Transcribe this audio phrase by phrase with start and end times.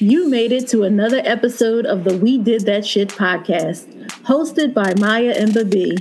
[0.00, 3.84] You made it to another episode of the We Did That Shit podcast,
[4.22, 5.96] hosted by Maya and Babi.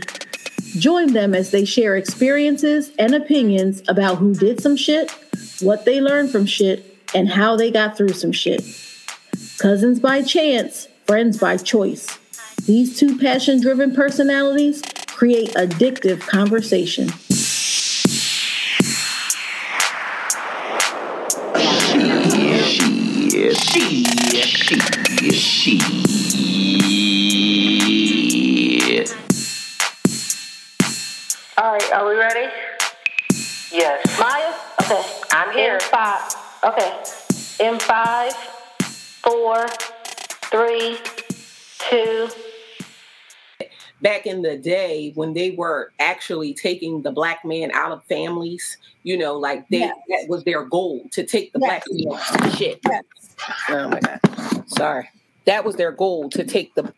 [0.78, 5.10] Join them as they share experiences and opinions about who did some shit,
[5.62, 8.62] what they learned from shit, and how they got through some shit.
[9.58, 12.20] Cousins by chance, friends by choice.
[12.68, 17.10] These two passion driven personalities create addictive conversation.
[36.20, 36.74] Five.
[36.74, 37.04] Okay.
[37.60, 38.34] In five,
[39.24, 39.68] four,
[40.52, 40.98] three,
[41.80, 42.30] two.
[44.02, 48.78] Back in the day when they were actually taking the black man out of families,
[49.02, 49.96] you know, like they Yes.
[50.10, 51.68] that was their goal to take the Yes.
[51.68, 52.80] black man out of shit.
[52.88, 53.04] Yes.
[53.70, 54.70] Oh my god.
[54.70, 55.10] Sorry.
[55.46, 56.94] That was their goal to take the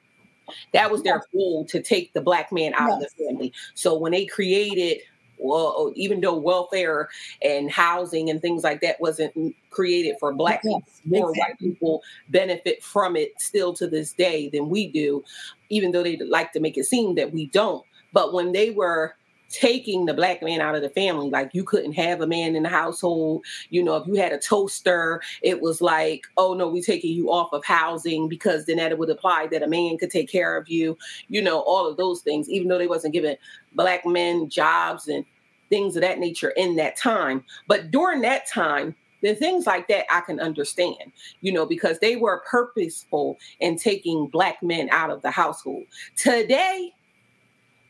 [0.74, 3.54] that was their goal to take the black man out of the family.
[3.76, 5.00] So when they created
[5.40, 7.10] well, oh, even though welfare
[7.42, 11.42] and housing and things like that wasn't created for black Yes, people, more exactly.
[11.42, 15.24] white people benefit from it still to this day than we do,
[15.70, 17.86] even though they like to make it seem that we don't.
[18.12, 19.16] But when they were
[19.50, 22.64] taking the black man out of the family, like you couldn't have a man in
[22.64, 26.84] the household, you know, if you had a toaster, it was like, oh no, we're
[26.84, 30.30] taking you off of housing because then that would apply that a man could take
[30.30, 33.36] care of you, you know, all of those things, even though they wasn't giving
[33.74, 35.26] black men jobs and
[35.70, 37.44] things of that nature in that time.
[37.68, 41.12] But during that time, the things like that I can understand,
[41.42, 45.84] you know, because they were purposeful in taking black men out of the household.
[46.16, 46.94] Today,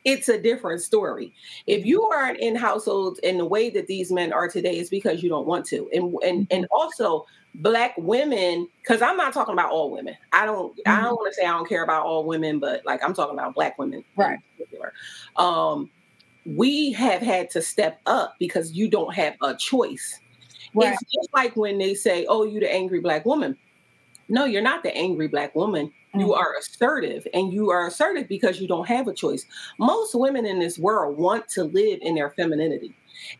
[0.09, 1.31] it's a different story.
[1.67, 5.21] If you aren't in households in the way that these men are today, it's because
[5.23, 5.89] you don't want to.
[5.93, 10.15] And and and also black women, because I'm not talking about all women.
[10.33, 13.03] I don't I don't want to say I don't care about all women, but like
[13.03, 14.33] I'm talking about black women Right.
[14.33, 14.93] in particular.
[15.35, 15.89] Um,
[16.45, 20.19] we have had to step up because you don't have a choice.
[20.73, 20.93] Right.
[20.93, 23.57] It's just like when they say, "Oh, you the angry black woman."
[24.29, 25.91] No, you're not the angry black woman.
[26.15, 26.37] You Mhm.
[26.37, 29.45] are assertive, and you are assertive because you don't have a choice.
[29.77, 32.93] Most women in this world want to live in their femininity.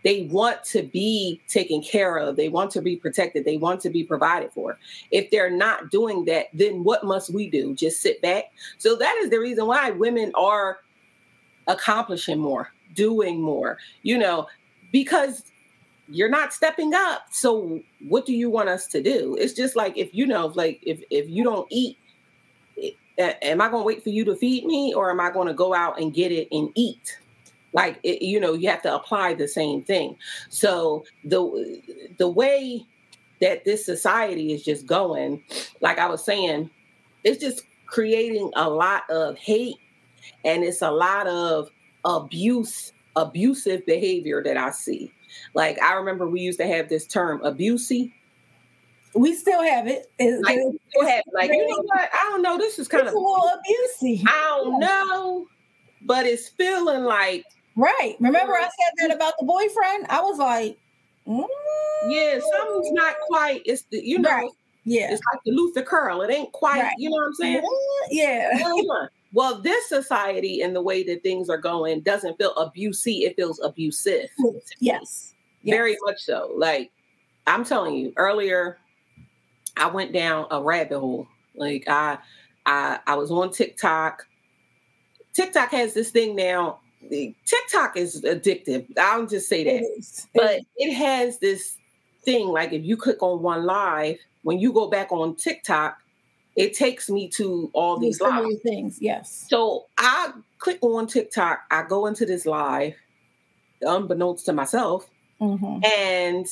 [0.03, 2.35] They want to be taken care of.
[2.35, 3.45] They want to be protected.
[3.45, 4.77] They want to be provided for.
[5.09, 7.73] If they're not doing that, then what must we do?
[7.73, 8.51] Just sit back?
[8.77, 10.79] So that is the reason why women are
[11.67, 14.47] accomplishing more, doing more, you know,
[14.91, 15.43] because
[16.07, 17.23] you're not stepping up.
[17.31, 19.35] So what do you want us to do?
[19.39, 21.97] It's just like if you know, like if if you don't eat,
[23.19, 25.53] am I going to wait for you to feed me or am I going to
[25.53, 27.19] go out and get it and eat?
[27.73, 30.17] Like it, you know, you have to apply the same thing.
[30.49, 31.81] So the
[32.17, 32.85] the way
[33.41, 35.43] that this society is just going,
[35.81, 36.69] like I was saying,
[37.23, 39.77] it's just creating a lot of hate
[40.43, 41.69] and it's a lot of
[42.05, 45.11] abuse, abusive behavior that I see.
[45.53, 48.11] Like I remember we used to have this term abusey.
[49.15, 50.11] We still have it.
[50.19, 52.09] It's, Like, it's, Go ahead, like you know what?
[52.13, 52.57] I don't know.
[52.57, 53.51] This is kind of a little
[54.01, 54.23] abusey.
[54.27, 55.47] I don't know,
[56.03, 58.15] but it's feeling like Right.
[58.19, 60.07] Remember I said that about the boyfriend?
[60.09, 60.77] I was like,
[61.25, 61.45] mm,
[62.09, 63.61] yeah, something's not quite.
[63.65, 64.49] It's the you know, Right.
[64.83, 65.13] yeah.
[65.13, 66.21] it's like the Luther curl.
[66.21, 66.81] It ain't quite.
[66.81, 66.93] Right.
[66.97, 67.63] You know what I'm saying?
[68.11, 68.59] Yeah.
[69.31, 73.13] Well, this society and the way that things are going doesn't feel abusive.
[73.13, 74.27] It feels abusive.
[74.79, 75.35] Yes.
[75.63, 76.51] Very much so.
[76.57, 76.91] Like
[77.47, 78.77] I'm telling you, earlier
[79.79, 81.27] I went down a rabbit hole.
[81.55, 82.17] Like I
[82.65, 84.25] I I was on TikTok.
[85.33, 86.79] TikTok has this thing now.
[87.09, 88.85] TikTok is addictive.
[88.97, 90.25] I'll just say that.
[90.35, 91.77] But it has this
[92.23, 95.97] thing like if you click on one live, when you go back on TikTok,
[96.55, 98.35] it takes me to all These lives.
[98.35, 98.97] similar things.
[99.01, 99.45] Yes.
[99.49, 102.95] So I click on TikTok, I go into this live,
[103.81, 105.09] unbeknownst to myself,
[105.39, 106.45] hmm and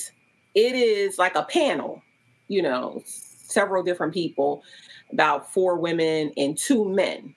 [0.55, 2.01] it is like a panel,
[2.47, 4.63] you know, several different people,
[5.11, 7.33] about four women and two men.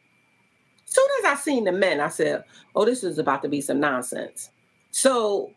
[0.84, 3.78] Soon as I seen the men, I said, "Oh, this is about to be some
[3.80, 4.50] nonsense."
[4.90, 5.52] So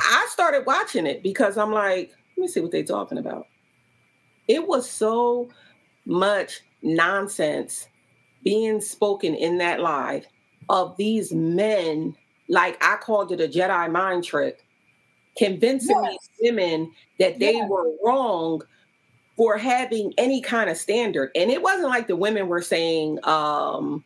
[0.00, 3.46] I started watching it because I'm like, "Let me see what they're talking about."
[4.48, 5.50] It was so
[6.06, 7.86] much nonsense
[8.42, 10.26] being spoken in that live
[10.68, 12.16] of these men,
[12.48, 14.64] like I called it a Jedi mind trick,
[15.36, 16.16] convincing Yes.
[16.38, 17.68] these women that they Yes.
[17.68, 18.62] were wrong
[19.42, 21.32] for having any kind of standard.
[21.34, 24.04] And it wasn't like the women were saying, um,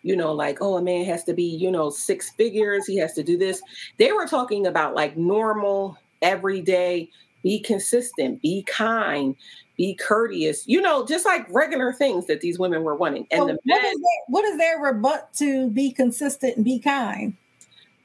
[0.00, 3.12] you know, like, oh, a man has to be, you know, six figures, he has
[3.12, 3.60] to do this.
[3.98, 7.10] They were talking about like normal, everyday
[7.42, 9.36] be consistent, be kind,
[9.76, 13.26] be courteous, you know, just like regular things that these women were wanting.
[13.30, 16.64] And So the what, men, is their, what is their rebut to be consistent and
[16.64, 17.36] be kind?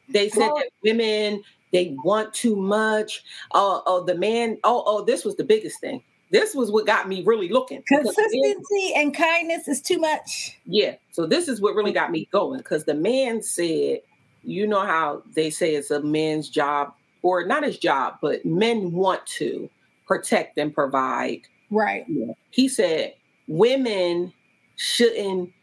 [0.10, 3.24] they said that women, they want too much.
[3.54, 6.04] Oh, oh, the man, oh, oh, this was the biggest thing.
[6.36, 7.82] This was what got me really looking.
[7.88, 10.58] Consistency and kindness is too much.
[10.66, 10.96] Yeah.
[11.12, 14.02] So this is what really got me going because the man said,
[14.44, 16.92] you know how they say it's a man's job,
[17.22, 19.70] or not his job, but men want to
[20.06, 21.44] protect and provide.
[21.72, 22.06] Right.
[22.52, 23.14] He said
[23.48, 24.34] women
[24.76, 25.54] shouldn't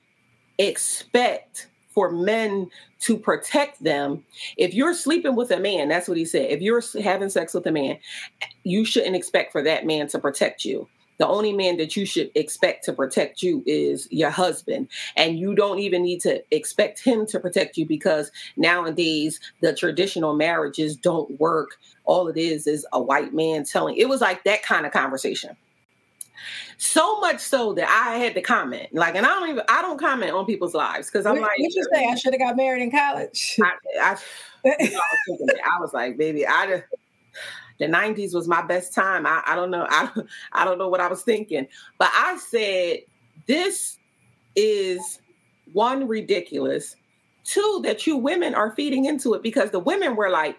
[0.57, 2.71] expect for men
[3.03, 4.25] to protect them.
[4.57, 6.51] If you're sleeping with a man, that's what he said.
[6.51, 7.99] If you're having sex with a man,
[8.65, 10.89] you shouldn't expect for that man to protect you.
[11.19, 14.89] The only man that you should expect to protect you is your husband.
[15.17, 20.35] And you don't even need to expect him to protect you because nowadays the traditional
[20.35, 21.77] marriages don't work.
[22.05, 23.97] All it is is a white man telling.
[23.97, 25.57] It was like that kind of conversation.
[26.79, 28.89] So much so that I had to comment.
[28.93, 31.59] Like, and I don't even I don't comment on people's lives because I'm What, like,
[31.59, 32.07] what you say?
[32.07, 33.59] I should have got married in college.
[33.63, 34.17] I, I,
[34.65, 34.71] I
[35.29, 35.51] was.
[35.65, 36.85] I was like, baby, I just,
[37.79, 39.27] the '90s was my best time.
[39.27, 39.87] I, I don't know.
[39.89, 40.11] I,
[40.53, 41.67] I don't know what I was thinking,
[41.99, 42.99] but I said
[43.47, 43.99] this
[44.57, 45.21] is
[45.73, 46.97] one ridiculous.
[47.45, 50.57] Two that you women are feeding into it because the women were like,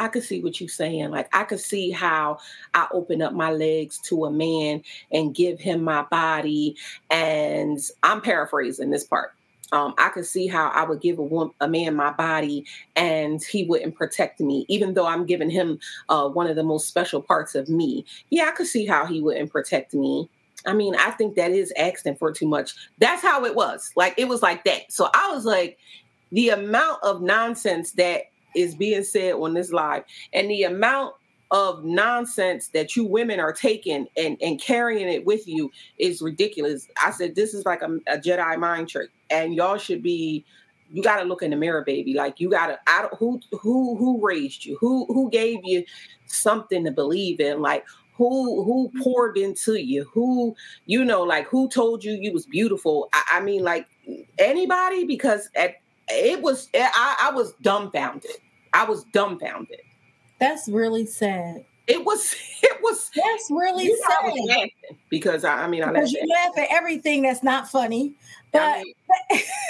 [0.00, 1.10] I could see what you're saying.
[1.10, 2.38] Like I could see how
[2.72, 4.82] I open up my legs to a man
[5.12, 6.76] and give him my body.
[7.10, 9.32] And I'm paraphrasing this part.
[9.72, 12.66] Um, I could see how I would give a woman, a man my body,
[12.96, 16.88] and he wouldn't protect me, even though I'm giving him uh, one of the most
[16.88, 18.04] special parts of me.
[18.30, 20.28] Yeah, I could see how he wouldn't protect me.
[20.66, 22.74] I mean, I think that is asking for too much.
[22.98, 23.92] That's how it was.
[23.94, 24.90] Like it was like that.
[24.90, 25.78] So I was like,
[26.32, 31.14] the amount of nonsense that is being said on this live, and the amount
[31.50, 36.86] of nonsense that you women are taking and, and carrying it with you is ridiculous.
[37.04, 40.44] I said this is like a, a Jedi mind trick, and y'all should be.
[40.92, 42.14] You got to look in the mirror, baby.
[42.14, 42.78] Like you got to.
[42.88, 43.14] I don't.
[43.14, 44.76] Who who who raised you?
[44.80, 45.84] Who who gave you
[46.26, 47.62] something to believe in?
[47.62, 47.84] Like
[48.20, 50.04] who who poured into you?
[50.12, 50.54] Who
[50.86, 51.22] you know?
[51.22, 53.08] Like who told you you was beautiful?
[53.12, 53.86] I, I mean, like
[54.38, 55.04] anybody?
[55.04, 55.76] Because at
[56.10, 58.30] it was I, I was dumbfounded.
[58.72, 59.80] I was dumbfounded.
[60.38, 61.64] That's really sad.
[61.86, 64.40] It was it was That's really you know, I sad.
[64.48, 64.70] laughing
[65.08, 68.14] because I, I mean I Because you laugh at everything that's not funny.
[68.52, 68.84] But I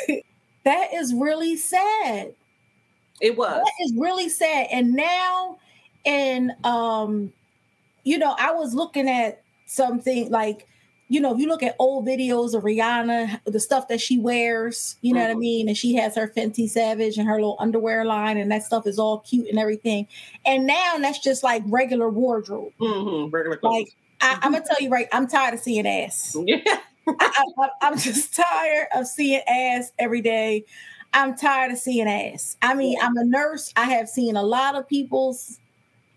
[0.09, 0.23] mean,
[0.65, 2.35] that is really sad.
[3.21, 3.63] it was.
[3.63, 4.69] That is really sad.
[4.71, 5.59] And now,
[6.07, 7.33] and um,
[8.05, 10.67] you know, I was looking at something like,
[11.11, 14.97] you know, if you look at old videos of Rihanna, the stuff that she wears,
[15.03, 15.39] you know what I Mhm.
[15.41, 15.69] mean?
[15.69, 18.97] And she has her Fenty Savage and her little underwear line, and that stuff is
[18.97, 20.07] all cute and everything.
[20.47, 22.73] And now that's just like regular wardrobe.
[22.81, 23.73] Mhm, regular clothes.
[23.75, 23.89] Like,
[24.21, 26.37] I, I'm gonna tell you right, I'm tired of seeing ass.
[26.47, 26.61] yeah.
[27.09, 30.65] I, I, I'm just tired of seeing ass every day.
[31.12, 32.57] I'm tired of seeing ass.
[32.62, 33.73] I mean, I'm a nurse.
[33.75, 35.59] I have seen a lot of people's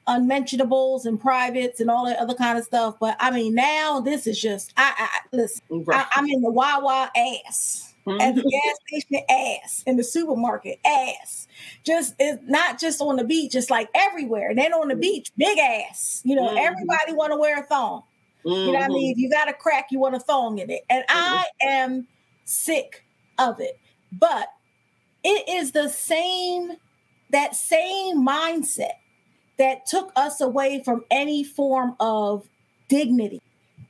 [0.08, 2.96] unmentionables and privates and all that other kind of stuff.
[3.00, 5.62] But I mean, now this is just I, I I- listen.
[5.70, 6.06] I, Right.
[6.16, 11.48] I'm in the Wawa ass at the gas station ass in the supermarket ass.
[11.84, 14.50] Just it's not just on the beach, it's like everywhere.
[14.50, 16.22] And then on the beach, big ass.
[16.26, 16.58] You know, Mhm.
[16.58, 18.04] everybody want to wear a thong.
[18.46, 18.94] You know what I Mhm.
[18.94, 19.12] mean?
[19.14, 20.84] If you got a crack, you want a thong in it.
[20.90, 22.08] And I am
[22.46, 23.06] sick
[23.40, 23.80] of it.
[24.12, 24.48] But
[25.24, 26.74] it is the same,
[27.30, 28.96] that same mindset
[29.58, 32.48] that took us away from any form of
[32.88, 33.42] dignity.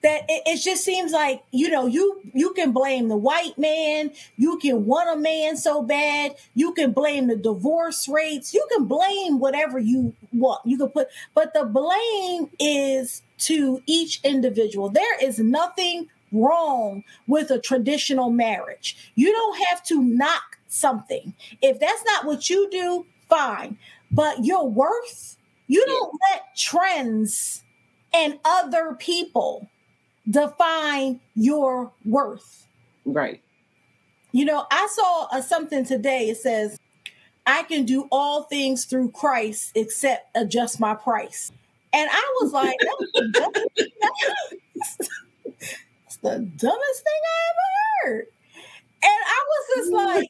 [0.02, 4.12] That it, it just seems like, you know, you you can blame the white man,
[4.36, 8.86] you can want a man so bad, you can blame the divorce rates, you can
[8.86, 10.60] blame whatever you want.
[10.66, 14.90] You can put, but the blame is to each individual.
[14.90, 19.12] There is nothing wrong with a traditional marriage.
[19.16, 21.34] You don't have to knock something.
[21.62, 23.78] If that's not what you do, fine.
[24.12, 25.38] But your worth,
[25.74, 27.64] you don't let trends
[28.14, 29.68] and other people
[30.30, 32.68] define your worth.
[33.06, 33.42] Right.
[34.32, 36.30] You know, I saw uh, something today.
[36.30, 36.80] It says,
[37.48, 41.52] I can do all things through Christ except adjust my price.
[41.92, 43.70] And I was like, that was the dumbest
[46.04, 48.28] That's the dumbest thing I ever heard.
[49.06, 50.30] And I was just like,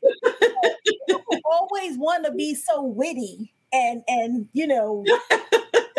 [1.08, 5.03] you always want to be so witty and and you know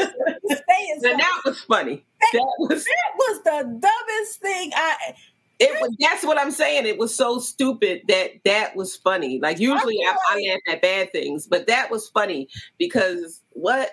[0.01, 2.05] saying And that was funny.
[2.33, 5.15] That was that was the dumbest thing I
[5.61, 6.87] it was that's what I'm saying.
[6.87, 9.39] It was so stupid that that was funny.
[9.41, 13.91] Like usually I, I laugh at bad things, but that was funny because what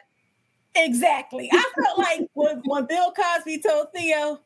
[0.76, 1.50] Exactly.
[1.52, 4.40] I felt like when, when Bill Cosby told Theo,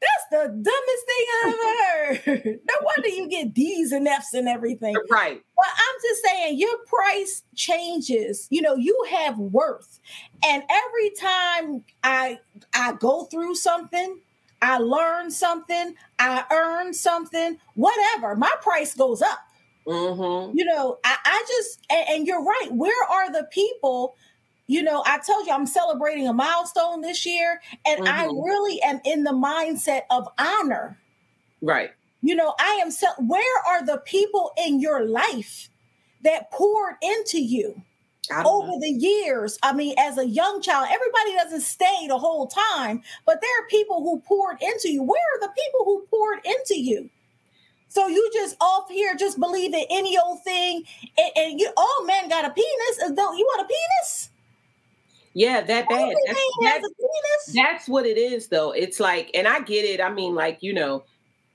[0.00, 2.60] that's the dumbest thing I've ever heard.
[2.70, 4.94] No wonder you get D's and F's and everything.
[5.10, 5.42] Right.
[5.56, 8.46] But I'm just saying your price changes.
[8.50, 10.00] You know, you have worth.
[10.44, 12.38] And every time I
[12.74, 14.20] I go through something,
[14.62, 19.40] I learn something, I earn something, whatever, my price goes up.
[19.86, 20.56] Mm-hmm.
[20.56, 22.68] You know, I, I just and, and you're right.
[22.70, 24.16] Where are the people?
[24.70, 28.44] You know, I told you I'm celebrating a milestone this year, and I Mhm.
[28.44, 30.96] really am in the mindset of honor.
[31.60, 31.90] Right.
[32.22, 32.92] You know, I am.
[32.92, 35.70] So, where are the people in your life
[36.22, 37.82] that poured into you
[38.44, 38.78] over know.
[38.78, 39.58] the years?
[39.64, 43.66] I mean, as a young child, everybody doesn't stay the whole time, but there are
[43.66, 45.02] people who poured into you.
[45.02, 47.10] Where are the people who poured into you?
[47.88, 50.84] So you just off here just believing any old thing,
[51.18, 53.02] and, and you all men got a penis.
[53.04, 54.29] Uh, Don't you want a penis?
[55.32, 56.14] Yeah, that bad.
[56.26, 58.72] That's, that's, that's what it is, though.
[58.72, 60.00] It's like, and I get it.
[60.00, 61.04] I mean, like, you know,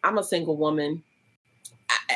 [0.03, 1.03] I'm a single woman.
[1.89, 2.15] I,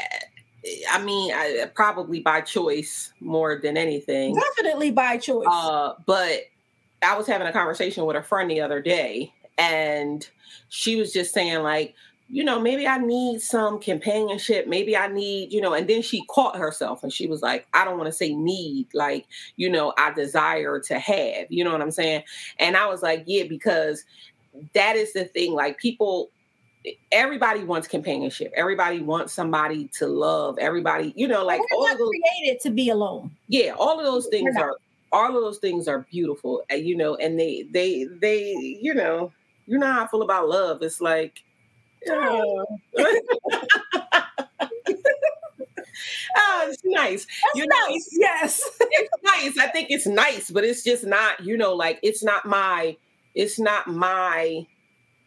[0.92, 4.36] I mean, I, probably by choice more than anything.
[4.36, 5.48] Definitely by choice.
[5.50, 6.44] Uh, but
[7.02, 10.28] I was having a conversation with a friend the other day, and
[10.70, 11.94] she was just saying, like,
[12.32, 14.68] you know, maybe I need some companionship.
[14.68, 17.84] Maybe I need, you know, and then she caught herself and she was like, I
[17.86, 21.82] don't want to say need, like, you know, I desire to have, you know what
[21.82, 22.24] I'm saying?
[22.60, 24.04] And I was like, yeah, because
[24.74, 25.54] that is the thing.
[25.54, 26.30] Like, people,
[27.12, 28.52] everybody wants companionship.
[28.56, 30.58] Everybody wants somebody to love.
[30.60, 33.32] Everybody, you know, like We're all not of those created to be alone.
[33.48, 34.76] yeah all of those things are
[35.12, 39.32] all of those things are beautiful you know and they they they you know
[39.66, 41.44] you know how i feel about love it's like
[42.08, 42.66] oh,
[46.36, 47.26] oh it's nice.
[47.26, 48.10] That's you know nice.
[48.12, 48.62] Yes.
[48.80, 49.58] it's nice.
[49.58, 52.96] I think it's nice but it's just not you know like it's not my
[53.36, 54.66] it's not my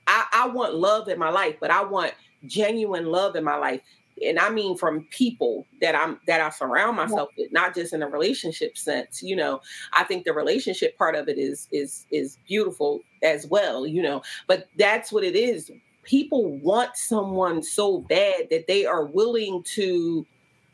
[0.07, 2.13] i i want love in my life but i want
[2.47, 3.81] genuine love in my life.
[4.25, 8.03] And i mean from people that i'm that i surround myself with not just in
[8.03, 9.61] a relationship sense you know.
[9.93, 14.23] I think the relationship part of it is is is beautiful as well you know.
[14.47, 15.71] But that's what it is
[16.03, 20.27] people want someone so bad that they are willing to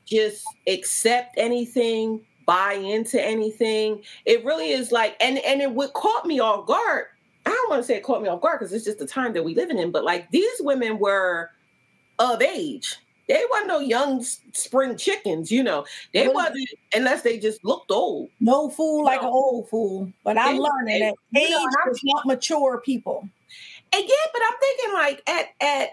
[0.06, 6.24] just accept anything buy into anything it really is like and and it would caught
[6.24, 7.04] me off guard
[7.44, 9.34] i don't want to say it caught me off guard because it's just the time
[9.34, 11.50] that we living in but like these women were
[12.18, 12.96] of age
[13.28, 18.30] they weren't no young spring chickens you know they wasn't unless they just looked old
[18.40, 19.28] No fool like No.
[19.28, 20.10] an old fool.
[20.24, 23.28] But I'm They- learning that you age know, and I'm- does not mature people.
[23.92, 25.88] And yeah but i'm thinking like at at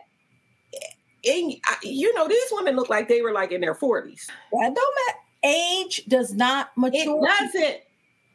[1.23, 4.75] in, you know these women look like they were like in their 40s That don't
[4.75, 5.19] matter.
[5.43, 7.19] Age does not mature.
[7.23, 7.77] it doesn't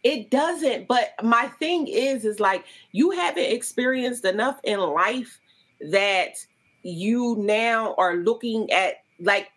[0.02, 5.40] it doesn't but my thing is is like you haven't experienced enough in life
[5.80, 6.34] that
[6.82, 9.48] you now are looking at like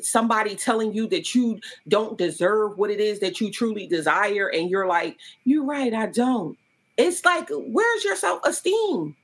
[0.00, 1.58] somebody telling you that you
[1.88, 6.06] don't deserve what it is that you truly desire and you're like you're right i
[6.06, 6.58] don't
[6.98, 9.16] it's like where's your self-esteem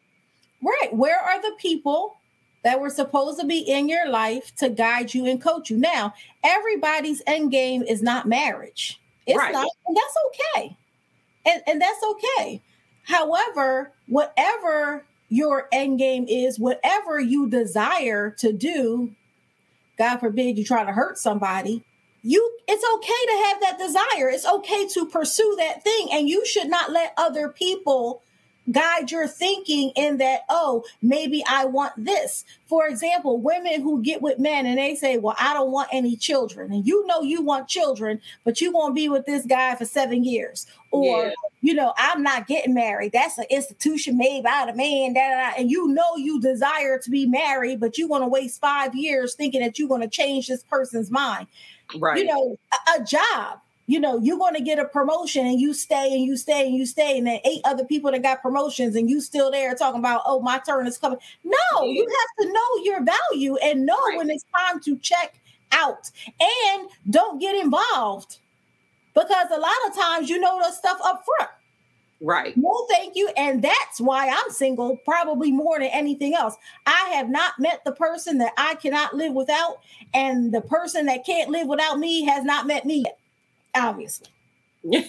[0.63, 0.95] Right.
[0.95, 2.19] Where are the people
[2.63, 5.77] that were supposed to be in your life to guide you and coach you?
[5.77, 6.15] Now,
[6.45, 9.01] everybody's end game is not marriage.
[9.27, 9.53] It's Right.
[9.53, 10.77] not, and that's okay.
[11.45, 12.63] And, and that's okay.
[13.05, 19.11] However, whatever your end game is, whatever you desire to do,
[19.99, 21.85] God forbid you try to hurt somebody,
[22.23, 24.29] you it's okay to have that desire.
[24.29, 26.09] It's okay to pursue that thing.
[26.13, 28.23] And you should not let other people
[28.71, 32.45] guide your thinking in that, oh, maybe I want this.
[32.67, 36.17] For example, women who get with men and they say, well, I don't want any
[36.17, 36.73] children.
[36.73, 40.25] And you know you want children, but you won't be with this guy for seven
[40.25, 40.67] years.
[40.91, 41.33] Or, Yeah.
[41.61, 43.13] you know, I'm not getting married.
[43.13, 45.15] That's an institution made by the man.
[45.15, 45.57] Da, da, da.
[45.59, 49.35] And you know you desire to be married, but you want to waste five years
[49.35, 51.47] thinking that you're going to change this person's mind
[51.99, 53.61] right you know, a, a job.
[53.87, 56.75] You know, you're going to get a promotion and you stay and you stay and
[56.77, 59.99] you stay, and then eight other people that got promotions and you still there talking
[59.99, 61.19] about, oh, my turn is coming.
[61.45, 64.19] No, you have to know your value and know Right.
[64.19, 65.41] when it's time to check
[65.73, 66.11] out
[66.41, 68.39] and don't get involved
[69.15, 71.51] because a lot of times you know the stuff up front.
[72.21, 73.29] right No, thank you.
[73.37, 76.55] And that's why I'm single, probably more than anything else.
[76.87, 79.79] I have not met the person that I cannot live without,
[80.15, 83.19] and the person that can't live without me has not met me yet,
[83.75, 84.29] obviously.
[84.85, 85.09] that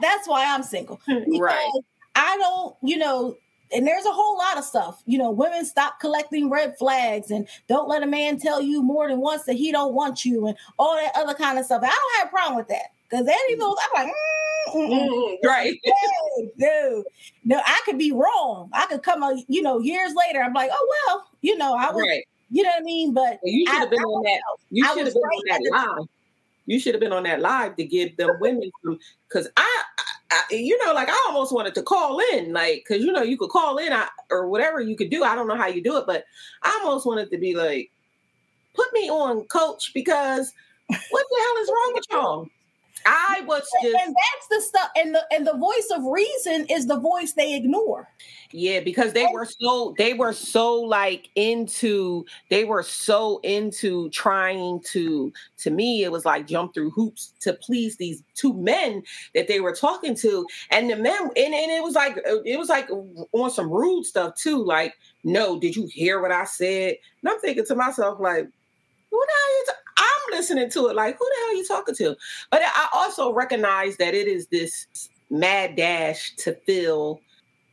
[0.00, 1.00] that's why I'm single.
[1.38, 1.70] right
[2.14, 3.36] I don't, you know,
[3.72, 5.02] and there's a whole lot of stuff.
[5.06, 9.08] You know, women stop collecting red flags and don't let a man tell you more
[9.08, 11.82] than once that he don't want you and all that other kind of stuff.
[11.84, 12.86] I don't have a problem with that.
[13.08, 14.14] Because any of those, I'm like,
[14.72, 15.76] mm, right.
[15.84, 17.04] no, no,
[17.44, 18.70] no, I could be wrong.
[18.72, 20.42] I could come, a, you know, years later.
[20.42, 22.24] I'm like, oh well, you know, I was, Right.
[22.50, 23.12] you know what I mean.
[23.12, 24.40] But you should have been I on that.
[24.70, 26.08] You should have been right on that live.
[26.66, 28.98] You should have been on that live to give them women some.
[29.28, 29.82] Because I,
[30.30, 33.36] I, you know, like I almost wanted to call in, like, because you know, you
[33.36, 35.24] could call in I, or whatever you could do.
[35.24, 36.24] I don't know how you do it, but
[36.62, 37.90] I almost wanted to be like,
[38.74, 40.52] put me on, coach, because
[40.88, 42.48] what the hell is wrong with y'all?
[43.06, 44.90] I was And, just and that's the stuff.
[44.96, 48.08] And the and the voice of reason is the voice they ignore.
[48.52, 54.80] Yeah, because they were so they were so like into they were so into trying
[54.90, 59.04] to to me it was like jump through hoops to please these two men
[59.36, 62.68] that they were talking to and the men and, and it was like it was
[62.68, 62.88] like
[63.32, 67.38] on some rude stuff too like no did you hear what I said and I'm
[67.38, 68.48] thinking to myself like
[69.10, 71.66] who the hell you ta- I'm listening to it like who the hell are you
[71.66, 72.16] talking to
[72.50, 74.86] but I also recognize that it is this
[75.30, 77.20] mad dash to fill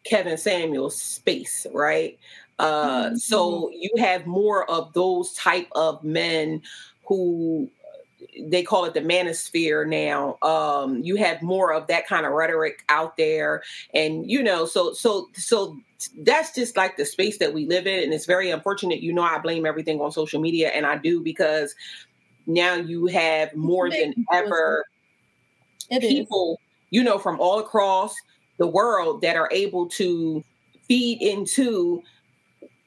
[0.04, 2.18] Kevin Samuels' space, right?
[2.60, 3.20] Uh, Mhm.
[3.20, 6.62] So you have more of those type of men
[7.06, 7.70] who
[8.40, 10.38] they call it the manosphere now.
[10.42, 14.94] Um, you have more of that kind of rhetoric out there, and you know, so
[14.94, 15.78] so so
[16.20, 19.02] that's just like the space that we live in, and it's very unfortunate.
[19.02, 21.76] You know, I blame everything on social media, and I do because
[22.48, 24.86] now you have more than ever
[25.90, 26.10] It is.
[26.10, 28.16] people, you know, from all across
[28.58, 30.44] the world that are able to
[30.88, 32.02] feed into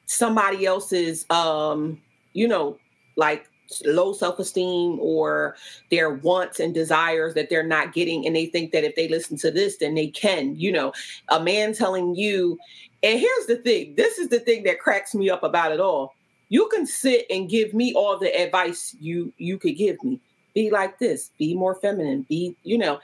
[0.05, 2.01] somebody else's um,
[2.33, 2.77] you know,
[3.15, 3.47] like
[3.85, 5.55] low self-esteem or
[5.91, 9.37] their wants and desires that they're not getting and they think that if they listen
[9.37, 10.91] to this then they can, you know,
[11.29, 12.57] a man telling you
[13.03, 16.13] and here's the thing, this is the thing that cracks me up about it all.
[16.51, 20.19] You can sit and give me all the advice you you could give me.
[20.53, 22.99] Be like this, be more feminine, be, you know,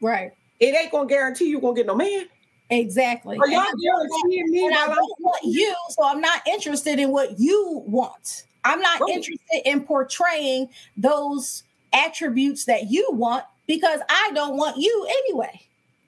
[0.00, 0.32] Right.
[0.58, 2.26] it ain't gonna guarantee you gonna get no man.
[2.68, 3.38] Exactly.
[3.38, 7.12] Are y'all I guaranteeing me and I don't want you, so I'm not interested in
[7.12, 8.42] what you want.
[8.64, 9.10] I'm not Right.
[9.14, 11.62] interested in portraying those
[11.92, 15.60] attributes that you want because I don't want you anyway.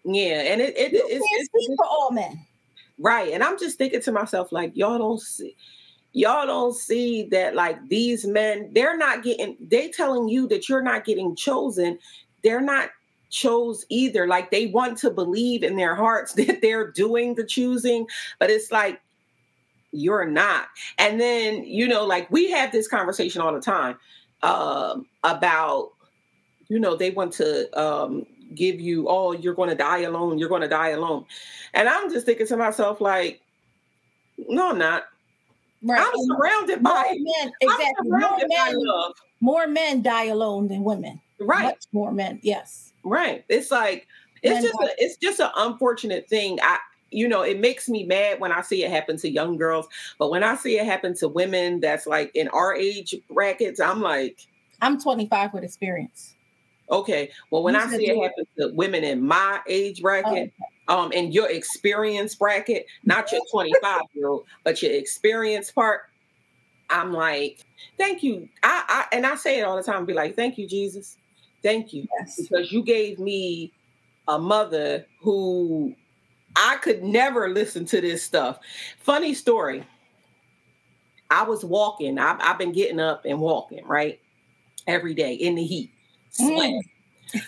[0.04, 2.44] Yeah, and it, it You it's, can't it's, speak it's- for all men.
[2.98, 3.32] right.
[3.32, 5.56] And I'm just thinking to myself, like, y'all don't see
[6.12, 10.82] y'all don't see that like these men, they're not getting they telling you that you're
[10.82, 11.98] not getting chosen.
[12.42, 12.90] They're not
[13.30, 14.26] chose either.
[14.26, 18.06] Like they want to believe in their hearts that they're doing the choosing,
[18.38, 19.00] but it's like
[19.92, 20.68] you're not.
[20.98, 23.96] And then, you know, like we have this conversation all the time
[24.42, 25.90] um about
[26.68, 30.48] you know, they want to um give you, oh, you're going to die alone, you're
[30.48, 31.24] going to die alone.
[31.74, 33.40] And I'm just thinking to myself, like,
[34.48, 35.04] no, I'm not.
[35.82, 36.00] Right.
[36.00, 38.08] I'm surrounded more by, men, exactly.
[38.08, 38.78] More men,
[39.40, 41.20] more men die alone than women.
[41.40, 42.38] Right, Much more men.
[42.42, 42.92] Yes.
[43.04, 43.44] right.
[43.48, 44.06] It's like
[44.42, 46.58] it's Men just a, it's just an unfortunate thing.
[46.62, 46.78] I
[47.10, 49.86] you know, it makes me mad when I see it happen to young girls,
[50.18, 54.00] but when I see it happen to women that's like in our age brackets, I'm
[54.00, 54.40] like,
[54.80, 56.34] I'm 25 with experience.
[56.92, 57.30] Okay.
[57.50, 60.52] Well, when You I see it happen to women in my age bracket,
[60.88, 66.02] Oh, um, in your experience bracket, not your 25 year old, but your experience part,
[66.90, 67.60] I'm like,
[67.98, 68.48] thank you.
[68.62, 71.16] I, I and I say it all the time, be like, thank you, Jesus.
[71.62, 72.06] Thank you.
[72.18, 72.36] yes.
[72.40, 73.72] Because you gave me
[74.28, 75.94] a mother who
[76.56, 78.58] I could never listen to this stuff.
[78.98, 79.84] Funny story.
[81.30, 82.18] I was walking.
[82.18, 84.20] I've, I've been getting up and walking, right?
[84.86, 85.90] Every day in the heat.
[86.32, 86.82] Sweating.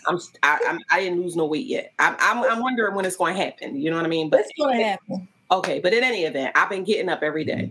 [0.06, 1.92] I'm, I, I'm, I didn't lose no weight yet.
[1.98, 3.76] I'm, I'm, I'm wondering when it's going to happen.
[3.80, 4.30] You know what I mean?
[4.30, 5.28] But What's going to happen?
[5.50, 7.70] okay, but in any event, I've been getting up every day.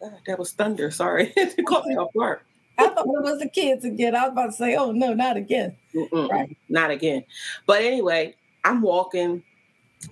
[0.00, 0.90] God, that was thunder.
[0.90, 2.40] Sorry, it caught me off guard.
[2.78, 4.14] I thought it was the kids again.
[4.14, 5.76] I was about to say, oh no, not again.
[5.94, 6.56] Mm-mm, Right.
[6.68, 7.24] Not again.
[7.66, 9.42] But anyway, I'm walking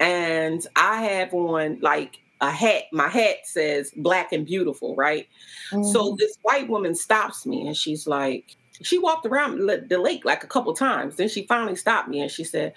[0.00, 2.84] and I have on like a hat.
[2.92, 5.28] My hat says black and beautiful, right?
[5.70, 6.18] So Mhm.
[6.18, 10.46] this white woman stops me and she's like, she walked around the lake like a
[10.48, 11.16] couple times.
[11.16, 12.74] Then she finally stopped me and she said,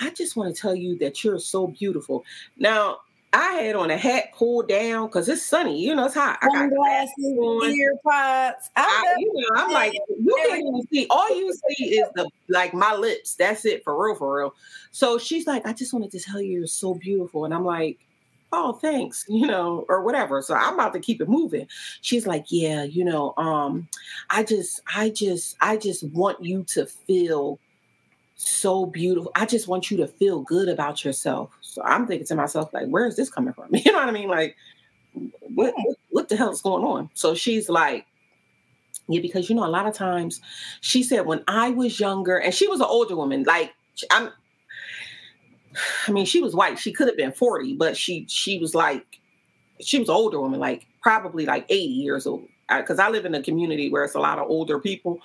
[0.00, 2.24] I just want to tell you that you're so beautiful.
[2.56, 2.98] Now,
[3.32, 5.80] I had on a hat pulled down because it's sunny.
[5.80, 6.38] You know, it's hot.
[6.40, 7.70] I got glasses on.
[7.70, 8.70] ear pods.
[8.74, 11.06] I, you know, I'm like, you can't even see.
[11.10, 13.34] All you see is the like my lips.
[13.34, 14.54] That's it for real, for real.
[14.92, 17.98] So she's like, I just wanted to tell you you're so beautiful, and I'm like,
[18.52, 20.40] oh, thanks, you know, or whatever.
[20.42, 21.66] So I'm about to keep it moving.
[22.00, 23.88] She's like, yeah, you know, um,
[24.30, 27.58] I just, I just, I just want you to feel
[28.36, 29.32] so beautiful.
[29.34, 31.50] I just want you to feel good about yourself.
[31.60, 33.68] So I'm thinking to myself, like, where is this coming from?
[33.72, 34.28] You know what I mean?
[34.28, 34.56] Like,
[35.12, 37.10] what, what, what the hell is going on?
[37.14, 38.06] So she's like,
[39.08, 40.40] yeah, because you know, a lot of times
[40.80, 43.72] she said when I was younger, and she was an older woman, like
[44.10, 44.30] I'm
[46.06, 46.78] I mean, she was white.
[46.78, 49.20] She could have been 40, but she she was like
[49.80, 52.48] she was an older woman, like probably like 80 years old.
[52.74, 55.20] Because I, I live in a community where it's a lot of older people.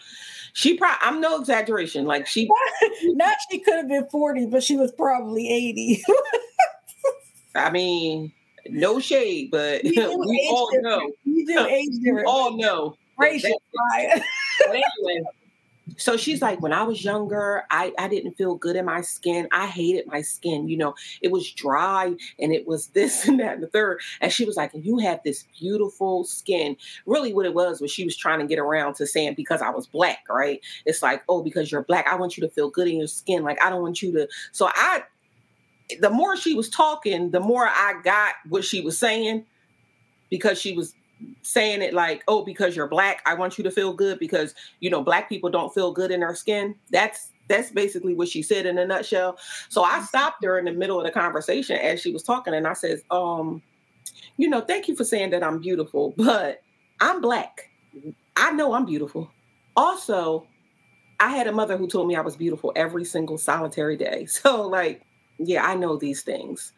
[0.53, 2.05] She probably I'm no exaggeration.
[2.05, 2.49] Like she
[3.03, 6.03] Not she could have been 40, but she was probably 80.
[7.55, 8.31] I mean,
[8.67, 11.11] no shade, but We we, all know.
[11.23, 12.97] You do age We all know.
[13.17, 13.61] Racial.
[13.95, 14.21] But
[14.69, 15.23] anyway,
[15.97, 19.47] so she's like, when I was younger, I, I didn't feel good in my skin.
[19.51, 20.69] I hated my skin.
[20.69, 23.99] You know, it was dry and it was this and that and the third.
[24.21, 26.77] And she was like, you have this beautiful skin.
[27.05, 29.69] Really, what it was was she was trying to get around to saying because I
[29.69, 30.61] was black, right?
[30.85, 33.43] It's like, oh, because you're black, I want you to feel good in your skin.
[33.43, 34.27] Like, I don't want you to.
[34.51, 35.03] So I,
[35.99, 39.45] the more she was talking, the more I got what she was saying
[40.29, 40.95] because she was
[41.41, 44.89] saying it like, oh, because you're black, I want you to feel good because you
[44.89, 46.75] know black people don't feel good in their skin.
[46.91, 49.37] That's that's basically what she said in a nutshell.
[49.69, 52.67] So I stopped her in the middle of the conversation as she was talking, and
[52.67, 53.61] I says, um,
[54.37, 56.61] you know, thank you for saying that I'm beautiful, but
[56.99, 57.69] I'm black.
[58.35, 59.29] I know I'm beautiful.
[59.75, 60.47] Also,
[61.19, 64.25] I had a mother who told me I was beautiful every single solitary day.
[64.29, 65.05] So like,
[65.37, 66.73] yeah, I know these things.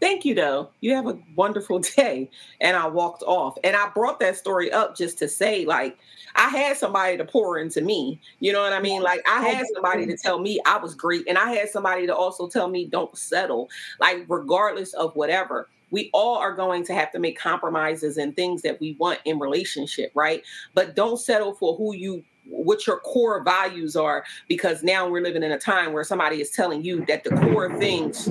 [0.00, 0.70] Thank you, though.
[0.80, 2.30] You have a wonderful day.
[2.60, 3.56] And I walked off.
[3.64, 5.96] And I brought that story up just to say, like,
[6.34, 8.20] I had somebody to pour into me.
[8.40, 9.02] You know what I mean?
[9.02, 11.26] Like, I had somebody to tell me I was great.
[11.26, 13.70] And I had somebody to also tell me, don't settle.
[14.00, 18.62] Like, regardless of whatever, we all are going to have to make compromises and things
[18.62, 20.42] that we want in relationship, right?
[20.74, 25.42] But don't settle for who you what your core values are because now we're living
[25.42, 28.28] in a time where somebody is telling you that the core things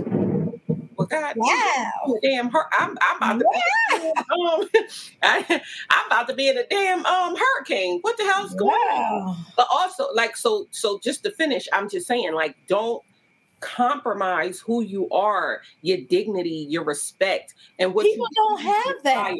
[1.11, 2.17] well god Wow.
[2.21, 3.45] damn hur- I'm, I'm about to
[3.93, 4.85] be um,
[5.23, 9.37] I, I'm about to be in a damn um hurricane what the hell's going on
[9.55, 13.01] but also like so so just to finish i'm just saying like don't
[13.61, 19.35] compromise who you are your dignity your respect and what People don't have that.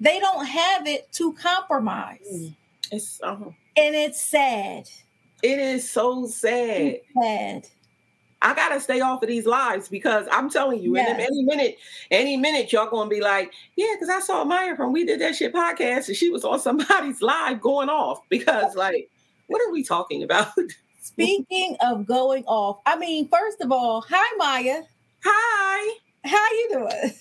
[0.00, 2.20] They don't have it to compromise.
[2.32, 2.56] Mm.
[2.92, 3.36] it's uh,
[3.76, 4.88] And it's sad.
[5.42, 7.68] it is so sad Sad.
[8.40, 11.18] I gotta stay off of these lives because I'm telling you, Yes.
[11.18, 11.76] any minute,
[12.10, 15.34] any minute, y'all gonna be like, yeah, because I saw Maya from We Did That
[15.34, 19.10] Shit podcast, and she was on somebody's live going off because, like,
[19.48, 20.52] what are we talking about?
[21.02, 24.82] Speaking of going off, I mean, first of all, hi Maya.
[25.24, 27.12] Hi, How you doing?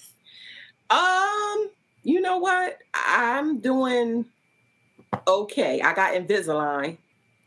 [0.92, 1.70] um,
[2.04, 2.78] you know what?
[2.94, 4.26] I'm doing
[5.28, 5.82] okay.
[5.82, 6.98] I got Invisalign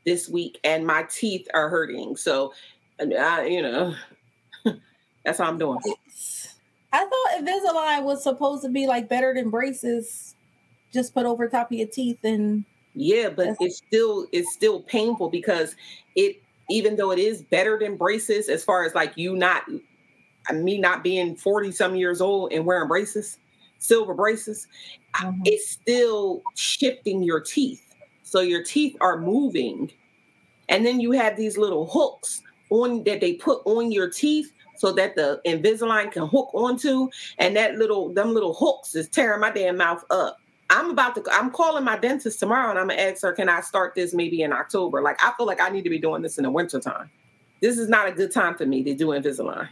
[0.04, 2.52] this week, and my teeth are hurting, so,
[3.00, 3.94] I, you know,
[5.24, 5.78] that's how I'm doing.
[6.92, 10.34] I thought Invisalign was supposed to be like better than braces,
[10.92, 15.30] just put over top of your teeth and Yeah, but it's still it's still painful
[15.30, 15.76] because
[16.16, 16.36] it
[16.68, 19.64] even though it is better than braces as far as like you not
[20.52, 23.38] me not being 40 some years old and wearing braces,
[23.78, 24.66] silver braces,
[25.14, 25.42] Mhm.
[25.44, 27.94] it's still shifting your teeth.
[28.22, 29.90] So your teeth are moving.
[30.68, 34.92] And then you have these little hooks on that they put on your teeth so
[34.92, 39.50] that the Invisalign can hook onto and that little them little hooks is tearing my
[39.50, 40.38] damn mouth up.
[40.70, 41.24] I'm about to.
[41.33, 44.42] I'm calling my dentist tomorrow, and I'm gonna ask her, "Can I start this maybe
[44.42, 47.11] in October?" Like I feel like I need to be doing this in the wintertime.
[47.61, 49.68] This is not a good time for me to do Invisalign.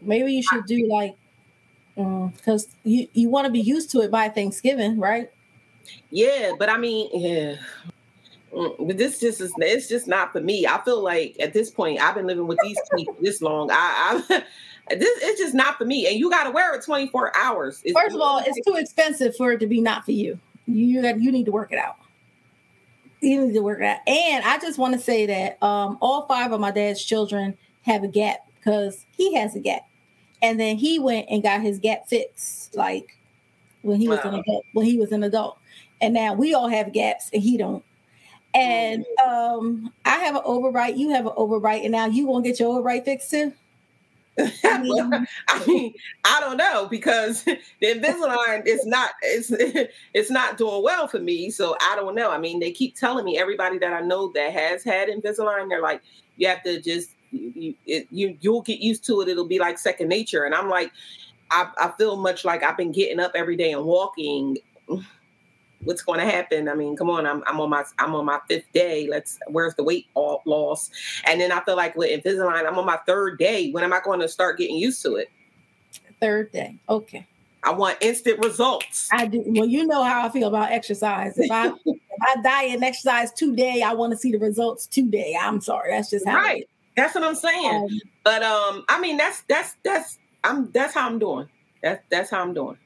[0.00, 1.16] maybe you should do like
[1.96, 5.30] mm, because you you want to be used to it by Thanksgiving, right?
[6.10, 7.56] Yeah, but I mean, yeah.
[8.52, 10.66] Mm, But this just is it's just not for me.
[10.66, 13.70] I feel like at this point I've been living with these teeth this long.
[13.70, 14.42] I, I
[14.96, 16.06] this it's just not for me.
[16.06, 17.80] And you got to wear it 24 hours.
[17.84, 20.38] It's- First of all, it's too expensive for it to be not for you.
[20.66, 21.96] You you need to work it out.
[23.20, 23.98] You need to work it out.
[24.06, 28.04] And I just want to say that um, all five of my dad's children have
[28.04, 29.82] a gap because he has a gap,
[30.42, 33.16] and then he went and got his gap fixed like
[33.82, 34.64] when he was an adult.
[34.72, 35.58] When he was an adult,
[36.00, 37.82] and now we all have gaps and he don't.
[38.54, 40.96] And um, I have an overbite.
[40.96, 43.52] You have an overbite, and now you won't get your overbite fixed too.
[44.64, 49.50] I mean, I mean, I don't know because the Invisalign is not it's
[50.14, 51.50] it's not doing well for me.
[51.50, 52.30] So I don't know.
[52.30, 55.82] I mean, they keep telling me everybody that I know that has had Invisalign, they're
[55.82, 56.02] like,
[56.36, 59.28] you have to just you it, you you'll get used to it.
[59.28, 60.44] It'll be like second nature.
[60.44, 60.92] And I'm like,
[61.50, 64.58] I, I feel much like I've been getting up every day and walking.
[65.84, 66.68] What's going to happen?
[66.68, 69.06] I mean, come on, I'm, I'm on my I'm on my fifth day.
[69.08, 70.90] Let's where's the weight all loss?
[71.24, 73.70] And then I feel like with Invisalign, I'm on my third day.
[73.70, 75.28] When am I going to start getting used to it?
[76.20, 76.78] third day.
[76.88, 77.26] Okay.
[77.64, 79.08] I want instant results.
[79.12, 79.42] I do.
[79.46, 81.36] Well, you know how I feel about exercise.
[81.38, 85.36] If I if I diet and exercise today, I want to see the results today.
[85.38, 86.36] I'm sorry, that's just how.
[86.36, 86.68] Right.
[86.96, 87.74] That's what I'm saying.
[87.74, 91.48] Um, but um, I mean, that's that's that's I'm that's how I'm doing.
[91.82, 92.78] That's that's how I'm doing.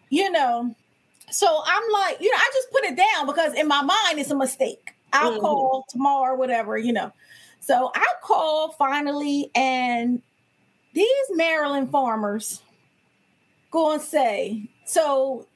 [0.09, 0.75] You know,
[1.31, 4.31] so I'm like, you know, I just put it down because in my mind it's
[4.31, 4.93] a mistake.
[5.11, 5.41] I'll Mhm.
[5.41, 7.11] call tomorrow, or whatever, you know.
[7.59, 10.21] So I call finally, and
[10.93, 12.61] these Maryland farmers
[13.71, 15.47] go and say, so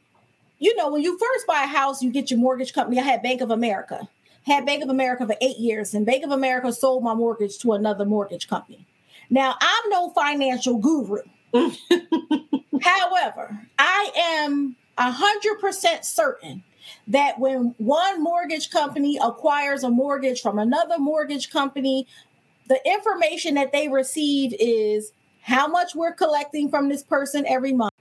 [0.59, 2.99] you know, when you first buy a house, you get your mortgage company.
[2.99, 4.07] I had Bank of America,
[4.43, 7.73] had Bank of America for eight years, and Bank of America sold my mortgage to
[7.73, 8.87] another mortgage company.
[9.29, 11.19] Now, I'm no financial guru.
[12.81, 16.63] However, I am 100% certain
[17.07, 22.07] that when one mortgage company acquires a mortgage from another mortgage company,
[22.67, 27.93] the information that they receive is how much we're collecting from this person every month,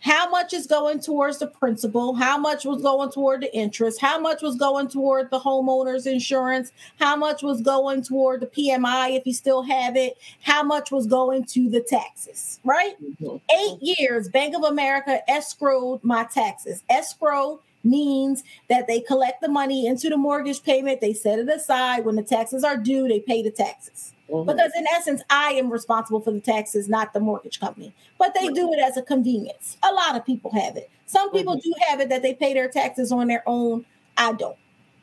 [0.00, 4.18] how much is going towards the principal, how much was going toward the interest, how
[4.18, 9.26] much was going toward the homeowner's insurance, how much was going toward the PMI if
[9.26, 12.96] you still have it, how much was going to the taxes, right?
[13.20, 13.40] Mhm.
[13.50, 16.82] eight years, Bank of America escrowed my taxes.
[16.88, 22.04] Escrow means that they collect the money into the mortgage payment, they set it aside.
[22.04, 24.12] When the taxes are due, they pay the taxes.
[24.30, 24.46] Mhm.
[24.46, 27.92] Because in essence, I am responsible for the taxes, not the mortgage company.
[28.18, 29.76] But they do it as a convenience.
[29.82, 30.90] A lot of people have it.
[31.06, 33.84] Some people do have it that they pay their taxes on their own.
[34.16, 34.56] I don't.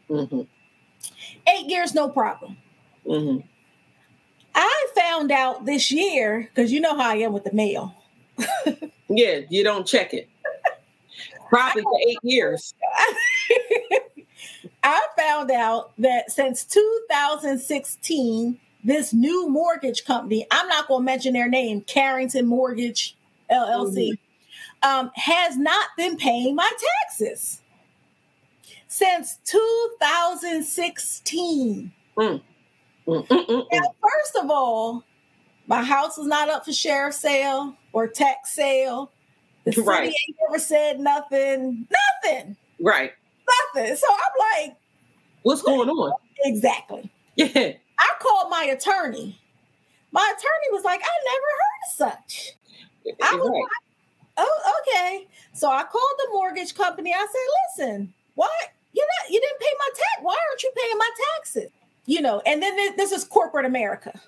[0.10, 0.48] Mhm.
[1.48, 2.58] Eight years, no problem.
[3.06, 3.44] Mhm.
[4.56, 7.94] I found out this year, because you know how I am with the mail.
[9.10, 10.28] Yeah, you don't check it.
[11.48, 12.74] Probably for eight years.
[14.84, 21.34] I found out that since 2016, this new mortgage company, I'm not going to mention
[21.34, 23.18] their name, Carrington Mortgage
[23.52, 24.18] LLC,
[24.82, 26.72] um, has not been paying my
[27.04, 27.60] taxes
[28.88, 31.92] since 2016.
[32.18, 32.42] Mm,
[33.08, 35.04] mm, mm, Now, first of all,
[35.68, 39.12] my house is not up for sheriff sale or tax sale.
[39.66, 40.06] The city Right.
[40.06, 41.86] ain't never said nothing,
[42.24, 43.12] nothing, Right.
[43.76, 43.98] nothing.
[43.98, 44.32] So I'm
[44.64, 44.78] like,
[45.44, 46.14] What's going on?
[46.46, 47.12] exactly.
[47.36, 47.74] Yeah.
[48.00, 49.40] I called my attorney.
[50.12, 52.54] My attorney was like, I never heard of such.
[53.22, 53.62] I was Right.
[53.62, 53.72] like,
[54.38, 55.28] oh, okay.
[55.54, 57.14] So I called the mortgage company.
[57.14, 58.50] I said, listen, why
[58.94, 60.24] You're not you didn't pay my tax?
[60.24, 61.70] Why aren't you paying my taxes?
[62.06, 64.20] You know, and then thi- this is corporate America.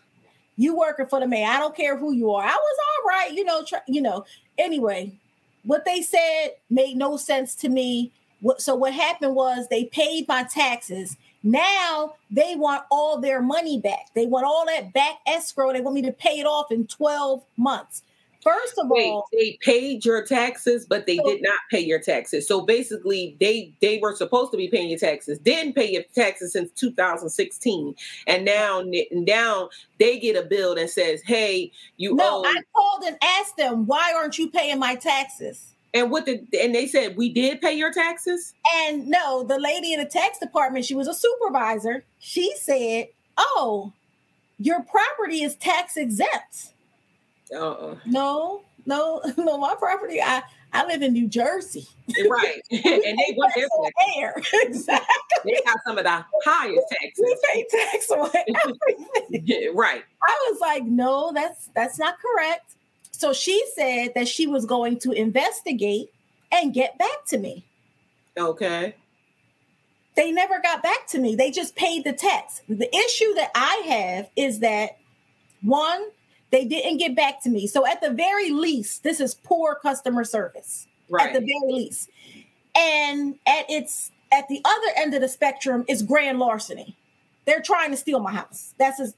[0.57, 1.49] You working for the man.
[1.49, 2.43] I don't care who you are.
[2.43, 4.25] I was all right, you know, try, you know.
[4.57, 5.13] Anyway,
[5.63, 8.11] what they said made no sense to me.
[8.57, 11.15] So what happened was they paid my taxes.
[11.43, 14.07] Now they want all their money back.
[14.13, 15.71] They want all that back escrow.
[15.73, 18.03] They want me to pay it off in 12 months.
[18.41, 21.99] First of Wait, all, they paid your taxes, but they So- did not pay your
[21.99, 22.47] taxes.
[22.47, 26.53] So basically, they they were supposed to be paying your taxes, didn't pay your taxes
[26.53, 27.95] since 2016,
[28.27, 33.03] and now now they get a bill that says, "Hey, you no, owe." I called
[33.03, 35.75] and asked them, why aren't you paying my taxes?
[35.93, 38.53] And what did and they said we did pay your taxes.
[38.75, 42.03] And no, the lady in the tax department, she was a supervisor.
[42.19, 43.91] She said, "Oh,
[44.57, 46.73] your property is tax exempt."
[47.55, 47.95] Uh-uh.
[48.05, 49.57] No, no, no.
[49.57, 50.21] My property.
[50.21, 51.87] I I live in New Jersey.
[52.29, 54.33] right, and they want their Tax air.
[54.63, 55.07] exactly.
[55.53, 57.25] They got some of the highest taxes.
[57.25, 59.43] We pay tax on everything.
[59.45, 60.03] Yeah, right.
[60.27, 62.75] I was like, no, that's that's not correct.
[63.19, 66.13] So she said that she was going to investigate
[66.53, 67.65] and get back to me.
[68.37, 68.95] Okay.
[70.15, 71.35] They never got back to me.
[71.35, 72.61] They just paid the tax.
[72.69, 74.99] The issue that I have is that
[75.61, 76.01] one,
[76.51, 77.67] they didn't get back to me.
[77.67, 80.87] So at the very least, this is poor customer service.
[81.09, 81.27] Right.
[81.27, 82.09] At the very least.
[82.73, 86.95] And at its at the other end of the spectrum is grand larceny.
[87.43, 88.75] They're trying to steal my house.
[88.77, 89.15] That's just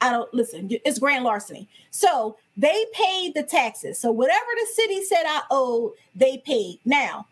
[0.00, 0.70] I don't listen.
[0.86, 1.68] It's grand larceny.
[1.90, 3.98] So they paid the taxes.
[3.98, 6.80] So whatever the city said I owed, they paid.
[6.84, 7.26] Now,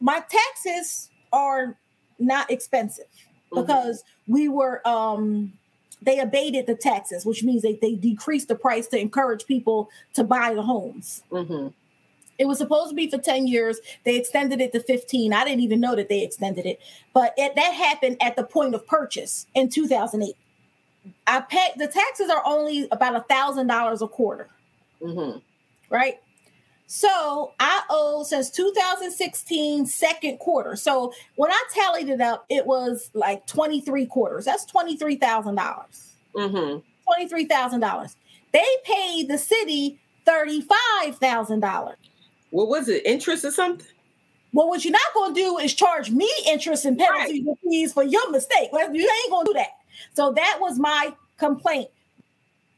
[0.00, 1.76] my taxes are
[2.18, 3.06] not expensive
[3.52, 3.66] Mhm.
[3.66, 5.52] because we were um
[6.00, 10.22] they abated the taxes, which means they, they decreased the price to encourage people to
[10.22, 11.24] buy the homes.
[11.32, 11.72] Mhm.
[12.38, 13.80] It was supposed to be for 10 years.
[14.04, 15.32] They extended it to 15.
[15.32, 16.78] I didn't even know that they extended it.
[17.12, 20.36] But it, that happened at the point of purchase in 2008.
[21.26, 24.48] I paid the taxes are only about a thousand dollars a quarter,
[25.02, 25.42] Mhm.
[25.90, 26.18] right?
[26.86, 30.74] So I owe since 2016 second quarter.
[30.74, 34.46] So when I tallied it up, it was like 23 quarters.
[34.46, 36.14] That's $23,000.
[36.34, 36.82] Mhm.
[37.04, 38.16] $23,000.
[38.52, 41.94] They paid the city $35,000.
[42.50, 43.04] What was it?
[43.04, 43.86] Interest or something?
[44.54, 47.92] Well, what you're not going to do is charge me interest and penalties and fees
[47.92, 48.70] for your mistake.
[48.72, 49.72] You ain't going to do that.
[50.14, 51.88] So that was my complaint.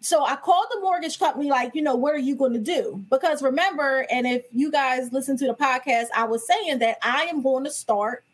[0.03, 3.05] So I called the mortgage company, like, you know, what are you going to do?
[3.11, 7.25] Because remember, and if you guys listen to the podcast, I was saying that I
[7.25, 8.25] am going to start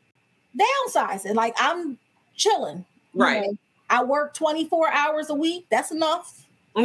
[0.59, 1.35] downsizing.
[1.35, 1.99] Like, I'm
[2.37, 2.85] chilling.
[3.15, 3.43] you Right.
[3.47, 3.57] know.
[3.91, 5.67] I work 24 hours a week.
[5.71, 6.45] That's enough.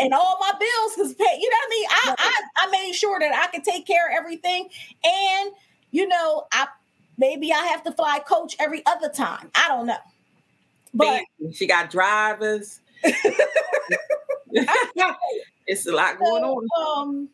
[0.00, 1.38] And all my bills is paid.
[1.40, 1.86] You know what I mean?
[1.90, 4.68] I, I I made sure that I could take care of everything.
[5.04, 5.52] And
[5.92, 6.66] you know, I
[7.18, 9.50] maybe I have to fly coach every other time.
[9.54, 9.96] I don't know.
[10.94, 12.80] But she got drivers.
[15.66, 16.66] it's a lot going on.
[16.86, 17.28] um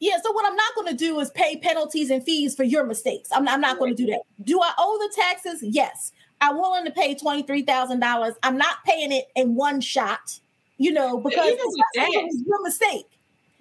[0.00, 2.84] yeah, so what I'm not going to do is pay penalties and fees for your
[2.84, 3.28] mistakes.
[3.32, 4.22] I'm, I'm not going to do that.
[4.42, 5.62] Do I owe the taxes?
[5.62, 6.12] Yes.
[6.40, 8.34] I'm willing to pay $23,000.
[8.42, 10.40] I'm not paying it in one shot,
[10.78, 11.60] you know, because with
[11.94, 13.06] especially it's your mistake.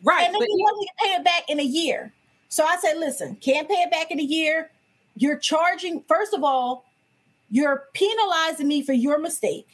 [0.01, 0.23] Right.
[0.23, 2.13] and then you want me to pay it back in a year.
[2.47, 4.71] So I said, listen, can't pay it back in a year.
[5.15, 6.85] You're charging, first of all,
[7.51, 9.67] you're penalizing me for your mistake.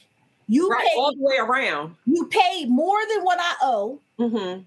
[0.47, 1.95] You right, paid all the way around.
[2.05, 3.99] you paid more than what I owe.
[4.17, 4.59] hmm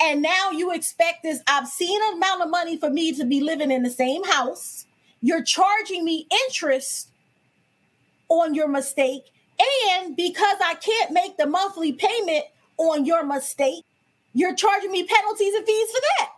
[0.00, 3.82] And now you expect this obscene amount of money for me to be living in
[3.82, 4.86] the same house.
[5.20, 7.08] You're charging me interest
[8.28, 9.24] on your mistake.
[9.90, 12.44] And because I can't make the monthly payment
[12.78, 13.84] on your mistake,
[14.32, 16.28] you're charging me penalties and fees for that.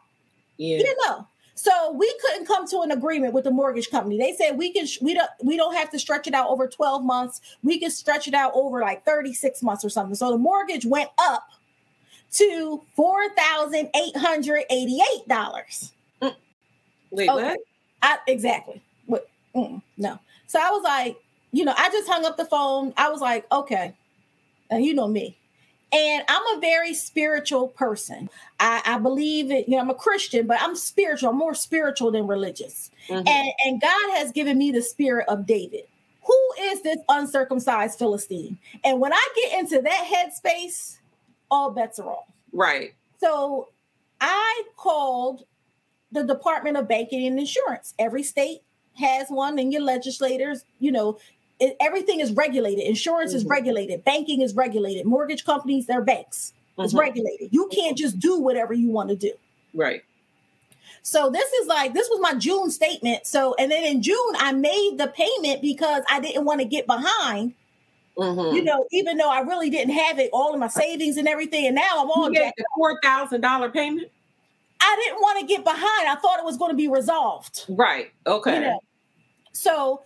[0.56, 0.78] Yeah.
[0.78, 1.26] You know.
[1.54, 4.18] So we couldn't come to an agreement with the mortgage company.
[4.18, 7.04] They said we can we don't we don't have to stretch it out over 12
[7.04, 7.40] months.
[7.62, 10.16] We can stretch it out over like 36 months or something.
[10.16, 11.46] So the mortgage went up
[12.32, 15.90] to $4,888.
[17.10, 17.28] Wait, Okay.
[17.28, 17.58] what?
[18.02, 18.82] I exactly.
[19.06, 20.18] What mm, no.
[20.48, 21.16] So I was like,
[21.52, 22.92] you know, I just hung up the phone.
[22.96, 23.94] I was like, okay.
[24.70, 25.36] And you know me.
[25.92, 28.28] And I'm a very spiritual person.
[28.58, 31.30] I, I believe it, you know, I'm a Christian, but I'm spiritual.
[31.30, 32.90] I'm more spiritual than religious.
[33.08, 33.28] Mhm.
[33.28, 35.84] And, and God has given me the spirit of David.
[36.26, 38.58] Who is this uncircumcised Philistine?
[38.82, 40.96] And when I get into that headspace,
[41.50, 42.24] all bets are off.
[42.52, 42.94] right.
[43.20, 43.68] So
[44.20, 45.44] I called
[46.12, 47.94] the Department of Banking and Insurance.
[47.98, 48.62] Every state
[48.98, 51.18] has one, and your legislators, you know,
[51.60, 52.84] it, everything is regulated.
[52.84, 53.50] Insurance is Mhm.
[53.50, 54.04] regulated.
[54.04, 55.06] Banking is regulated.
[55.06, 56.52] Mortgage companies, they're banks.
[56.78, 56.98] It's Mhm.
[56.98, 57.48] regulated.
[57.52, 59.32] You can't just do whatever you want to do.
[59.72, 60.02] Right.
[61.02, 63.26] So this is like this was my June statement.
[63.26, 66.86] So and then in June I made the payment because I didn't want to get
[66.86, 67.54] behind.
[68.16, 68.54] Mhm.
[68.54, 71.66] You know, even though I really didn't have it all in my savings and everything,
[71.66, 74.08] and now I'm all You the four thousand dollar payment.
[74.80, 76.08] I didn't want to get behind.
[76.08, 77.64] I thought it was going to be resolved.
[77.68, 78.10] Right.
[78.26, 78.54] Okay.
[78.54, 78.80] You know?
[79.52, 80.02] So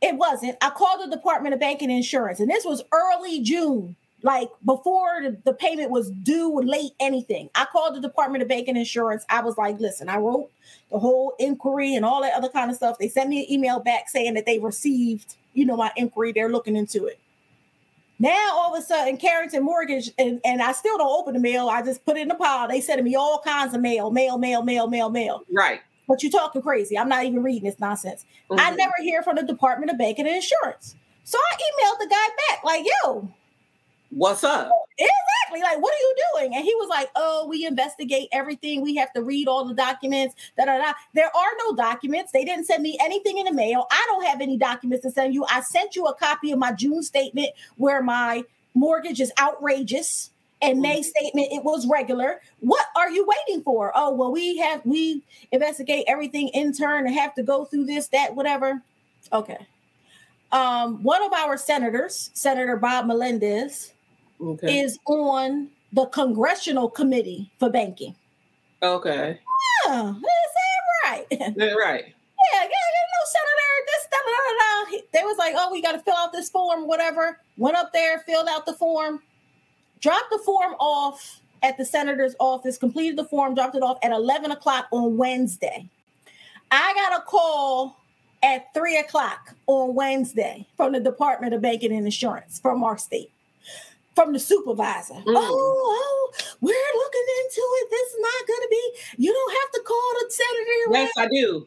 [0.00, 0.56] it wasn't.
[0.62, 3.96] I called the Department of Banking and Insurance, and this was early June.
[4.22, 7.48] like before the, the payment was due late anything.
[7.54, 9.24] I called the department of banking insurance.
[9.28, 10.50] I was like listen i wrote
[10.90, 12.98] the whole inquiry and all that other kind of stuff.
[12.98, 16.32] They sent me an email back saying that they received you know my inquiry.
[16.32, 17.18] They're looking into it.
[18.18, 21.68] Now all of a sudden carrington mortgage and, and i still don't open the mail.
[21.68, 22.66] I just put it in the pile.
[22.66, 25.44] They sending me all kinds of mail mail mail mail mail mail.
[25.52, 25.80] Right.
[26.08, 28.76] But you're talking crazy i'm not even reading this nonsense I Mhm.
[28.78, 30.96] never hear from the Department of Banking and Insurance.
[31.24, 33.28] So I emailed the guy back, like, yo,
[34.10, 34.70] What's up?
[34.96, 36.54] exactly, like, what are you doing?
[36.54, 38.80] And he was like, oh, we investigate everything.
[38.80, 40.34] We have to read all the documents.
[40.56, 40.94] Da, da, da.
[41.14, 42.32] There are no documents.
[42.32, 43.86] They didn't send me anything in the mail.
[43.90, 45.44] I don't have any documents to send you.
[45.44, 48.44] I sent you a copy of my June statement where my
[48.74, 50.30] mortgage is outrageous.
[50.60, 52.40] And May statement, it was regular.
[52.60, 53.92] What are you waiting for?
[53.94, 58.08] Oh, well, we have we investigate everything in turn and have to go through this,
[58.08, 58.82] that, whatever.
[59.32, 59.58] Okay.
[60.50, 63.92] Um, one of our senators, Senator Bob Menendez,
[64.40, 64.80] Okay.
[64.80, 68.14] is on the congressional committee for banking.
[68.82, 69.38] okay.
[69.86, 71.26] Yeah, is that right?
[71.30, 72.04] yeah, Yeah, Right.
[72.04, 73.74] yeah, there's no senator.
[73.86, 74.98] This, da, da, da, da.
[75.12, 77.38] They was like, oh, we got to fill out this form, whatever.
[77.56, 79.20] Went up there, filled out the form,
[80.00, 84.12] dropped the form off at the senator's office, completed the form, dropped it off at
[84.12, 85.88] 11 o'clock on Wednesday.
[86.70, 87.96] I got a call
[88.42, 93.32] at three o'clock on Wednesday from the Department of Banking and Insurance from our state,
[94.14, 95.14] from the supervisor.
[95.14, 95.22] Mm.
[95.26, 97.90] Oh, oh, we're looking into it.
[97.90, 98.92] This is not going to be,
[99.24, 100.92] you don't have to call the senator.
[100.92, 101.66] Yes, I do.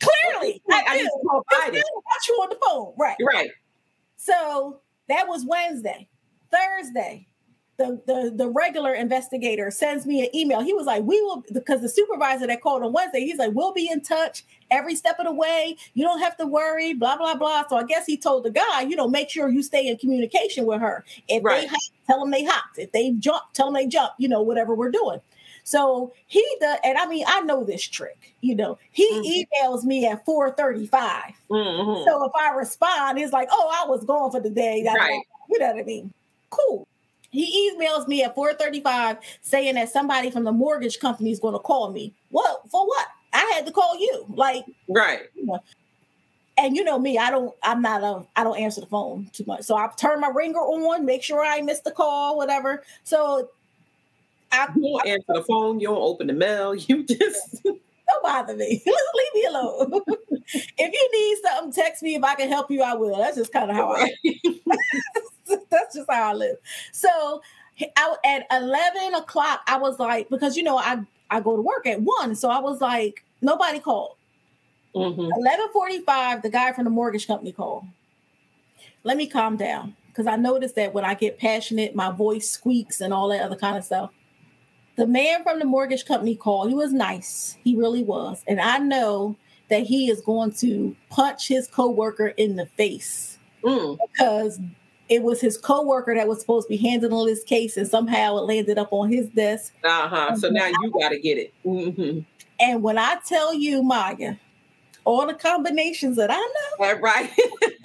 [0.00, 1.04] Clearly, I, I do.
[1.04, 1.74] just call I Biden.
[1.74, 2.94] got you on the phone.
[2.98, 3.16] Right.
[3.18, 3.50] You're right.
[4.16, 6.08] So that was Wednesday.
[6.50, 7.26] Thursday,
[7.78, 10.60] the, the the regular investigator sends me an email.
[10.60, 13.72] He was like, "We will," because the supervisor that called on Wednesday, he's like, "We'll
[13.72, 15.76] be in touch every step of the way.
[15.94, 17.68] You don't have to worry." Blah blah blah.
[17.68, 20.66] So I guess he told the guy, you know, make sure you stay in communication
[20.66, 21.04] with her.
[21.28, 22.78] If they hop, tell them they hopped.
[22.78, 24.12] If they jump, tell them they jump.
[24.18, 25.20] You know, whatever we're doing.
[25.62, 28.34] So he does, and I mean, I know this trick.
[28.40, 31.32] You know, he emails me at four thirty-five.
[31.48, 32.04] Mhm.
[32.04, 34.82] So if I respond, it's like, oh, I was gone for the day.
[34.82, 35.04] Da, da, da.
[35.04, 35.22] Right.
[35.48, 36.12] You know what I mean?
[36.50, 36.88] Cool.
[37.30, 41.58] He emails me at 435 saying that somebody from the mortgage company is going to
[41.60, 42.14] call me.
[42.30, 43.06] What for what?
[43.32, 44.24] I had to call you.
[44.30, 45.28] Like, Right.
[46.56, 49.44] and you know me, I don't, I'm not a, I don't answer the phone too
[49.46, 49.62] much.
[49.62, 52.82] So I turn my ringer on, make sure I miss the call, whatever.
[53.04, 53.50] So
[54.50, 55.78] I You don't answer the phone.
[55.80, 56.74] You don't open the mail.
[56.88, 58.82] You just don't bother me.
[58.86, 60.00] Leave me alone.
[60.54, 62.14] if you need something, text me.
[62.14, 63.18] If I can help you, I will.
[63.18, 64.10] That's just kind of how I
[65.70, 66.56] that's just how I live.
[66.92, 67.42] So
[67.96, 71.86] I, at 11 o'clock, I was like, because you know, I, I go to work
[71.86, 72.34] at one.
[72.34, 74.16] So I was like, nobody called.
[74.94, 75.16] Mhm.
[75.28, 77.84] 1145, the guy from the mortgage company called.
[79.04, 79.94] Let me calm down.
[80.08, 83.54] Because I noticed that when I get passionate, my voice squeaks and all that other
[83.54, 84.10] kind of stuff.
[84.96, 86.68] The man from the mortgage company called.
[86.68, 87.56] He was nice.
[87.62, 88.42] He really was.
[88.48, 89.36] And I know
[89.70, 93.98] that he is going to punch his coworker in the face Mm.
[94.12, 94.60] because
[95.08, 98.42] it was his coworker that was supposed to be handling this case, and somehow it
[98.42, 99.74] landed up on his desk.
[99.84, 100.36] Uh-huh.
[100.36, 101.54] So now you gotta get it.
[101.62, 102.20] hmm
[102.60, 104.36] And when I tell you, Maya,
[105.04, 107.30] all the combinations that I know, Right.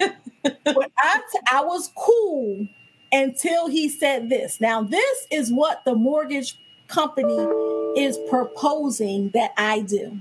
[0.74, 2.66] when I, t- I was cool
[3.12, 4.60] until he said this.
[4.60, 6.58] Now, this is what the mortgage
[6.88, 7.48] company
[7.94, 10.18] is proposing that I do.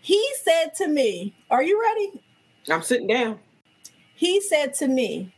[0.00, 2.12] He said to me, Are you ready?
[2.70, 3.38] I'm sitting down.
[4.14, 5.32] He said to me,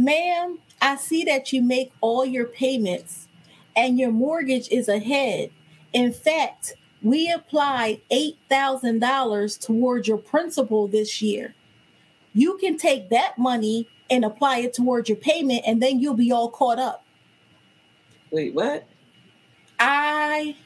[0.00, 3.28] Ma'am, I see that you make all your payments
[3.76, 5.50] and your mortgage is ahead.
[5.92, 6.72] In fact,
[7.02, 11.54] we applied $8,000 towards your principal this year.
[12.32, 16.32] You can take that money and apply it towards your payment, and then you'll be
[16.32, 17.04] all caught up.
[18.30, 18.88] Wait, what?
[19.78, 20.56] I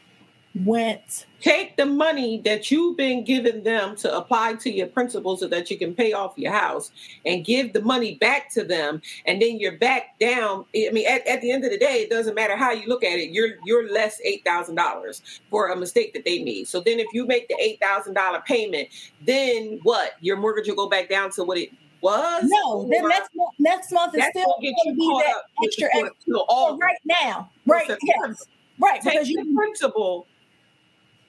[0.55, 5.47] went, Take the money that you've been giving them to apply to your principal so
[5.49, 6.91] that you can pay off your house
[7.27, 10.65] and give the money back to them and then you're back down.
[10.75, 13.05] I mean, at, at the end of the day, it doesn't matter how you look
[13.05, 16.67] at it, you're you're less eight thousand dollars for a mistake that they made.
[16.67, 18.89] So then if you make the eight thousand dollar payment,
[19.27, 20.13] then what?
[20.21, 22.45] Your mortgage will go back down to what it was?
[22.45, 26.37] no, then next month, next month is still gonna get you be that extra, extra
[26.37, 26.81] August.
[26.81, 27.51] right now.
[27.67, 28.47] Right, yes,
[28.79, 30.27] right, because the you principal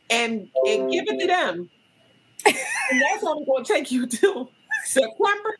[0.10, 1.70] and and give it to them.
[2.46, 2.56] and
[3.02, 4.52] that's only going to take you till
[4.84, 5.58] September.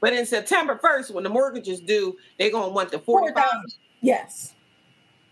[0.00, 3.44] But in September 1st, when the mortgage is due, they're going to want the 45.
[4.00, 4.52] yes.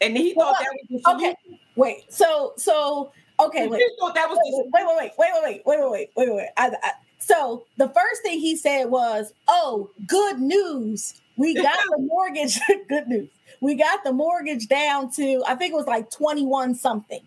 [0.00, 1.34] And he Well, thought that was Okay,
[1.74, 2.04] wait.
[2.08, 3.78] So, so okay, wait.
[3.78, 6.48] He thought that was Wait, wait, wait, wait, wait, wait, wait, wait, wait, wait, wait.
[6.56, 11.20] I, I, So the first thing he said was, "Oh, good news.
[11.36, 12.58] We got the mortgage.
[12.88, 13.28] good news.
[13.60, 17.26] We got the mortgage down to I think it was like 21 something."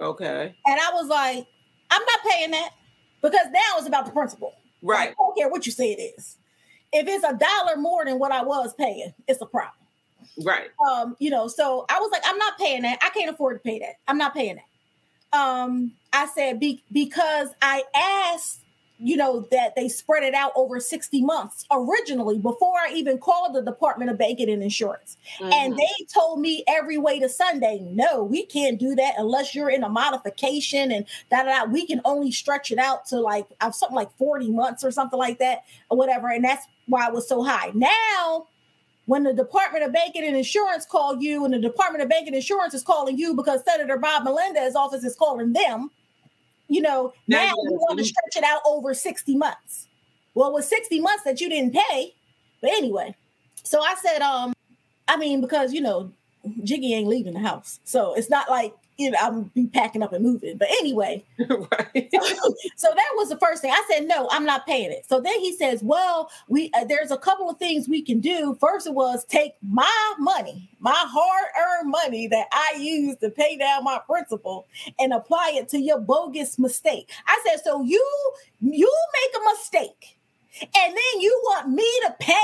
[0.00, 0.54] Okay.
[0.66, 1.46] And I was like,
[1.90, 2.70] "I'm not paying that
[3.22, 4.54] because now it's about the principal.
[4.82, 5.10] Right.
[5.10, 6.36] I don't care what you say it is.
[6.92, 9.72] If it's a dollar more than what I was paying, it's a problem."
[10.44, 10.68] Right.
[10.86, 12.98] um, you know, so I was like, I'm not paying that.
[13.00, 13.94] I can't afford to pay that.
[14.06, 15.38] I'm not paying that.
[15.38, 18.60] Um, I said be- because I asked,
[18.98, 23.54] you know, that they spread it out over 60 months originally before I even called
[23.54, 25.18] the Department of Banking and Insurance.
[25.40, 25.76] And Mhm.
[25.76, 29.84] they told me every way to Sunday, no, we can't do that unless you're in
[29.84, 31.70] a modification and da da da.
[31.70, 35.18] We can only stretch it out to like uh, something like 40 months or something
[35.18, 36.28] like that or whatever.
[36.28, 37.72] And that's why it was so high.
[37.74, 38.46] Now,
[39.04, 42.36] when the Department of Banking and Insurance call you, and the Department of Banking and
[42.36, 45.90] Insurance is calling you because Senator Bob Menendez's office is calling them,
[46.68, 49.88] you know, Now now you want to stretch it out over 60 months.
[50.34, 52.14] Well, with 60 months that you didn't pay.
[52.60, 53.14] But anyway,
[53.62, 54.52] so I said, um,
[55.08, 56.12] I mean, because you know,
[56.62, 57.80] Jiggy ain't leaving the house.
[57.84, 60.56] So it's not like you know, I'm be packing up and moving.
[60.56, 62.08] But anyway, right.
[62.76, 64.06] so that was the first thing I said.
[64.06, 65.06] No, I'm not paying it.
[65.06, 68.56] So then he says, "Well, we uh, there's a couple of things we can do.
[68.60, 73.84] First, it was take my money, my hard-earned money that I used to pay down
[73.84, 74.66] my principal,
[74.98, 78.04] and apply it to your bogus mistake." I said, "So you
[78.60, 78.92] you
[79.22, 80.18] make a mistake,
[80.60, 82.34] and then you want me to pay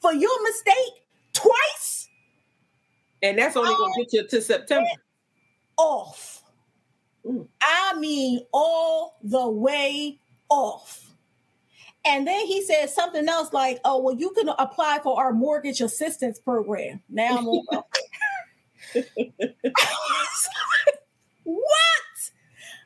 [0.00, 1.02] for your mistake
[1.32, 2.08] twice
[3.22, 4.88] And that's only gonna get you to September.
[5.76, 6.42] Off?
[7.24, 7.48] Mm.
[7.62, 11.02] I mean, all the way off."
[12.04, 15.80] And then he said something else like, "Oh, well, you can apply for our mortgage
[15.80, 17.82] assistance program." Now I'm on.
[21.44, 22.30] what?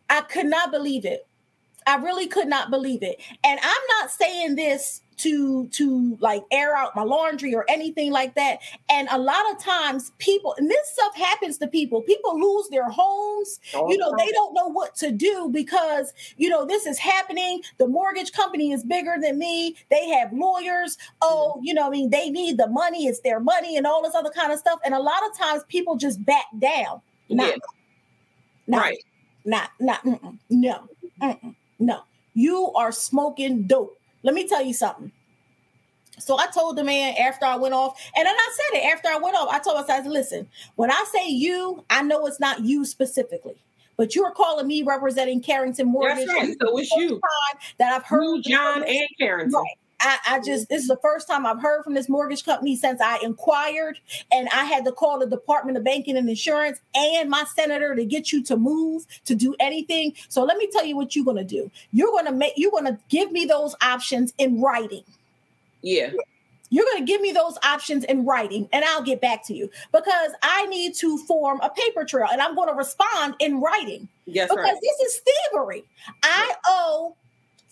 [0.09, 1.27] I could not believe it.
[1.87, 3.21] I really could not believe it.
[3.45, 8.35] And I'm not saying this to to like air out my laundry or anything like
[8.35, 8.59] that.
[8.89, 12.03] And a lot of times people and this stuff happens to people.
[12.03, 13.61] People lose their homes.
[13.75, 17.63] Oh, you know, they don't know what to do because, you know, this is happening.
[17.79, 19.77] The mortgage company is bigger than me.
[19.91, 20.99] They have lawyers.
[21.23, 21.65] Oh, mm-hmm.
[21.65, 23.07] you know, I mean, they need the money.
[23.07, 24.81] It's their money and all this other kind of stuff.
[24.85, 27.01] And a lot of times people just back down.
[27.29, 27.57] Not, Yeah.
[28.67, 29.05] not, Right.
[29.45, 30.89] not, not, mm-mm, no,
[31.23, 32.01] mm-mm, no.
[32.35, 34.00] You are smoking dope.
[34.23, 35.13] Let me tell you something.
[36.19, 39.09] So I told the man after I went off, and then I said it after
[39.09, 39.49] I went off.
[39.51, 40.47] I told him, I said, listen,
[40.77, 43.57] when I say you, I know it's not you specifically,
[43.97, 46.27] but you are calling me representing Carrington Mortgage.
[46.27, 46.57] That's right.
[46.61, 47.09] So it's you.
[47.09, 49.51] time that I've heard You, John, and Karen.
[49.51, 49.77] Right.
[50.01, 53.01] I, I just this is the first time I've heard from this mortgage company since
[53.01, 53.99] I inquired,
[54.33, 58.05] and I had to call the Department of Banking and Insurance and my senator to
[58.05, 60.15] get you to move to do anything.
[60.29, 61.71] So let me tell you what you're gonna do.
[61.93, 65.05] You're gonna make you're gonna give me those options in writing.
[65.83, 66.11] Yeah.
[66.71, 69.69] You're going to give me those options in writing and I'll get back to you
[69.93, 74.09] because I need to form a paper trail and I'm going to respond in writing
[74.27, 74.81] Yes, because right.
[74.81, 75.23] this is
[75.53, 75.85] thievery.
[76.23, 77.17] I owe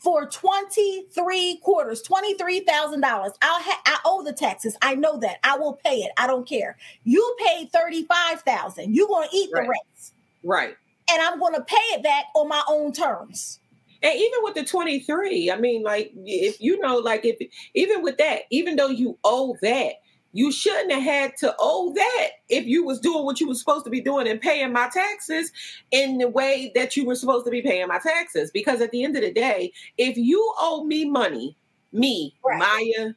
[0.09, 3.03] for 23 quarters, $23,000.
[3.05, 3.31] I'll
[3.61, 4.75] ha- I owe the taxes.
[4.81, 5.37] I know that.
[5.45, 6.13] I will pay it.
[6.17, 6.79] I don't care.
[7.05, 8.95] You paid 35,000.
[8.95, 9.69] You're going to eat the Right.
[9.69, 10.15] rest.
[10.43, 10.77] Right.
[11.11, 13.61] And I'm going to pay it back on my own terms.
[14.03, 17.37] And even with the 23, I mean, like, if you know, like, if
[17.75, 19.97] even with that, even though you owe that,
[20.33, 23.85] you shouldn't have had to owe that if you was doing what you was supposed
[23.85, 25.51] to be doing and paying my taxes
[25.91, 28.51] in the way that you were supposed to be paying my taxes.
[28.51, 31.57] Because at the end of the day, if you owe me money,
[31.93, 32.59] me, Right.
[32.59, 33.13] Maya,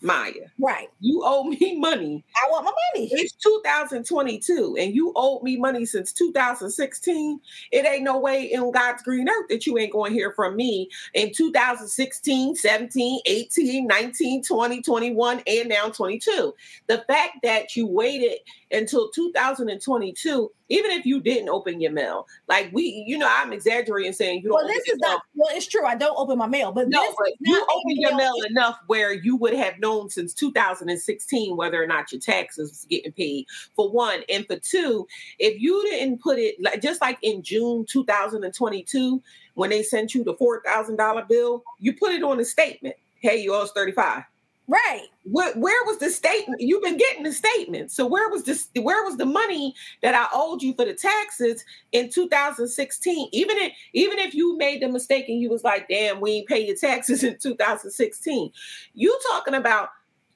[0.00, 0.88] Maya, Right.
[1.00, 2.24] you owe me money.
[2.36, 3.08] I want my money.
[3.12, 7.40] It's 2022 and you owed me money since 2016.
[7.72, 10.54] It ain't no way in God's green earth that you ain't going to hear from
[10.56, 16.54] me in 2016, 17, 18, 19, 20, 21, and now 22.
[16.86, 18.38] The fact that you waited
[18.70, 24.12] until 2022, even if you didn't open your mail, like we, you know, I'm exaggerating
[24.12, 25.10] saying you don't Well, open this your is mail.
[25.12, 25.86] not, well, it's true.
[25.86, 28.34] I don't open my mail, but No, this but is you not open your mail
[28.50, 33.12] enough where you would have known since 2016 whether or not your taxes was getting
[33.12, 33.46] paid.
[33.76, 35.06] For one, and for two,
[35.38, 39.22] if you didn't put it like just like in June 2022
[39.54, 42.96] when they sent you the four thousand dollar bill, you put it on the statement.
[43.20, 44.22] Hey, you owe us 35.
[44.70, 45.06] Right.
[45.24, 46.60] Where, where was the statement?
[46.60, 47.90] You've been getting the statement.
[47.90, 48.68] So where was this?
[48.78, 53.30] Where was the money that I owed you for the taxes in 2016?
[53.32, 56.48] Even if even if you made the mistake and you was like, "Damn, we ain't
[56.48, 58.52] pay your taxes in 2016,"
[58.92, 59.88] you talking about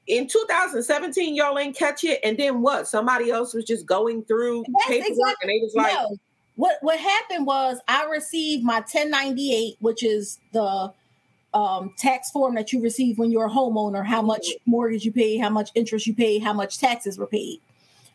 [0.06, 2.88] in 2017 y'all ain't catch it, and then what?
[2.88, 6.16] Somebody else was just going through That's paperwork, exactly- and they was like, no.
[6.56, 10.92] What what happened was I received my 1098, which is the
[11.54, 15.36] um, tax form that you receive when you're a homeowner, how much mortgage you pay,
[15.36, 17.60] how much interest you pay, how much taxes were paid.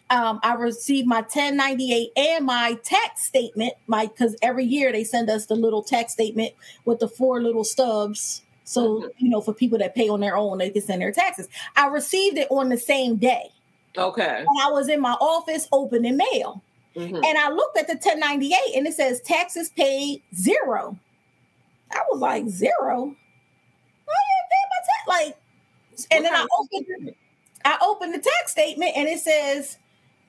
[0.09, 5.29] Um, I received my 1098 and my tax statement, my because every year they send
[5.29, 6.53] us the little tax statement
[6.85, 8.41] with the four little stubs.
[8.63, 9.11] So Mhm.
[9.17, 11.47] you know, for people that pay on their own, they can send their taxes.
[11.75, 13.51] I received it on the same day,
[13.97, 14.39] Okay.
[14.47, 16.61] and I was in my office opening mail.
[16.95, 17.23] Mhm.
[17.25, 20.97] And I looked at the 1098 and it says taxes paid zero.
[21.91, 23.15] I was like, zero?
[24.07, 25.07] Why you ain't paid my tax?
[25.07, 27.15] Like, and then I opened
[27.65, 29.77] I opened the tax statement and it says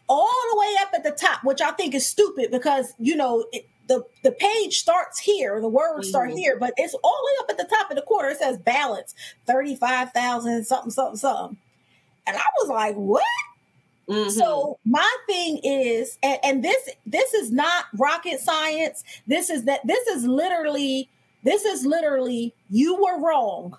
[0.09, 3.47] all the way up at the top, which I think is stupid because you know
[3.53, 6.39] it, the the page starts here, the words start Mhm.
[6.39, 8.29] here, but it's all the way up at the top of the quarter.
[8.31, 9.15] It says balance
[9.47, 11.57] thirty five thousand something something something,
[12.27, 13.23] and I was like, what?
[14.09, 14.31] Mhm.
[14.31, 19.05] So my thing is, and, and this this is not rocket science.
[19.27, 21.09] This is that this is literally
[21.49, 23.75] this is literally you were wrong,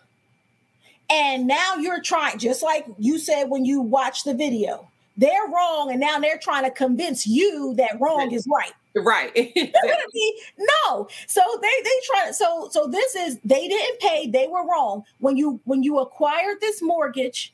[1.08, 2.40] and now you're trying.
[2.40, 6.64] Just like you said when you watched the video, they're wrong, and now they're trying
[6.64, 8.74] to convince you that wrong is right.
[8.96, 9.32] right.
[9.56, 11.08] Literally, no.
[11.28, 12.32] So they they try.
[12.32, 14.26] So so this is they didn't pay.
[14.26, 17.54] They were wrong when you when you acquired this mortgage.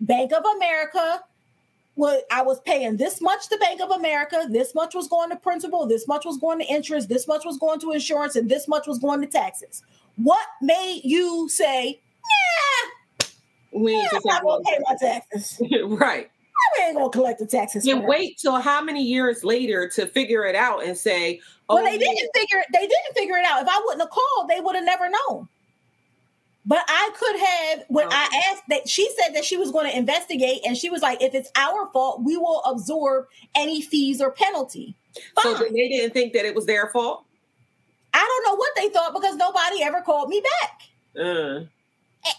[0.00, 1.20] Bank of America.
[1.94, 4.46] Well, I was paying this much to Bank of America.
[4.48, 5.86] This much was going to principal.
[5.86, 7.08] This much was going to interest.
[7.08, 9.82] This much was going to insurance, and this much was going to taxes.
[10.16, 12.00] What made you say,
[13.20, 13.26] "Yeah,
[13.72, 15.60] we need to I'm not going to pay my taxes.
[15.84, 16.30] right.
[16.78, 20.06] I ain't going to collect the taxes." And wait till how many years later to
[20.06, 22.66] figure it out and say, oh, Well, they didn't figure it.
[22.72, 23.62] They didn't figure it out.
[23.62, 25.48] If I wouldn't have called, they would have never known.
[26.64, 27.84] But I could have.
[27.88, 31.02] When I asked that, she said that she was going to investigate, and she was
[31.02, 34.96] like, "If it's our fault, we will absorb any fees or penalty."
[35.40, 35.62] so Fine.
[35.62, 37.24] then they didn't think that it was their fault.
[38.14, 40.80] I don't know what they thought because nobody ever called me back.
[41.18, 41.64] Uh,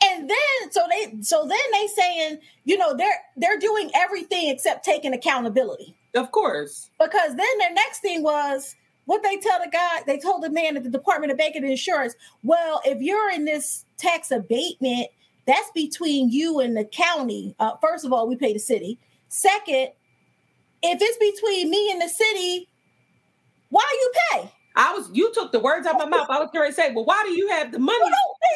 [0.01, 4.85] And then so they so then they saying, you know, they're they're doing everything except
[4.85, 5.95] taking accountability.
[6.15, 6.89] of course.
[6.99, 10.77] Because then their next thing was what they tell the guy, they told the man
[10.77, 15.07] at the Department of Banking and Insurance, well, if you're in this tax abatement,
[15.45, 17.55] that's between you and the county.
[17.59, 18.99] Uh, first of all, we pay the city.
[19.29, 19.89] Second,
[20.81, 22.69] if it's between me and the city,
[23.69, 24.51] why you pay?
[24.75, 26.29] I was you took the words out of my mouth.
[26.29, 27.99] I was going to say, well, why do you have the money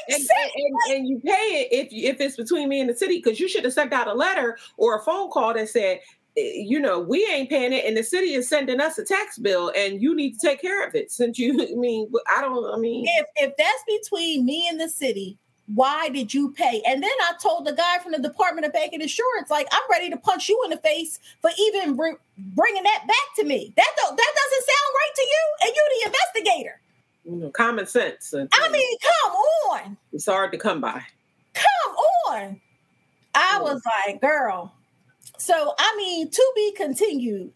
[0.09, 3.21] and, and, and, you pay it if if it's between me and the city?
[3.23, 5.99] Because you should have sent out a letter or a phone call that said,
[6.38, 9.71] you know, we ain't paying it, and the city is sending us a tax bill,
[9.75, 11.11] and you need to take care of it.
[11.11, 14.88] Since you, I mean, I don't, I mean, if if that's between me and the
[14.89, 15.38] city,
[15.73, 16.81] why did you pay?
[16.88, 19.81] And then I told the guy from the Department of Bank and Insurance, like, I'm
[19.89, 23.73] ready to punch you in the face for even br- bringing that back to me.
[23.75, 26.81] That don't, that doesn't sound right to you, and you the investigator.
[27.25, 28.33] you know, common sense.
[28.33, 29.31] I mean, come
[29.71, 31.01] on, it's hard to come by.
[31.53, 31.95] come
[32.29, 32.61] on.
[33.35, 34.73] I was like, girl.
[35.38, 37.51] So I mean, to be continued.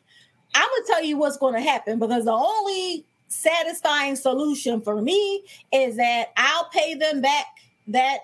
[0.53, 5.43] I'm gonna tell you what's going to happen because the only satisfying solution for me
[5.71, 7.45] is that I'll pay them back
[7.87, 8.19] that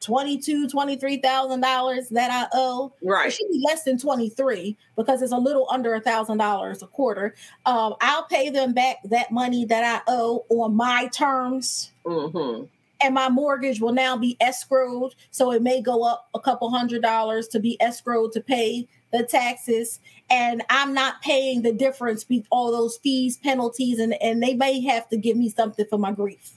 [0.00, 2.92] twenty-two, twenty-three thousand dollars that I owe.
[3.02, 6.82] Right, It should be less than 23 because it's a little under a thousand dollars
[6.82, 7.34] a quarter.
[7.66, 12.62] Um, I'll pay them back that money that I owe on my terms hmm
[13.02, 15.12] and my mortgage will now be escrowed.
[15.30, 19.22] So it may go up a couple hundred dollars to be escrowed to pay the
[19.24, 20.00] taxes.
[20.28, 24.80] And I'm not paying the difference be all those fees, penalties, and, and they may
[24.82, 26.52] have to give me something for my grief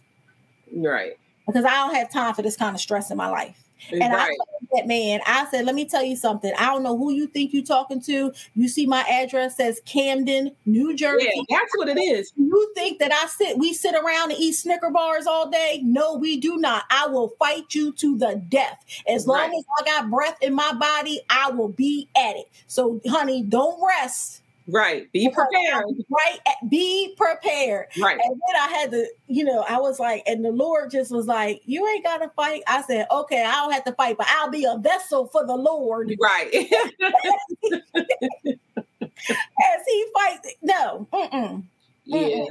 [0.71, 1.17] Right.
[1.47, 3.62] because I don't have time for this kind of stress in my life.
[3.91, 4.38] And I right.
[4.38, 6.51] told that man, I said, let me tell you something.
[6.57, 8.31] I don't know who you think you're talking to.
[8.55, 11.29] You see my address says Camden, New Jersey.
[11.34, 12.31] Yeah, that's what it is.
[12.36, 15.81] You think that I sit, we sit around and eat Snicker bars all day?
[15.84, 16.86] No, we do not.
[16.89, 18.84] I will fight you to the death.
[19.07, 22.49] As long as I got breath in my body, I will be at it.
[22.67, 24.42] So, honey, don't rest.
[24.68, 25.11] Right.
[25.11, 25.86] Be prepared.
[26.09, 26.39] Right.
[26.70, 27.88] Be prepared.
[28.01, 28.18] Right.
[28.24, 31.28] And then I had to, you know, I was like, and the Lord just was
[31.28, 32.61] like, You ain't got to fight.
[32.68, 35.55] I said, Okay, I don't have to fight, but I'll be a vessel for the
[35.55, 36.53] Lord Right.
[39.30, 40.55] as He fights.
[40.61, 41.64] No, mm-mm.
[42.05, 42.45] yeah.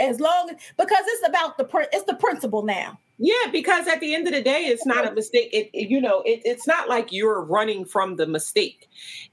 [0.00, 2.98] as long as, because it's about the, it's the principle now.
[3.18, 5.48] Yeah, because at the end of the day, it's not a mistake.
[5.52, 8.88] It, it- you know, it, it's not like you're running from the mistake,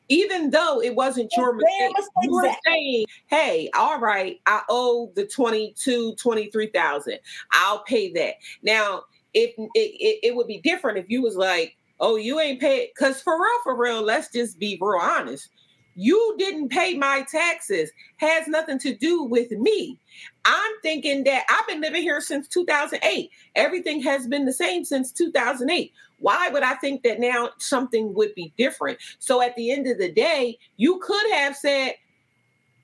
[0.09, 1.97] even though it wasn't your It's their mistake.
[1.97, 7.19] mistake, You were saying, "Hey, all right, I owe the 22, 23,000.
[7.51, 9.03] I'll pay that." Now,
[9.33, 12.89] if it, it, it would be different if you was like, "Oh, you ain't paid,"
[12.95, 15.49] because for real, for real, let's just be real honest.
[15.95, 19.99] you didn't pay my taxes has nothing to do with me.
[20.45, 23.29] I'm thinking that I've been living here since 2008.
[23.55, 25.93] Everything has been the same since 2008.
[26.19, 28.99] Why would I think that now something would be different?
[29.19, 31.93] So at the end of the day, you could have said,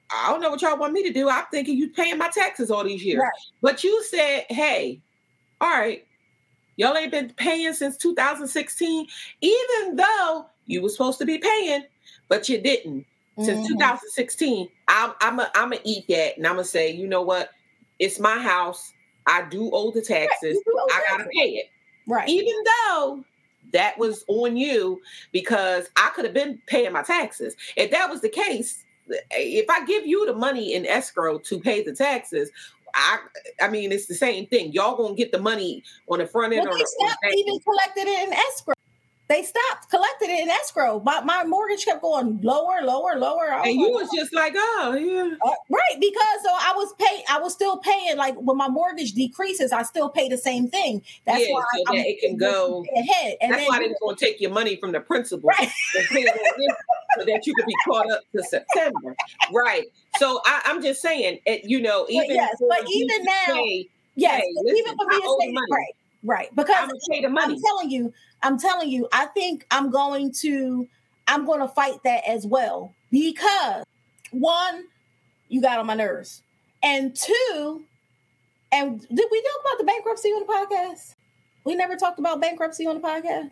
[0.09, 1.29] I don't know what y'all want me to do.
[1.29, 3.19] I'm thinking you're paying my taxes all these years.
[3.19, 3.31] Right.
[3.61, 5.01] But you said, hey,
[5.59, 6.05] all right,
[6.75, 9.07] y'all ain't been paying since 2016,
[9.41, 11.83] even though you were supposed to be paying,
[12.29, 13.05] but you didn't.
[13.39, 13.79] Since Mhm.
[13.79, 17.51] 2016, I'm I'm a, I'm gonna eat that, and I'm gonna say, you know what?
[17.99, 18.93] It's my house.
[19.27, 20.57] I do owe the taxes.
[20.65, 21.31] do owe I gotta taxes.
[21.35, 21.69] pay it,
[22.07, 22.27] Right.
[22.29, 23.23] even though
[23.73, 25.01] that was on you
[25.33, 27.55] because I could have been paying my taxes.
[27.75, 28.83] If that was the case,
[29.31, 32.49] if I give you the money in escrow to pay the taxes,
[32.95, 33.19] I
[33.61, 34.71] I mean it's the same thing.
[34.71, 37.35] Y'all gonna get the money on the front end Well, or they the, the stopped
[37.35, 38.73] even collected it in escrow.
[39.29, 41.01] They stopped collecting it in escrow.
[41.03, 43.51] My, my mortgage kept going lower, lower, lower.
[43.61, 45.35] And you was just like, oh yeah.
[45.45, 49.13] Uh, right because so I was pay I was still paying like when my mortgage
[49.13, 52.85] decreases I still pay the same thing that's Yeah, why so that it can go-
[52.95, 55.59] ahead and That's then why they was gonna take your money from the principal Right.
[55.97, 56.75] and pay it on this
[57.19, 59.13] so that you could be caught up to September.
[59.51, 59.85] Right.
[60.19, 64.41] So I, I'm just saying, it, you know, even yes, but even now- say, yes
[64.41, 65.67] Hey, listen, even for me to money.
[65.71, 67.53] right right because I'm pay the money.
[67.55, 68.11] I'm telling you
[68.43, 70.87] I'm telling you I think I'm going to
[71.27, 73.83] I'm going to fight that as well because
[74.31, 74.85] one
[75.49, 76.41] you got on my nerves
[76.83, 77.83] and two
[78.71, 81.15] and did we talk about the bankruptcy on the podcast
[81.65, 83.51] we never talked about bankruptcy on the podcast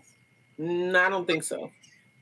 [0.60, 1.72] Mm, I don't think so.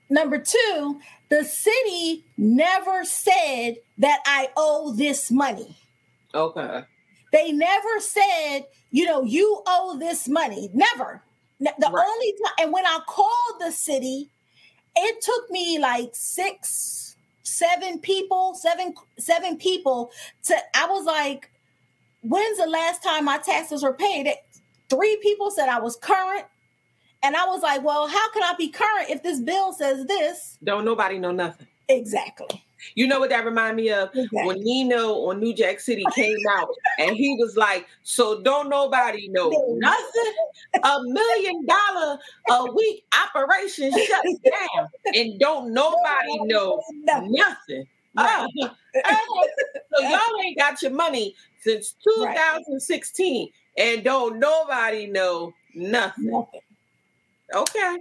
[0.09, 0.99] Number two,
[1.29, 5.75] the city never said that I owe this money.
[6.33, 6.83] Okay.
[7.31, 10.69] They never said, you know, you owe this money.
[10.73, 11.23] Never.
[11.79, 12.05] The Right.
[12.07, 14.29] only time, and when I called the city,
[14.95, 20.11] it took me like six, seven people, seven, seven people
[20.43, 20.57] to.
[20.75, 21.49] I was like,
[22.21, 24.27] when's the last time my taxes were paid?
[24.27, 24.39] It-
[24.89, 26.45] Three people said I was current.
[27.23, 30.57] And I was like, well, how can I be current if this bill says this?
[30.63, 31.67] Don't nobody know nothing.
[31.89, 32.62] Exactly.
[32.95, 34.09] You know what that remind me of?
[34.09, 34.45] Exactly.
[34.45, 36.69] When Nino on New Jack City came out
[36.99, 40.33] and he was like, So don't nobody know nothing?
[40.83, 42.17] A million dollar
[42.49, 47.85] a week operation shuts down and don't nobody know nothing.
[48.15, 48.47] Right.
[49.05, 49.47] Oh,
[49.95, 52.35] so y'all ain't got your money since Right.
[52.35, 56.29] 2016 and don't nobody know nothing.
[56.29, 56.61] Nothing.
[57.55, 57.97] Okay.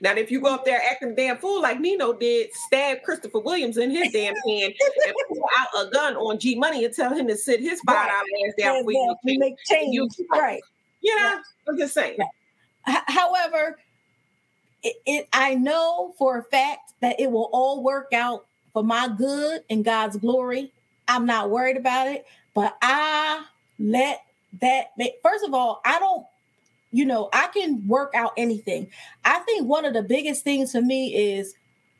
[0.00, 3.38] Now, if you go up there acting a damn fool like Nino did, stab Christopher
[3.40, 4.74] Williams in his damn hand
[5.06, 7.94] and pull out a gun on G Money and tell him to sit his five
[8.08, 8.48] Right.
[8.48, 9.16] ass down for you.
[9.24, 9.94] we make change.
[9.94, 10.62] You- right.
[11.00, 12.18] You know, I'm just saying.
[12.84, 13.78] However,
[14.82, 19.08] it, it I know for a fact that it will all work out for my
[19.16, 20.72] good and God's glory.
[21.08, 23.44] I'm not worried about it, but I
[23.78, 24.22] let
[24.60, 26.26] that make, first of all, I don't
[26.96, 28.88] you know, I can work out anything.
[29.24, 31.54] I think one of the biggest things for me is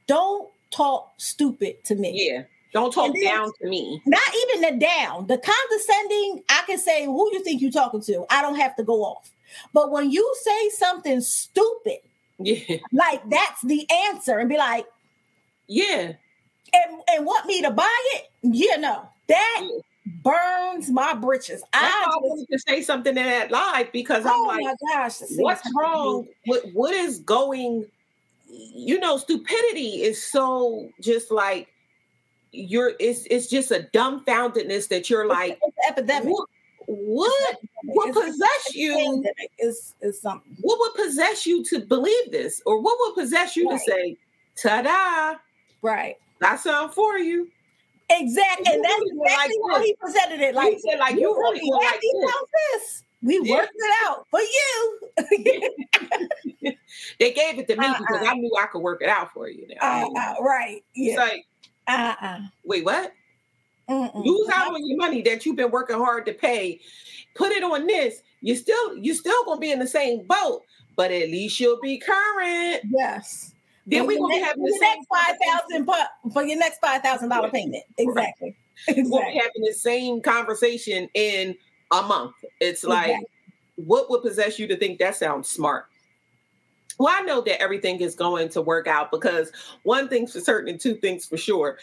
[0.06, 2.28] don't talk stupid to me.
[2.30, 2.42] Yeah.
[2.72, 4.02] Don't talk then- down to me.
[4.06, 6.42] Not even the down, the condescending.
[6.48, 9.30] I can say, "Who you think you're talking to?" I don't have to go off.
[9.72, 11.98] But when you say something stupid,
[12.38, 12.76] Yeah.
[12.92, 14.86] like that's the answer, and be like,
[15.68, 16.12] Yeah.
[16.72, 19.78] and and want me to buy it, you know, that Yeah.
[20.06, 21.62] Burns my britches.
[21.72, 24.44] That's I why I just, wanted to say something in that live because I'm oh
[24.46, 27.86] like, my gosh, what's wrong what what is going
[28.48, 31.68] you know stupidity is so just like
[32.52, 36.32] you're it's it's just a dumbfoundedness that you're like It's epidemic.
[36.32, 36.48] what
[36.86, 37.34] what
[37.84, 39.24] would possess you
[39.58, 40.56] is is something.
[40.60, 43.78] what would possess you to believe this or what would possess you Right.
[43.78, 44.16] to say
[44.62, 45.36] ta-da
[45.82, 46.14] Right.
[46.40, 47.48] got something for you
[48.08, 48.72] Exactly.
[48.72, 49.86] And that's were like exactly how this.
[49.86, 50.54] he presented it.
[50.54, 53.02] like said like you really were like this.
[53.22, 53.56] We Yeah.
[53.56, 55.00] worked it out for you.
[57.18, 57.98] they gave it to me Uh-uh.
[57.98, 60.84] because i knew i could work it out for you now uh, uh, right.
[60.94, 61.20] it's Yeah.
[61.22, 61.46] like
[61.88, 62.40] Uh-uh.
[62.64, 63.12] wait what
[63.88, 64.24] Mm-mm.
[64.24, 66.80] lose out on your money that you've been working hard to pay
[67.34, 70.62] put it on this you still you still gonna be in the same boat
[70.96, 73.52] but at least you'll be current Yes.
[73.86, 75.86] Then we your gonna having the next five thousand
[76.32, 77.84] for your next five thousand dollar payment.
[77.98, 78.56] Exactly.
[78.88, 81.56] we're gonna be having the same conversation in
[81.92, 82.34] a month.
[82.60, 83.26] It's like Exactly.
[83.76, 85.86] what would possess you to think that sounds smart?
[86.98, 90.70] Well i know that everything is going to work out because one thing's for certain
[90.70, 91.78] and two things for sure.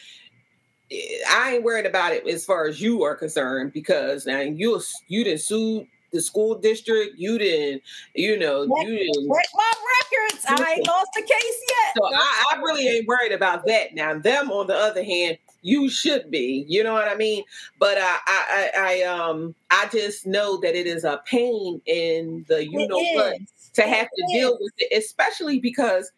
[0.92, 0.98] Eh,
[1.30, 5.24] I ain't worried about it as far as you are concerned because now you you
[5.24, 7.18] didn't sue the school district.
[7.18, 7.82] You didn't,
[8.14, 9.36] you know, you didn't.
[9.36, 10.46] Check my records.
[10.48, 11.94] I ain't lost a case yet.
[11.98, 13.94] So I, I really ain't worried about that.
[13.94, 16.66] Now, them on the other hand, you should be.
[16.68, 17.44] You know what I mean?
[17.80, 22.46] But I, I, I, I um, I just know that it is a pain in
[22.48, 23.72] the you It know what is.
[23.74, 24.32] to It have to is.
[24.32, 26.12] deal with it, especially because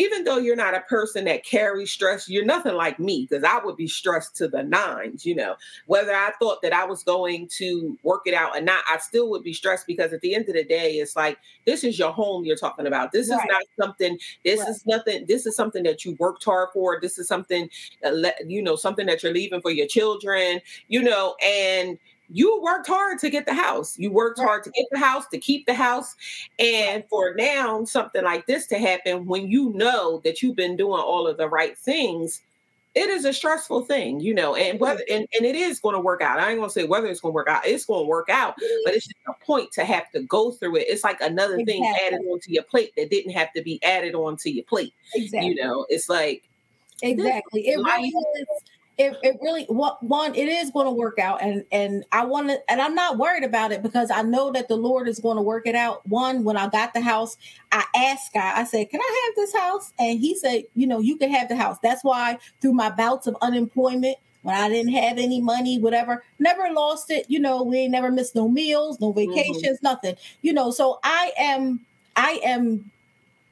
[0.00, 3.62] even though you're not a person that carries stress, you're nothing like me because I
[3.62, 5.56] would be stressed to the nines, you know.
[5.86, 9.28] Whether I thought that I was going to work it out or not, I still
[9.28, 11.36] would be stressed because at the end of the day, it's like
[11.66, 13.12] this is your home you're talking about.
[13.12, 13.40] This Right.
[13.40, 14.68] is not something, this Right.
[14.70, 16.98] is nothing, this is something that you worked hard for.
[16.98, 17.68] This is something,
[18.02, 21.98] uh, you know, something that you're leaving for your children, you know, and
[22.32, 23.98] you worked hard to get the house.
[23.98, 26.14] You worked hard to get the house, to keep the house.
[26.58, 31.00] And for now, something like this to happen when you know that you've been doing
[31.00, 32.42] all of the right things,
[32.94, 36.00] it is a stressful thing, you know, and whether and, and it is going to
[36.00, 36.40] work out.
[36.40, 39.06] I ain't gonna say whether it's gonna work out, it's gonna work out, but it's
[39.06, 40.86] just a point to have to go through it.
[40.88, 44.50] It's like another thing added onto your plate that didn't have to be added onto
[44.50, 44.92] your plate.
[45.14, 45.50] Exactly.
[45.50, 46.42] You know, it's like
[47.02, 47.68] Exactly.
[47.68, 48.46] It really is.
[49.00, 52.48] It, it really what one it is going to work out and and I want
[52.48, 55.36] to and I'm not worried about it because I know that the Lord is going
[55.36, 56.06] to work it out.
[56.06, 57.38] One when I got the house,
[57.72, 58.52] I asked God.
[58.56, 61.48] I said, "Can I have this house?" And He said, "You know, you can have
[61.48, 65.78] the house." That's why through my bouts of unemployment, when I didn't have any money,
[65.78, 67.24] whatever, never lost it.
[67.30, 69.32] You know, we ain't never missed no meals, no mm-hmm.
[69.32, 70.16] vacations, nothing.
[70.42, 71.80] You know, so I am
[72.16, 72.90] I am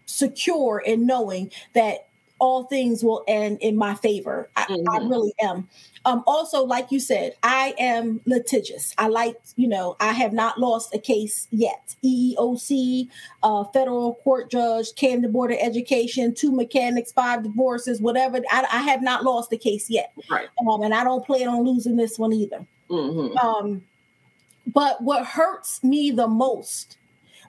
[0.05, 2.07] secure in knowing that
[2.41, 4.49] all things will end in my favor.
[4.57, 5.11] I, I Mhm.
[5.11, 5.68] really am.
[6.05, 8.95] Um, also, like you said, I am litigious.
[8.97, 11.97] I like, you know, I have not lost a case yet.
[12.05, 13.09] EEOC,
[13.43, 18.39] uh, federal court judge, Camden Board of Education, two mechanics, five divorces, whatever.
[18.51, 20.12] I, I have not lost a case yet.
[20.30, 20.49] right.
[20.68, 22.64] Um, and I don't plan on losing this one either.
[22.89, 23.82] hmm Um,
[24.72, 26.99] but what hurts me the most,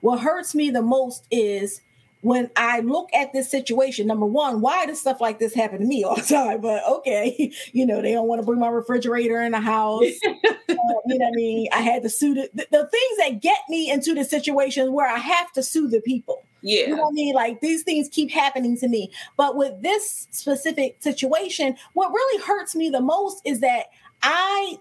[0.02, 1.82] what hurts me the most is
[2.22, 4.08] when I look at this situation.
[4.08, 6.62] Number one, why does stuff like this happen to me all the time?
[6.62, 10.06] But okay, you know they don't want to bring my refrigerator in the house.
[10.70, 10.76] Uh,
[11.08, 11.68] you know what I mean?
[11.74, 15.10] I had to sue the, the, the things that get me into the situation where
[15.10, 16.44] I have to sue the people.
[16.62, 16.82] Yeah.
[16.82, 17.36] You know what I mean?
[17.36, 19.12] Like these things keep happening to me.
[19.36, 23.88] But with this specific situation, what really hurts me the most is that
[24.22, 24.78] I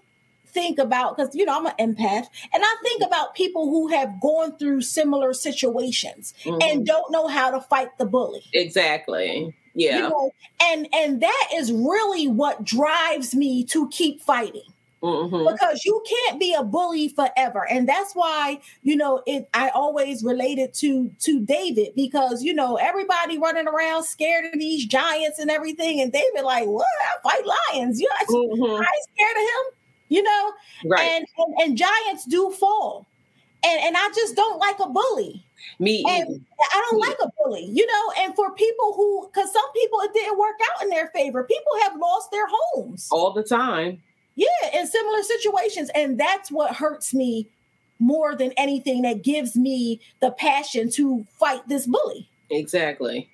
[0.49, 4.19] think about because you know I'm an empath and I think about people who have
[4.21, 6.61] gone through similar situations Mhm.
[6.63, 8.43] and don't know how to fight the bully.
[8.53, 9.53] exactly.
[9.75, 9.97] Yeah.
[9.97, 10.31] You know,
[10.61, 14.63] and and that is really what drives me to keep fighting
[15.01, 19.69] hmm because you can't be a bully forever and that's why you know it i
[19.69, 25.39] always related to to david because you know everybody running around scared of these giants
[25.39, 29.41] and everything and david like what i fight lions you know hmm i scared of
[29.41, 29.78] him
[30.09, 30.51] you know
[30.85, 31.01] Right.
[31.03, 33.05] and, and and giants do fall
[33.63, 35.43] and and i just don't like a bully
[35.79, 36.39] Me and either.
[36.73, 37.07] I don't Yeah.
[37.09, 38.13] like a bully, you know.
[38.23, 41.73] And for people who, because some people it didn't work out in their favor, people
[41.83, 43.07] have lost their homes.
[43.11, 44.01] all the time.
[44.35, 45.89] Yeah, in similar situations.
[45.93, 47.49] And that's what hurts me
[47.99, 52.29] more than anything that gives me the passion to fight this bully.
[52.49, 53.29] Exactly.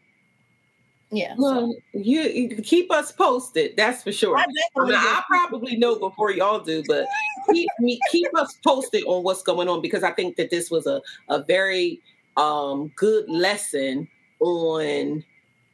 [1.11, 1.35] Yeah.
[1.37, 3.77] Well, you, you keep us posted.
[3.77, 4.37] That's for sure.
[4.37, 7.05] I I, mean, I probably know before y'all do, but
[7.51, 10.87] keep me keep us posted on what's going on because I think that this was
[10.87, 12.01] a a very
[12.37, 14.07] um good lesson
[14.39, 15.23] on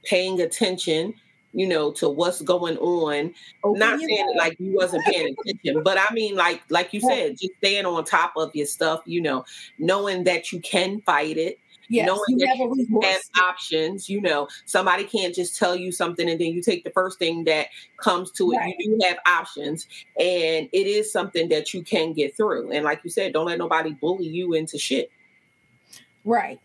[0.04, 1.14] paying attention,
[1.54, 3.34] you know, to what's going on.
[3.64, 7.00] Open Not saying it like you wasn't paying attention, but I mean, like like you
[7.00, 9.02] said, just staying on top of your stuff.
[9.06, 9.46] You know,
[9.80, 11.58] knowing that you can fight it,
[11.92, 14.10] yes, knowing you that have you have options.
[14.10, 17.44] You know, somebody can't just tell you something and then you take the first thing
[17.46, 17.68] that
[17.98, 18.58] comes to it.
[18.58, 18.76] Right.
[18.80, 19.88] You do have options,
[20.18, 22.72] and it is something that you can get through.
[22.72, 25.12] And like you said, don't let nobody bully you into shit.
[26.24, 26.60] Right.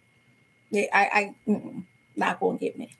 [0.70, 1.61] Yeah, I, I
[2.16, 2.91] not gonna get me.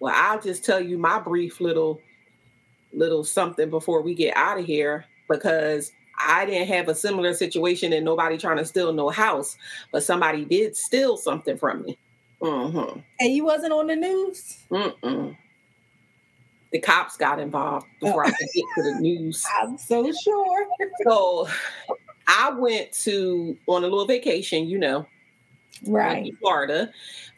[0.00, 2.00] Well, I'll just tell you my brief little
[2.92, 5.92] little something before we get out of here because
[6.26, 9.56] I didn't have a similar situation and nobody trying to steal no house,
[9.92, 11.98] but somebody did steal something from me.
[12.42, 13.00] Mm-hmm.
[13.20, 14.58] And you wasn't on the news?
[14.70, 15.36] Mm-mm.
[16.72, 19.44] The cops got involved before I could get to the news.
[19.60, 20.66] I'm so sure.
[21.04, 21.48] So
[22.26, 25.06] I went to on a little vacation, you know,
[25.86, 26.26] Right.
[26.26, 26.90] to Florida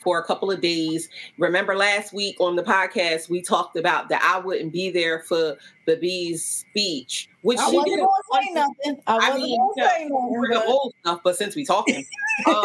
[0.02, 1.08] for a couple of days.
[1.38, 5.56] Remember last week on the podcast we talked about that I wouldn't be there for
[5.86, 8.00] the bee's speech, which I she wasn't did.
[8.00, 9.02] gonna say nothing.
[9.06, 10.30] I I wasn't mean, gonna say nothing.
[10.30, 12.04] We're the old stuff, but since we talking,
[12.46, 12.64] um,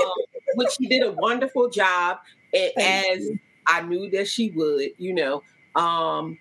[0.55, 2.17] which she did a wonderful job,
[2.77, 3.29] as
[3.67, 4.91] I knew that she would.
[4.97, 5.43] You know,
[5.75, 6.37] um,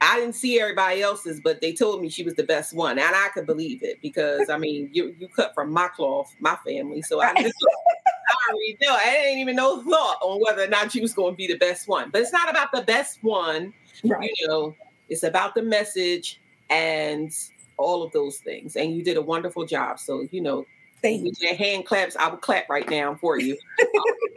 [0.00, 3.16] I didn't see everybody else's, but they told me she was the best one, and
[3.16, 7.02] I could believe it because I mean, you you cut from my cloth, my family,
[7.02, 7.32] so I,
[8.52, 8.94] knew, I.
[8.94, 11.58] I didn't even no thought on whether or not you was going to be the
[11.58, 12.10] best one.
[12.10, 13.72] But it's not about the best one.
[14.04, 14.30] Right.
[14.36, 14.74] You know,
[15.08, 17.32] it's about the message and
[17.76, 18.76] all of those things.
[18.76, 19.98] And you did a wonderful job.
[19.98, 20.66] So you know,
[21.02, 21.32] Thank you.
[21.40, 23.56] your hand claps, I will clap right now for you.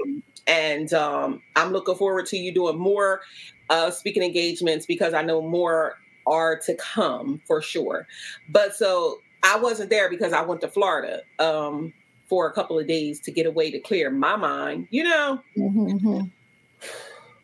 [0.04, 3.22] Um, and um, I'm looking forward to you doing more
[3.70, 8.08] uh, speaking engagements because I know more are to come for sure.
[8.50, 11.94] But so I wasn't there because I went to Florida um,
[12.30, 14.88] for a couple of days to get away to clear my mind.
[14.92, 16.32] You know, Mhm.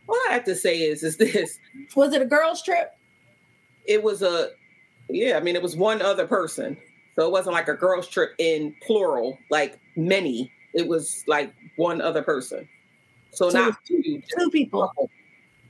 [0.06, 1.60] what I have to say is, is this:
[1.96, 2.92] Was it a girls' trip?
[3.88, 4.50] it was a,
[5.10, 6.76] yeah, I mean, it was one other person,
[7.16, 10.52] so it wasn't like a girls' trip in plural, like many.
[10.74, 12.68] It was like one other person.
[13.32, 14.88] So, So not two, Two people.
[14.88, 15.10] couple.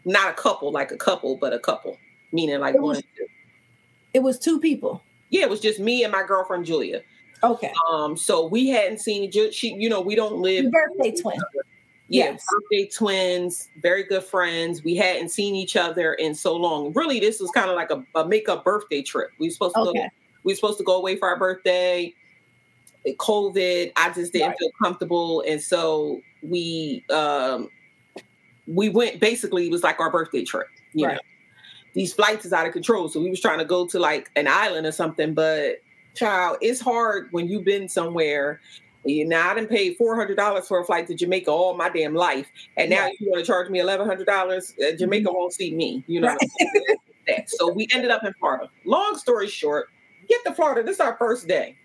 [0.06, 1.98] not a couple like a couple, but a couple,
[2.32, 2.96] meaning like It one.
[2.96, 3.04] was-.
[4.14, 5.04] It was two people.
[5.30, 7.02] Yeah, it was just me and my girlfriend Julia.
[7.44, 7.72] Okay.
[7.92, 9.52] Um, so we hadn't seen each other.
[9.52, 10.64] She, you know, we don't live.
[10.64, 11.36] Your birthday twin.
[12.08, 12.46] Yeah, Yes.
[12.52, 14.84] birthday twins, very good friends.
[14.84, 16.94] We hadn't seen each other in so long.
[16.94, 19.32] Really, this was kind of like a, a makeup birthday trip.
[19.40, 19.90] We were supposed to go.
[19.90, 20.10] Okay.
[20.44, 22.14] We were supposed to go away for our birthday.
[23.08, 24.58] COVID, I just didn't Right.
[24.60, 27.70] feel comfortable, and so we um
[28.68, 29.20] we went.
[29.20, 30.68] Basically, it was like our birthday trip.
[30.94, 31.14] You Right.
[31.16, 31.22] know,
[31.94, 34.48] these flights is out of control, so we was trying to go to like an
[34.48, 35.34] island or something.
[35.36, 35.78] But
[36.16, 38.60] child, it's hard when you've been somewhere.
[39.04, 41.90] You know, I didn't pay four hundred dollars for a flight to Jamaica all my
[41.90, 43.16] damn life, and now Right.
[43.20, 44.74] you want to charge me eleven hundred dollars?
[44.84, 46.04] Uh, Jamaica won't see me.
[46.08, 46.28] You know.
[46.30, 46.98] Right.
[47.48, 48.70] So we ended up in Florida.
[48.86, 49.90] Long story short,
[50.30, 50.84] get to Florida.
[50.84, 51.76] This is our first day.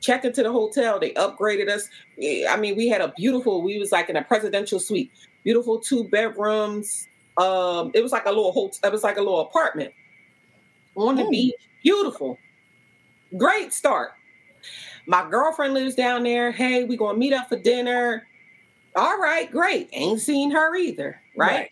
[0.00, 0.98] Check into the hotel.
[0.98, 1.88] They upgraded us.
[2.20, 3.62] Eh, I mean, we had a beautiful.
[3.62, 5.12] We was like in a presidential suite.
[5.44, 7.06] Beautiful two bedrooms.
[7.36, 8.80] Um, it was like a little hotel.
[8.82, 9.92] It was like a little apartment
[10.96, 11.30] on the Mm.
[11.30, 11.54] beach.
[11.84, 12.36] Beautiful.
[13.36, 14.12] Great start.
[15.06, 16.50] My girlfriend lives down there.
[16.50, 18.26] Hey, we gonna meet up for dinner.
[18.96, 19.88] All right, great.
[19.92, 21.50] Ain't seen her either, right?
[21.52, 21.70] Right.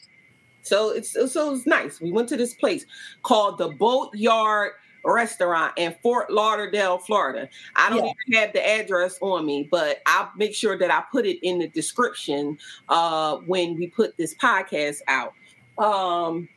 [0.63, 2.01] So it's so it's nice.
[2.01, 2.85] We went to this place
[3.23, 4.73] called the Boatyard
[5.05, 7.49] Restaurant in Fort Lauderdale, Florida.
[7.75, 8.13] I don't Yeah.
[8.29, 11.59] even have the address on me, but I'll make sure that I put it in
[11.59, 12.59] the description
[12.89, 15.33] uh, when we put this podcast out.
[15.79, 16.49] Um,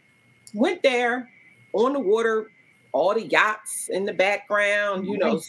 [0.53, 1.29] went there
[1.73, 2.51] on the water,
[2.95, 5.05] all the yachts in the background.
[5.05, 5.41] You know,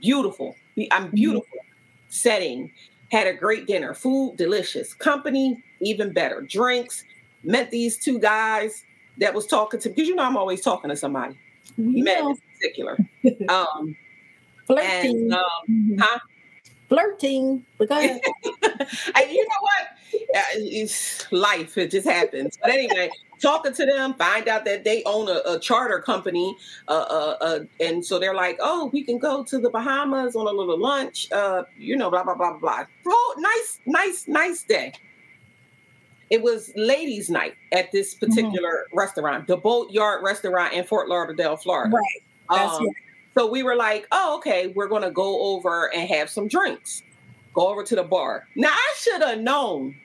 [0.00, 0.56] beautiful.
[0.90, 1.58] I'm beautiful
[2.08, 2.72] setting.
[3.12, 3.94] Had a great dinner.
[3.94, 4.92] Food delicious.
[4.92, 6.40] Company even better.
[6.42, 7.04] Drinks.
[7.44, 8.84] Met these two guys
[9.18, 11.36] that was talking to because you know I'm always talking to somebody.
[11.78, 12.98] You Men in particular.
[13.48, 13.96] Um,
[14.66, 15.16] flirting.
[15.22, 16.00] and um, Mhm.
[16.00, 16.18] huh?
[16.88, 17.64] Flirting.
[17.78, 18.20] But and
[19.30, 19.84] you know what?
[20.36, 21.78] Uh, It's life.
[21.78, 22.58] It just happens.
[22.60, 23.10] But anyway,
[23.40, 26.56] talking to them, find out that they own a, a charter company,
[26.88, 30.46] uh, uh, uh, and so they're like, "Oh, we can go to the Bahamas on
[30.46, 32.84] a little lunch." Uh, you know, blah blah blah blah blah.
[33.08, 34.92] Oh, nice, nice, nice day.
[36.30, 38.26] It was ladies' night at this Mm-hmm.
[38.26, 41.94] particular restaurant, the Boatyard Restaurant in Fort Lauderdale, Florida.
[41.96, 42.22] right.
[42.54, 42.94] That's Um, right.
[43.34, 47.02] so we were like, oh, okay, we're going to go over and have some drinks.
[47.54, 48.44] Go over to the bar.
[48.54, 49.96] Now, I should have known.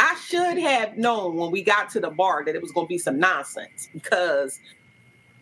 [0.00, 2.90] I should have known when we got to the bar that it was going to
[2.90, 4.58] be some nonsense because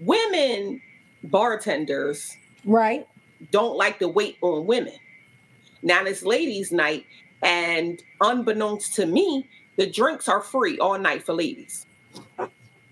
[0.00, 0.82] women
[1.24, 3.06] bartenders Right.
[3.52, 4.94] don't like to wait on women.
[5.82, 7.04] Now, it's ladies' night,
[7.42, 9.46] and unbeknownst to me,
[9.76, 11.86] the drinks are free all night for ladies.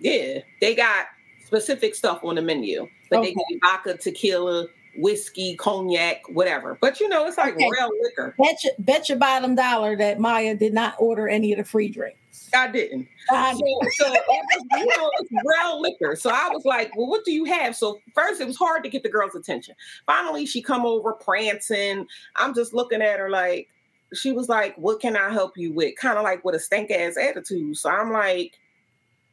[0.01, 1.07] Yeah, they got
[1.47, 3.35] specific stuff on the menu, but they Okay.
[3.35, 6.79] give you vodka, tequila, whiskey, cognac, whatever.
[6.81, 7.69] But you know, it's like Okay.
[7.71, 8.35] real liquor.
[8.39, 11.89] Bet your, bet your bottom dollar that Maya did not order any of the free
[11.89, 12.51] drinks.
[12.55, 13.09] I didn't.
[13.31, 16.15] I- So, so it was, you know, it's brown liquor.
[16.17, 17.75] So I was like, well, what do you have?
[17.75, 19.75] So first it was hard to get the girl's attention.
[20.07, 22.07] Finally, she come over prancing.
[22.37, 23.69] I'm just looking at her like,
[24.15, 25.97] she was like, what can I help you with?
[25.97, 27.77] Kind of like with a stank ass attitude.
[27.77, 28.59] So I'm like,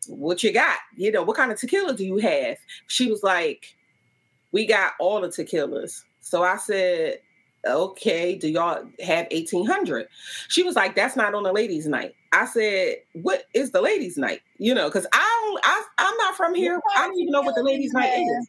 [0.08, 0.80] what you got?
[0.96, 2.58] You know, what kind of tequila do you have?
[2.88, 3.76] She was like,
[4.54, 6.04] we got all the tequilas.
[6.22, 7.20] So I said,
[7.66, 10.08] okay, do y'all have 1800?
[10.48, 12.16] She was like, that's not on the ladies' night.
[12.32, 14.42] I said, what is the ladies' night?
[14.58, 16.80] You know, because I don't, I, I'm not from here.
[16.96, 18.48] I don't even know what the ladies' night is.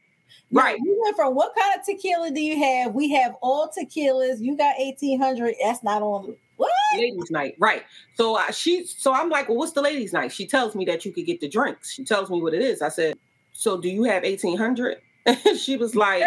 [0.50, 0.78] No, Right.
[0.78, 2.94] You went from what kind of tequila do you have?
[2.94, 4.40] We have all tequilas.
[4.40, 5.54] You got 1800.
[5.60, 6.36] That's not on.
[6.56, 6.70] What?
[6.96, 7.82] ladies' night, right?
[8.14, 10.30] So uh, she, so I'm like, well, what's the ladies' night?
[10.30, 11.92] She tells me that you could get the drinks.
[11.92, 12.82] She tells me what it is.
[12.82, 13.16] I said,
[13.52, 14.98] so do you have 1800?
[15.58, 16.22] she was like,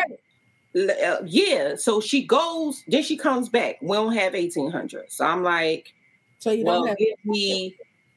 [0.76, 1.76] uh, yeah.
[1.76, 3.78] So she goes, then she comes back.
[3.82, 5.12] We don't have 1800.
[5.12, 5.94] So I'm like,
[6.40, 6.98] So you well, don't have.
[6.98, 7.76] give me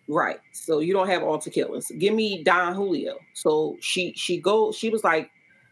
[0.08, 0.40] right.
[0.52, 1.96] So you don't have all tequilas.
[1.98, 3.16] Give me Don Julio.
[3.34, 4.72] So she she go.
[4.72, 5.30] She was like,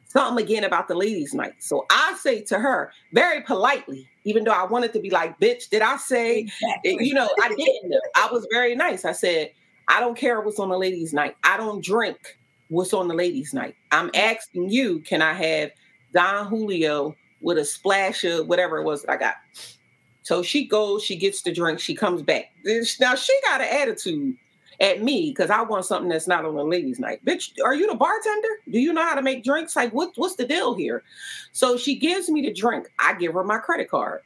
[0.08, 1.54] something again about the ladies' night.
[1.58, 5.68] So I say to her very politely, even though I wanted to be like, bitch,
[5.68, 6.96] did I say, exactly.
[7.06, 7.94] you know, I didn't.
[8.16, 9.04] I was very nice.
[9.04, 9.50] I said,
[9.86, 11.36] I don't care what's on the ladies' night.
[11.44, 12.38] I don't drink
[12.68, 13.74] what's on the ladies' night.
[13.90, 15.70] I'm asking you, can I have
[16.12, 19.34] Don Julio with a splash of whatever it was that I got?
[20.22, 22.52] So she goes, she gets the drink, she comes back.
[23.00, 24.36] Now she got an attitude
[24.80, 27.24] at me because I want something that's not on the ladies' night.
[27.24, 28.48] Bitch, are you the bartender?
[28.70, 29.74] Do you know how to make drinks?
[29.74, 31.02] Like, what, what's the deal here?
[31.52, 32.88] So she gives me the drink.
[32.98, 34.20] I give her my credit card.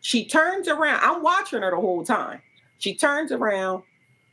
[0.00, 1.00] She turns around.
[1.02, 2.40] I'm watching her the whole time.
[2.78, 3.82] She turns around.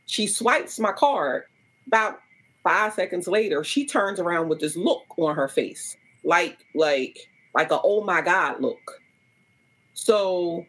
[0.06, 1.44] She swipes my card.
[1.86, 2.20] About
[2.62, 7.18] five seconds later, she turns around with this look on her face, like, like,
[7.54, 9.00] like a oh my god look.
[9.94, 10.64] So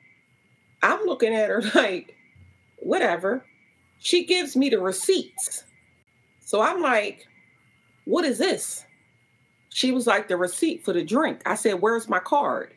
[0.81, 2.15] I'm looking at her like,
[2.77, 3.45] whatever.
[3.99, 5.63] She gives me the receipts.
[6.39, 7.27] So I'm like,
[8.05, 8.83] what is this?
[9.69, 11.41] She was like, the receipt for the drink.
[11.45, 12.73] I said, where's my card?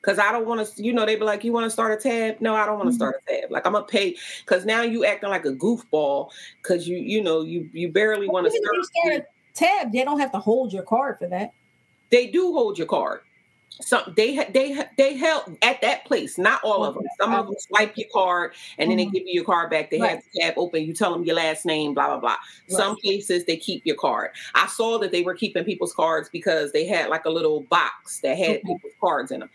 [0.00, 2.02] Because I don't want to, you know, they be like, you want to start a
[2.02, 2.40] tab?
[2.40, 2.96] No, I don't want to mm-hmm.
[2.96, 3.50] start a tab.
[3.50, 6.30] Like I'm gonna pay because now you acting like a goofball
[6.62, 8.76] because you, you know, you you barely want to start.
[8.84, 9.92] start a tab.
[9.92, 11.52] They don't have to hold your card for that.
[12.10, 13.20] They do hold your card
[13.80, 17.54] some they they they held at that place not all of them some of them
[17.58, 19.10] swipe your card and then mm-hmm.
[19.12, 20.10] they give you your card back they right.
[20.10, 22.38] have the tab open you tell them your last name blah blah blah right.
[22.68, 26.72] some places they keep your card i saw that they were keeping people's cards because
[26.72, 28.68] they had like a little box that had mm-hmm.
[28.68, 29.50] people's cards in them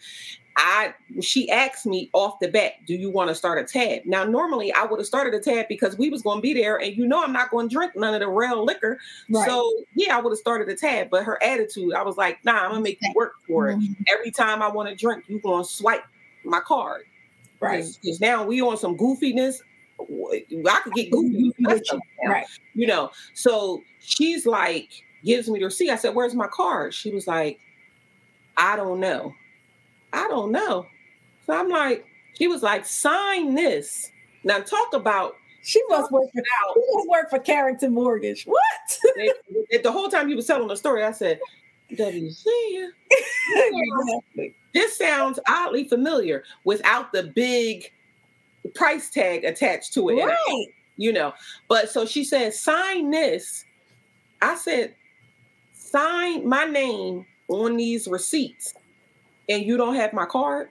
[0.57, 4.23] I she asked me off the bat, "Do you want to start a tab?" Now,
[4.23, 6.95] normally I would have started a tab because we was going to be there, and
[6.95, 8.97] you know I'm not going to drink none of the real liquor.
[9.29, 9.47] Right.
[9.47, 11.09] So yeah, I would have started a tab.
[11.09, 13.79] But her attitude, I was like, "Nah, I'm gonna make you work for it.
[13.79, 14.03] Mm-hmm.
[14.07, 16.03] Every time I want to drink, you gonna swipe
[16.45, 17.03] my card,
[17.59, 17.85] right?
[18.01, 19.57] Because now we on some goofiness.
[19.99, 21.53] I could get goofy,
[22.25, 22.45] right?
[22.73, 23.11] You know.
[23.33, 24.89] So she's like,
[25.25, 25.89] gives me the receipt.
[25.89, 27.59] I said, "Where's my card?" She was like,
[28.55, 29.33] "I don't know."
[30.15, 30.87] I don't know.
[31.45, 34.11] So I'm like, she was like, sign this.
[34.43, 36.73] Now talk about she must work for out.
[36.75, 38.45] She must work for Carrington Mortgage.
[38.45, 38.61] What?
[39.83, 41.39] the whole time you was telling the story, I said,
[41.91, 42.45] WC.
[44.73, 47.91] this sounds oddly familiar without the big
[48.75, 50.23] price tag attached to it.
[50.23, 50.67] Right.
[50.97, 51.33] You know,
[51.67, 53.65] but so she said, sign this.
[54.41, 54.93] I said,
[55.73, 58.75] sign my name on these receipts
[59.49, 60.69] and you don't have my card.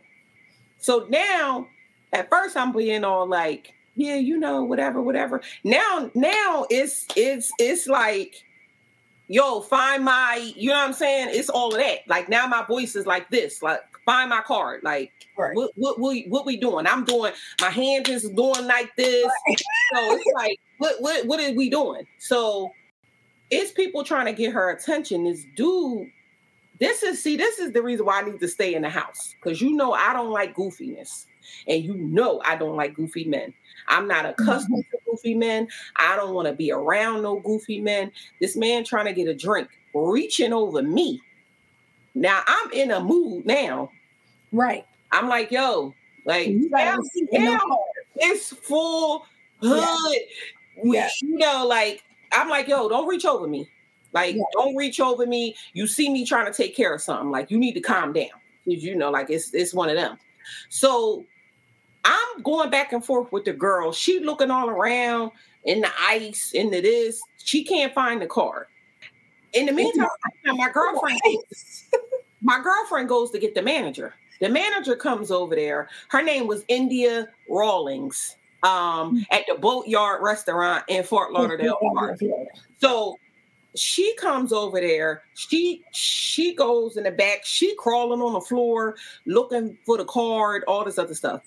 [0.79, 1.69] So now,
[2.13, 5.41] at first, I'm being all like, yeah, you know, whatever, whatever.
[5.63, 8.35] Now, now it's it's it's like,
[9.29, 11.29] yo, find my, you know what I'm saying?
[11.31, 12.01] It's all of that.
[12.07, 14.83] Like now, my voice is like this, like find my card.
[14.83, 15.55] Like right.
[15.55, 16.87] what what what, what we doing?
[16.87, 19.27] I'm doing my hands is doing like this.
[19.49, 19.63] Right.
[19.95, 22.07] So it's like, what what what are we doing?
[22.19, 22.73] So
[23.51, 25.25] it's people trying to get her attention.
[25.25, 26.09] This dude
[26.81, 29.35] this is see, this is the reason why I need to stay in the house
[29.41, 31.27] because you know I don't like goofiness,
[31.69, 33.55] and you know I don't like goofy men.
[33.89, 34.97] I'm not accustomed mm-hmm.
[34.97, 35.69] to goofy men.
[35.97, 38.11] I don't want to be around no goofy men.
[38.41, 41.21] This man trying to get a drink, reaching over me.
[42.15, 43.91] Now I'm in a mood now.
[44.53, 44.87] Right.
[45.13, 45.95] I'm like, yo,
[46.25, 46.49] like
[48.17, 49.27] it's full
[49.61, 50.19] hood.
[50.83, 51.09] Yeah.
[51.23, 52.03] You know, like
[52.33, 53.69] I'm like, yo, don't reach over me.
[54.15, 54.43] Like, yeah.
[54.53, 55.57] don't reach over me.
[55.73, 57.31] You see me trying to take care of something.
[57.31, 58.29] Like, you need to calm down.
[58.65, 60.17] Because you know, like it's it's one of them.
[60.71, 61.25] So
[62.05, 63.93] I'm going back and forth with the girl.
[63.93, 65.33] She looking all around
[65.65, 67.21] in the ice, into this.
[67.39, 68.69] She can't find the car.
[69.53, 70.09] In the meantime,
[70.47, 71.21] my girlfriend
[72.43, 74.15] my girlfriend goes to get the manager.
[74.41, 75.89] The manager comes over there.
[76.09, 79.27] Her name was India Rawlings um, mm.
[79.31, 81.79] at the Boatyard Restaurant in Fort Lauderdale
[82.79, 83.17] So
[83.75, 88.95] she comes over there she she goes in the back she crawling on the floor
[89.27, 91.43] looking for the card all this other stuff.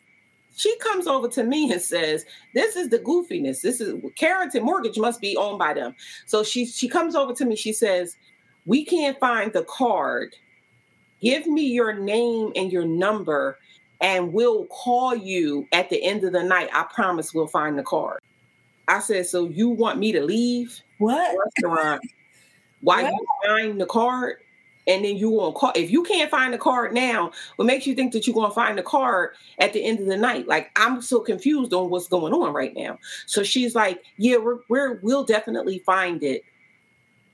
[0.55, 2.25] She comes over to me and says
[2.55, 3.61] this is the goofiness.
[3.61, 5.95] This is carrington mortgage must be owned by them.
[6.25, 7.55] So she she comes over to me.
[7.55, 8.17] She says
[8.65, 10.35] we can't find the card.
[11.21, 13.57] Give me your name and your number
[14.01, 16.69] and we'll call you at the end of the night.
[16.73, 18.19] I promise we'll find the card.
[18.87, 21.37] I said so you want me to leave what?
[21.37, 22.01] restaurant
[22.81, 23.11] why yeah.
[23.11, 24.37] you find the card
[24.87, 27.93] and then you won't call if you can't find the card now what makes you
[27.93, 30.47] think that you're going to find the card at the end of the night?
[30.47, 32.97] Like i'm so confused on what's going on right now.
[33.25, 36.43] So she's like yeah we're, we're we'll definitely find it.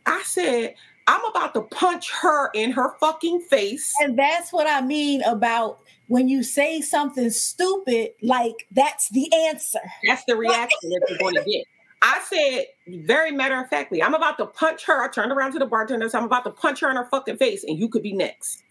[0.06, 0.76] I said
[1.08, 3.94] i'm about to punch her in her fucking face.
[4.02, 9.80] And that's what i mean about when you say something stupid like that's the answer.
[10.06, 11.66] That's the reaction that you're going to get
[12.04, 12.66] I said
[13.06, 15.02] very matter of factly, I'm about to punch her.
[15.02, 16.10] I turned around to the bartender.
[16.10, 18.62] So I'm about to punch her in her fucking face, and you could be next.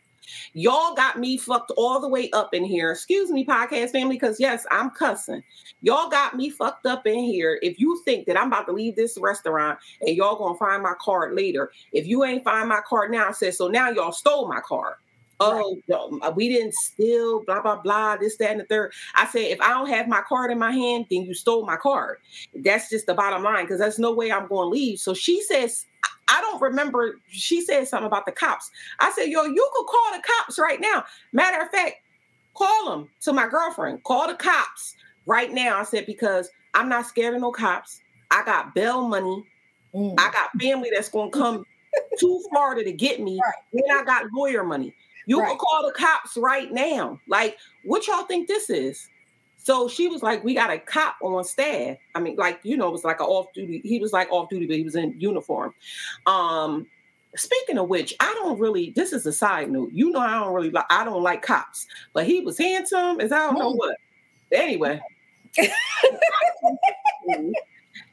[0.52, 2.92] Y'all got me fucked all the way up in here.
[2.92, 5.42] Excuse me, podcast family, because yes, I'm cussing.
[5.80, 7.59] Y'all got me fucked up in here.
[7.62, 10.94] If you think that I'm about to leave this restaurant and y'all gonna find my
[11.00, 14.46] card later, if you ain't find my card now, I said so now y'all stole
[14.46, 14.94] my card.
[15.43, 16.36] Oh, right.
[16.36, 18.93] we didn't steal, blah, blah, blah, this, that, and the third.
[19.14, 21.77] I said, if I don't have my card in my hand, then you stole my
[21.77, 22.19] card.
[22.55, 24.98] That's just the bottom line because there's no way I'm going to leave.
[24.98, 25.86] So she says,
[26.28, 27.20] I don't remember.
[27.28, 28.70] She said something about the cops.
[29.01, 31.05] I said, yo, you could call the cops right now.
[31.32, 31.97] Matter of fact,
[32.55, 34.02] call them to my girlfriend.
[34.05, 34.94] Call the cops
[35.27, 35.78] right now.
[35.78, 38.01] I said, because I'm not scared of no cops.
[38.31, 39.44] I got bail money.
[39.94, 40.14] Mm.
[40.19, 41.64] I got family that's going to come
[42.19, 43.39] to Florida to get me.
[43.43, 43.85] Right.
[43.85, 44.94] And I got lawyer money.
[45.26, 45.48] You right.
[45.48, 47.20] can call the cops right now.
[47.28, 49.08] Like, what y'all think this is?
[49.56, 52.88] So she was like, "We got a cop on staff." I mean, like you know,
[52.88, 53.80] it was like an off duty.
[53.84, 55.72] He was like off duty, but he was in uniform.
[56.26, 56.86] Um,
[57.36, 58.90] speaking of which, I don't really.
[58.90, 59.90] This is a side note.
[59.92, 60.86] You know, I don't really like.
[60.90, 63.96] I don't like cops, but he was handsome as I don't know what.
[64.50, 65.00] Anyway,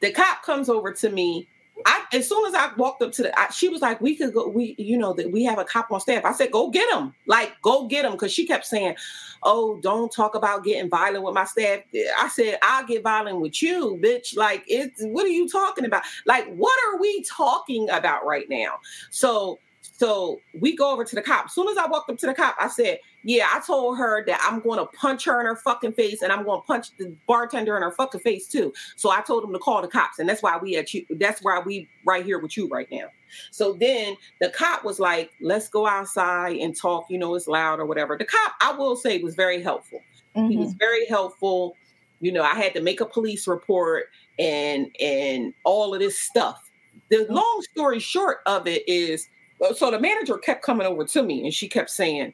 [0.00, 1.48] the cop comes over to me
[1.86, 4.34] I as soon as I walked up to the, I, she was like, "We could
[4.34, 4.48] go.
[4.48, 7.14] We, you know, that we have a cop on staff." I said, "Go get him!
[7.26, 8.96] Like, go get him!" Because she kept saying,
[9.42, 11.80] "Oh, don't talk about getting violent with my staff."
[12.18, 16.02] I said, "I'll get violent with you, bitch." Like, it's what are you talking about?
[16.26, 18.80] Like, what are we talking about right now?
[19.10, 21.46] So so we go over to the cop.
[21.46, 24.24] As soon as I walked up to the cop, I said, Yeah, I told her
[24.26, 26.96] that I'm going to punch her in her fucking face and I'm going to punch
[26.98, 28.72] the bartender in her fucking face too.
[28.96, 30.18] So I told him to call the cops.
[30.18, 31.06] And that's why we at you.
[31.10, 33.06] That's why we right here with you right now.
[33.50, 37.06] So then the cop was like, Let's go outside and talk.
[37.08, 38.18] You know, it's loud or whatever.
[38.18, 40.00] The cop, I will say, was very helpful.
[40.36, 40.50] Mm-hmm.
[40.50, 40.78] He was mm-hmm.
[40.78, 41.74] very helpful.
[42.20, 44.06] You know, I had to make a police report
[44.38, 46.70] and and all of this stuff.
[47.08, 47.34] The mm-hmm.
[47.34, 49.26] long story short of it is
[49.74, 52.32] so the manager kept coming over to me and she kept saying,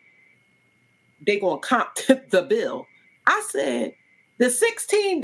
[1.26, 1.94] they gonna comp
[2.30, 2.86] the bill.
[3.26, 3.94] I said,
[4.38, 5.22] the $16?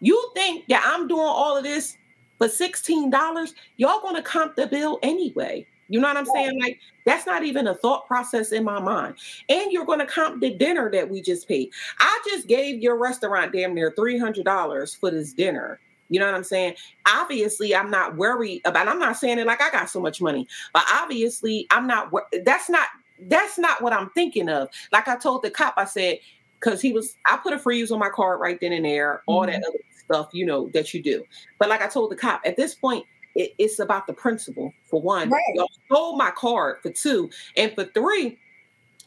[0.00, 1.96] You think that I'm doing all of this
[2.38, 3.52] for $16?
[3.76, 5.66] Y'all gonna comp the bill anyway.
[5.88, 6.60] You know what I'm saying?
[6.60, 9.16] Like, that's not even a thought process in my mind.
[9.48, 11.70] And you're going to comp the dinner that we just paid.
[11.98, 15.80] I just gave your restaurant damn near $300 for this dinner.
[16.08, 16.74] You know what I'm saying?
[17.06, 18.88] Obviously, I'm not worried about.
[18.88, 22.12] I'm not saying it like I got so much money, but obviously, I'm not.
[22.44, 22.88] That's not.
[23.20, 24.68] That's not what I'm thinking of.
[24.92, 26.18] Like I told the cop, I said
[26.60, 27.16] because he was.
[27.30, 29.22] I put a freeze on my card right then and there.
[29.26, 29.52] All mm-hmm.
[29.52, 31.24] that other stuff, you know, that you do.
[31.58, 34.72] But like I told the cop, at this point, it, it's about the principle.
[34.84, 35.42] For one, right.
[35.54, 36.76] y'all stole my card.
[36.82, 38.38] For two, and for three,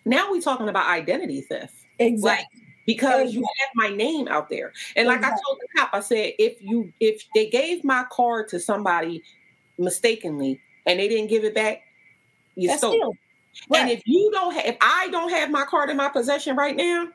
[0.05, 1.75] now we're talking about identity theft.
[1.99, 2.43] Exactly.
[2.43, 4.73] Like, because you have my name out there.
[4.95, 8.47] And like I told the cop, I said, if you if they gave my card
[8.47, 9.21] to somebody
[9.77, 11.83] mistakenly and they didn't give it back,
[12.55, 12.93] you That's stole.
[12.93, 13.13] Still,
[13.69, 13.81] right.
[13.81, 16.75] And if you don't have, if I don't have my card in my possession right
[16.75, 17.09] now,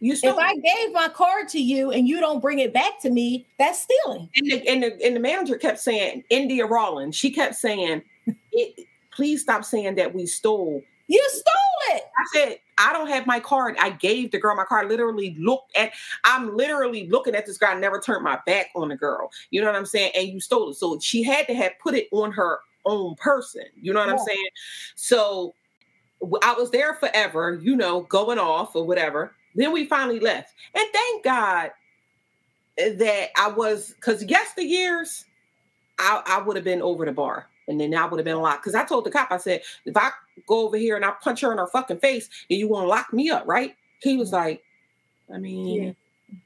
[0.00, 0.32] you stole.
[0.32, 3.46] If I gave my card to you and you don't bring it back to me,
[3.58, 4.30] that's stealing.
[4.34, 8.02] And the and the, and the manager kept saying, India Rollins, she kept saying,
[9.12, 10.82] please stop saying that we stole.
[11.08, 12.02] You stole it.
[12.18, 13.76] I said, I don't have my card.
[13.78, 14.88] I gave the girl my card.
[14.88, 15.92] Literally looked at.
[16.24, 17.70] I'm literally looking at this girl.
[17.70, 19.30] I never turned my back on the girl.
[19.50, 20.12] You know what I'm saying?
[20.16, 20.74] And you stole it.
[20.74, 23.64] So she had to have put it on her own person.
[23.80, 24.14] You know what yeah.
[24.14, 24.48] I'm saying?
[24.96, 25.54] So
[26.42, 27.58] I was there forever.
[27.62, 29.32] You know, going off or whatever.
[29.54, 31.70] Then we finally left, and thank God
[32.76, 35.24] eh, that I was because yesteryears
[35.98, 38.62] I, I would have been over the bar and then I would have been locked.
[38.62, 40.10] Because I told the cop, I said, if I
[40.46, 42.88] go over here and I punch her in her fucking face, then you want to
[42.88, 43.74] lock me up, right?
[44.00, 44.62] He was like,
[45.32, 45.94] I mean,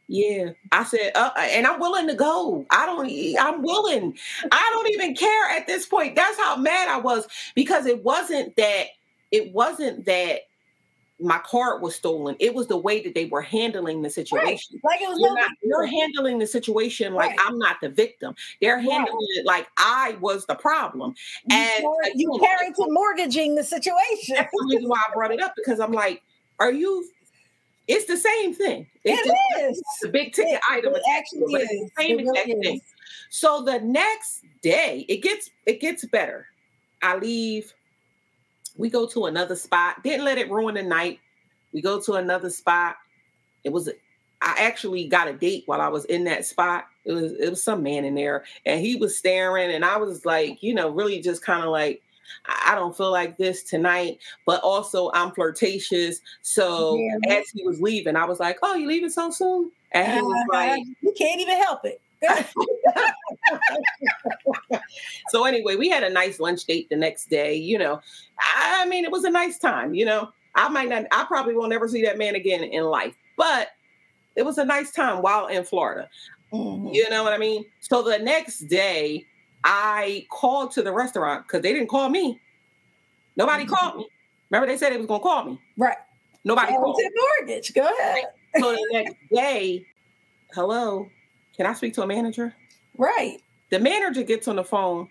[0.08, 0.36] yeah.
[0.36, 0.50] yeah.
[0.72, 2.64] I said, uh, uh, and I'm willing to go.
[2.70, 4.16] I don't, I'm willing.
[4.50, 6.16] I don't even care at this point.
[6.16, 8.86] That's how mad I was because it wasn't that,
[9.30, 10.40] it wasn't that
[11.20, 12.36] my card was stolen.
[12.40, 14.80] It was the way that they were handling the situation.
[14.84, 14.92] Right.
[14.92, 17.38] Like it was you're, not, you're handling the situation like right.
[17.46, 18.34] I'm not the victim.
[18.60, 19.40] They're handling right.
[19.40, 21.14] it like I was the problem.
[21.50, 21.84] And
[22.14, 23.96] you and carry, you mortgaging the situation.
[24.36, 26.22] That's the reason why I brought it up because I'm like,
[26.58, 27.08] are you?
[27.88, 28.86] It's the same thing.
[29.04, 29.82] It's it is.
[30.00, 30.94] the big ticket it, item.
[30.94, 31.68] It actually is.
[31.70, 32.60] It's the same exact is.
[32.62, 32.80] thing.
[33.30, 36.46] So the next day, it gets it gets better.
[37.02, 37.72] I leave
[38.76, 40.02] we go to another spot.
[40.02, 41.20] Didn't let it ruin the night.
[41.72, 42.96] We go to another spot.
[43.64, 43.88] It was
[44.42, 46.86] I actually got a date while I was in that spot.
[47.04, 50.24] It was it was some man in there and he was staring and I was
[50.24, 52.02] like, you know, really just kind of like
[52.64, 56.20] I don't feel like this tonight, but also I'm flirtatious.
[56.42, 57.38] So yeah.
[57.38, 60.46] as he was leaving, I was like, "Oh, you leaving so soon?" And he was
[60.52, 60.56] uh-huh.
[60.56, 62.00] like, "You can't even help it."
[65.28, 67.54] so anyway, we had a nice lunch date the next day.
[67.54, 68.00] You know,
[68.38, 69.94] I mean, it was a nice time.
[69.94, 73.14] You know, I might not, I probably won't never see that man again in life,
[73.36, 73.68] but
[74.36, 76.08] it was a nice time while in Florida.
[76.52, 76.88] Mm-hmm.
[76.88, 77.64] You know what I mean?
[77.80, 79.24] So the next day,
[79.64, 82.40] I called to the restaurant because they didn't call me.
[83.36, 83.74] Nobody mm-hmm.
[83.74, 84.08] called me.
[84.50, 85.60] Remember, they said they was gonna call me.
[85.76, 85.96] Right.
[86.44, 86.98] Nobody called.
[87.38, 87.74] mortgage.
[87.74, 88.24] Go ahead.
[88.58, 89.86] So the next day,
[90.54, 91.08] hello,
[91.56, 92.54] can I speak to a manager?
[92.96, 93.38] Right.
[93.70, 95.08] The manager gets on the phone.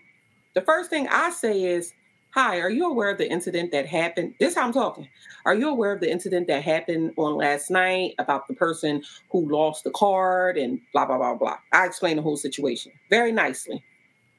[0.54, 1.92] The first thing I say is,
[2.32, 4.34] Hi, are you aware of the incident that happened?
[4.38, 5.08] This how I'm talking.
[5.46, 9.02] Are you aware of the incident that happened on last night about the person
[9.32, 11.56] who lost the card and blah blah blah blah?
[11.72, 13.82] I explain the whole situation very nicely.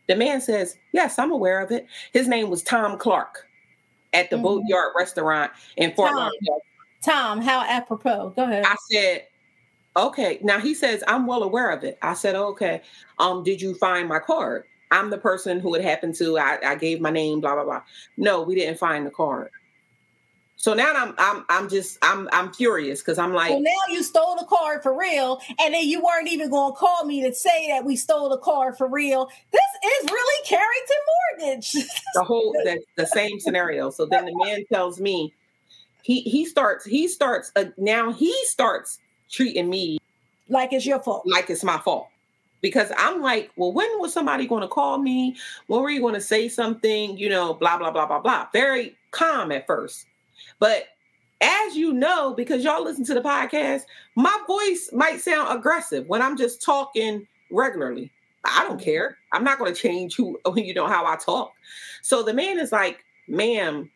[0.07, 1.85] The man says, Yes, I'm aware of it.
[2.13, 3.47] His name was Tom Clark
[4.13, 4.43] at the mm-hmm.
[4.43, 6.61] Boatyard restaurant in Fort Tom, Lauderdale.
[7.01, 8.29] Tom, how apropos.
[8.35, 8.63] Go ahead.
[8.65, 9.27] I said,
[9.95, 10.39] Okay.
[10.41, 11.97] Now he says, I'm well aware of it.
[12.01, 12.81] I said, Okay.
[13.19, 14.63] Um, did you find my card?
[14.91, 16.37] I'm the person who it happened to.
[16.37, 17.81] I, I gave my name, blah, blah, blah.
[18.17, 19.49] No, we didn't find the card.
[20.61, 24.03] So now I'm I'm I'm just I'm I'm furious because I'm like, well, now you
[24.03, 27.33] stole the card for real, and then you weren't even going to call me to
[27.33, 29.27] say that we stole the card for real.
[29.51, 29.61] This
[30.03, 30.97] is really Carrington
[31.39, 31.71] Mortgage.
[32.13, 33.89] the whole the, the same scenario.
[33.89, 35.33] So then the man tells me
[36.03, 38.99] he he starts he starts uh, now he starts
[39.31, 39.97] treating me
[40.49, 42.07] like it's your fault, like it's my fault
[42.61, 45.35] because I'm like, well, when was somebody going to call me?
[45.67, 47.17] When were you going to say something?
[47.17, 48.47] You know, blah, blah, blah, blah, blah.
[48.53, 50.05] Very calm at first.
[50.59, 50.85] But
[51.41, 53.81] as you know, because y'all listen to the podcast,
[54.15, 58.11] my voice might sound aggressive when I'm just talking regularly.
[58.43, 59.17] I don't care.
[59.33, 61.53] I'm not going to change who, you know, how I talk.
[62.01, 63.89] So the man is like, ma'am,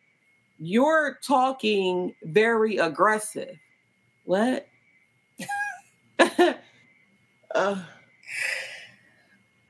[0.58, 3.56] you're talking very aggressive.
[4.24, 4.66] What?
[7.54, 7.82] uh,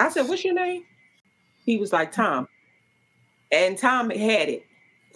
[0.01, 0.85] I said, What's your name?
[1.65, 2.49] He was like, Tom.
[3.51, 4.67] And Tom had it.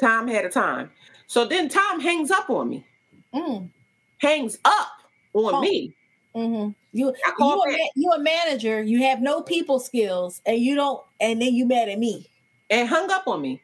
[0.01, 0.91] Tom had a time.
[1.27, 2.87] So then Tom hangs up on me.
[3.35, 3.71] Mm.
[4.19, 4.89] Hangs up
[5.35, 5.61] on oh.
[5.61, 5.95] me.
[6.35, 6.71] Mm-hmm.
[6.93, 8.83] You you a, you a manager.
[8.83, 11.03] You have no people skills, and you don't.
[11.21, 12.29] And then you mad at me
[12.69, 13.61] and hung up on me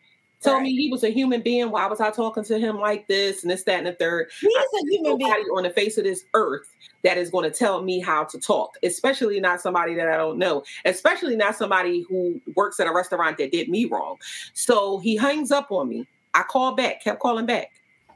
[0.46, 0.64] told right.
[0.64, 1.70] me he was a human being.
[1.70, 4.30] Why was I talking to him like this and this, that, and the third?
[4.40, 7.82] He's a human being on the face of this earth that is going to tell
[7.82, 12.40] me how to talk, especially not somebody that I don't know, especially not somebody who
[12.54, 14.16] works at a restaurant that did me wrong.
[14.54, 16.06] So he hangs up on me.
[16.34, 17.70] I called back, kept calling back.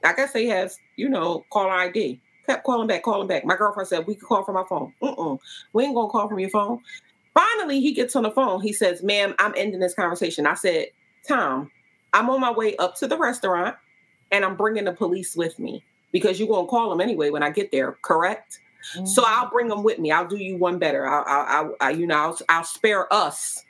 [0.04, 2.20] I guess he has, you know, caller ID.
[2.46, 3.44] Kept calling back, calling back.
[3.44, 4.92] My girlfriend said we could call from my phone.
[5.02, 5.38] Mm-mm.
[5.72, 6.80] We ain't gonna call from your phone.
[7.34, 8.60] Finally, he gets on the phone.
[8.60, 10.88] He says, "Ma'am, I'm ending this conversation." I said,
[11.28, 11.70] "Tom,
[12.12, 13.76] I'm on my way up to the restaurant
[14.30, 17.42] and I'm bringing the police with me because you're going to call them anyway when
[17.42, 18.60] I get there, correct?
[18.94, 19.06] Mm-hmm.
[19.06, 20.10] So I'll bring them with me.
[20.10, 21.06] I'll do you one better.
[21.06, 23.64] I'll, I'll, I'll you know, I'll, I'll, spare us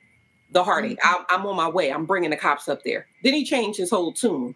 [0.53, 0.99] the heartache.
[1.01, 1.35] Mm-hmm.
[1.35, 1.91] I'm on my way.
[1.91, 3.07] I'm bringing the cops up there.
[3.23, 4.55] Then he changed his whole tune.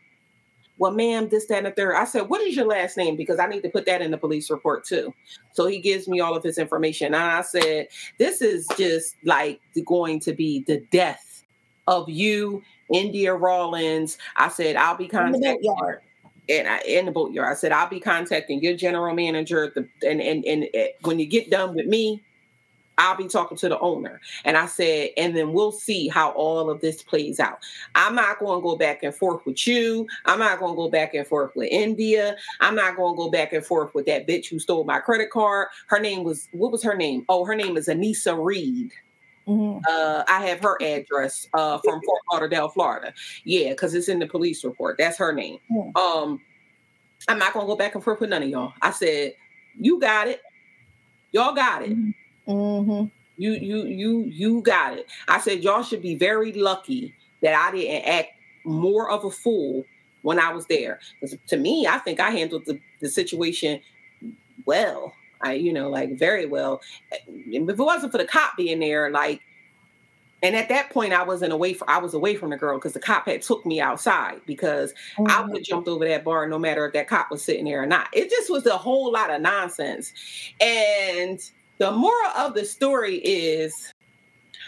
[0.76, 1.94] Well, ma'am, this, that, and the third.
[1.94, 3.16] I said, what is your last name?
[3.16, 5.14] Because I need to put that in the police report too.
[5.52, 7.08] So he gives me all of his information.
[7.08, 7.88] And I said,
[8.18, 11.44] this is just like going to be the death
[11.86, 12.62] of you
[12.92, 14.18] India Rawlins.
[14.36, 15.74] I said, I'll be contacting.
[16.48, 19.72] And I, in the boatyard, I said I'll be contacting your general manager.
[19.74, 22.22] The, and and and eh, when you get done with me,
[22.98, 24.20] I'll be talking to the owner.
[24.44, 27.58] And I said, and then we'll see how all of this plays out.
[27.94, 30.06] I'm not going to go back and forth with you.
[30.26, 32.36] I'm not going to go back and forth with India.
[32.60, 35.30] I'm not going to go back and forth with that bitch who stole my credit
[35.30, 35.68] card.
[35.88, 37.24] Her name was, what was her name?
[37.28, 38.92] Oh, her name is Anissa Reed.
[39.46, 39.84] Mm-hmm.
[39.86, 43.12] Uh, I have her address uh, from Fort Lauderdale, Florida.
[43.44, 44.96] Yeah, because it's in the police report.
[44.98, 45.58] That's her name.
[45.70, 45.96] Mm-hmm.
[45.96, 46.40] Um,
[47.28, 48.72] I'm not gonna go back and forth with none of y'all.
[48.82, 49.34] I said,
[49.78, 50.40] you got it.
[51.32, 51.96] Y'all got it.
[52.46, 53.06] Mm-hmm.
[53.36, 55.06] You you you you got it.
[55.26, 58.28] I said y'all should be very lucky that I didn't act
[58.64, 59.84] more of a fool
[60.22, 61.00] when I was there.
[61.48, 63.80] To me, I think I handled the, the situation
[64.64, 65.12] well.
[65.44, 66.80] I, you know, like very well.
[67.28, 69.40] If it wasn't for the cop being there, like,
[70.42, 72.92] and at that point, I wasn't away from I was away from the girl because
[72.92, 75.30] the cop had took me outside because mm-hmm.
[75.30, 77.82] I would have jumped over that bar no matter if that cop was sitting there
[77.82, 78.08] or not.
[78.12, 80.12] It just was a whole lot of nonsense.
[80.60, 81.40] And
[81.78, 83.94] the moral of the story is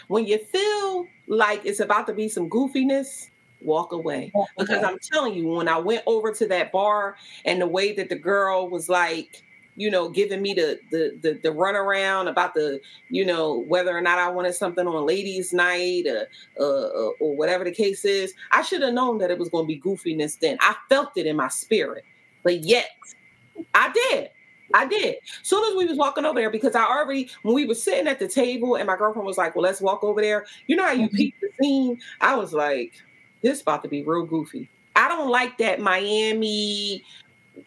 [0.07, 3.29] when you feel like it's about to be some goofiness,
[3.61, 4.31] walk away.
[4.57, 8.09] Because I'm telling you, when I went over to that bar and the way that
[8.09, 9.43] the girl was like,
[9.77, 14.01] you know, giving me the the the, the runaround about the, you know, whether or
[14.01, 16.27] not I wanted something on ladies' night or,
[16.59, 18.33] uh, or whatever the case is.
[18.51, 20.57] I should have known that it was going to be goofiness then.
[20.61, 22.03] I felt it in my spirit,
[22.43, 22.87] but yet
[23.73, 24.29] I did.
[24.73, 25.15] I did.
[25.43, 28.19] Soon as we was walking over there, because I already when we were sitting at
[28.19, 30.45] the table and my girlfriend was like, Well, let's walk over there.
[30.67, 31.13] You know how you Mhm.
[31.13, 31.99] peep the scene?
[32.19, 32.93] I was like,
[33.43, 34.69] This about to be real goofy.
[34.95, 37.03] I don't like that Miami,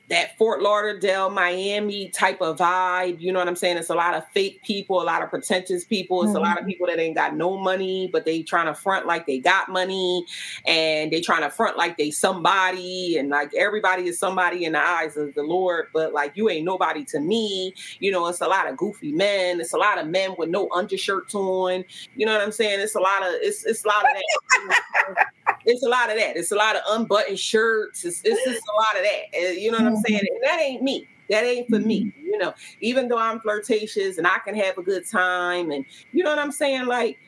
[0.08, 3.20] that Fort Lauderdale, Miami type of vibe.
[3.20, 3.76] You know what I'm saying?
[3.76, 6.22] It's a lot of fake people, a lot of pretentious people.
[6.24, 6.68] It's a lot of mm-hmm.
[6.68, 10.24] people that ain't got no money, but they trying to front like they got money,
[10.66, 14.84] and they trying to front like they somebody, and like everybody is somebody in the
[14.84, 17.74] eyes of the Lord, but like you ain't nobody to me.
[18.00, 19.60] You know, it's a lot of goofy men.
[19.60, 21.84] It's a lot of men with no undershirts on.
[22.16, 22.80] You know what I'm saying?
[22.80, 25.26] It's a lot of it's it's a lot of that.
[25.66, 26.36] it's a lot of that.
[26.36, 28.04] It's a lot of unbuttoned shirts.
[28.04, 29.60] It's, it's just a lot of that.
[29.60, 30.20] You know what I'm saying?
[30.20, 30.34] Mm-hmm.
[30.34, 31.08] And that ain't me.
[31.28, 32.06] That ain't for me.
[32.06, 32.26] Mm-hmm.
[32.26, 36.24] You know, even though I'm flirtatious and I can have a good time, and you
[36.24, 36.86] know what I'm saying?
[36.86, 37.18] Like,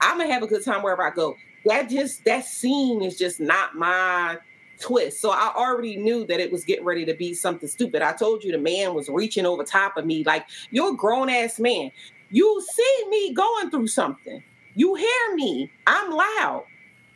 [0.00, 1.36] I'm gonna have a good time wherever I go.
[1.66, 4.38] That just that scene is just not my
[4.80, 5.20] twist.
[5.20, 8.00] So I already knew that it was getting ready to be something stupid.
[8.00, 11.28] I told you the man was reaching over top of me, like, you're a grown
[11.28, 11.90] ass man.
[12.30, 14.42] You see me going through something.
[14.74, 15.70] You hear me.
[15.86, 16.64] I'm loud.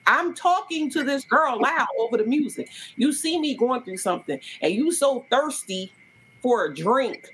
[0.07, 2.69] I'm talking to this girl loud over the music.
[2.97, 5.93] You see me going through something, and you so thirsty
[6.43, 7.29] for a drink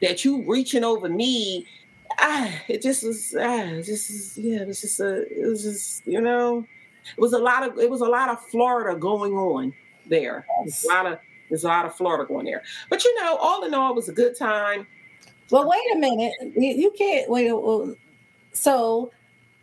[0.00, 1.66] that you reaching over me.
[2.18, 3.34] Ah, it just was.
[3.38, 4.60] Ah, it just is, yeah.
[4.60, 5.22] It was just a.
[5.30, 6.66] It was just you know.
[7.16, 7.78] It was a lot of.
[7.78, 9.72] It was a lot of Florida going on
[10.06, 10.46] there.
[10.60, 11.18] There's a lot of.
[11.48, 12.62] There's a lot of Florida going there.
[12.88, 14.86] But you know, all in all, it was a good time.
[15.50, 16.32] Well, wait a minute.
[16.56, 17.52] You, you can't wait.
[17.52, 17.94] well,
[18.52, 19.12] So,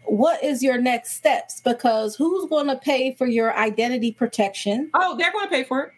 [0.04, 1.62] what is your next steps?
[1.62, 4.90] Because who's going to pay for your identity protection?
[4.94, 5.94] Oh, they're going to pay for it.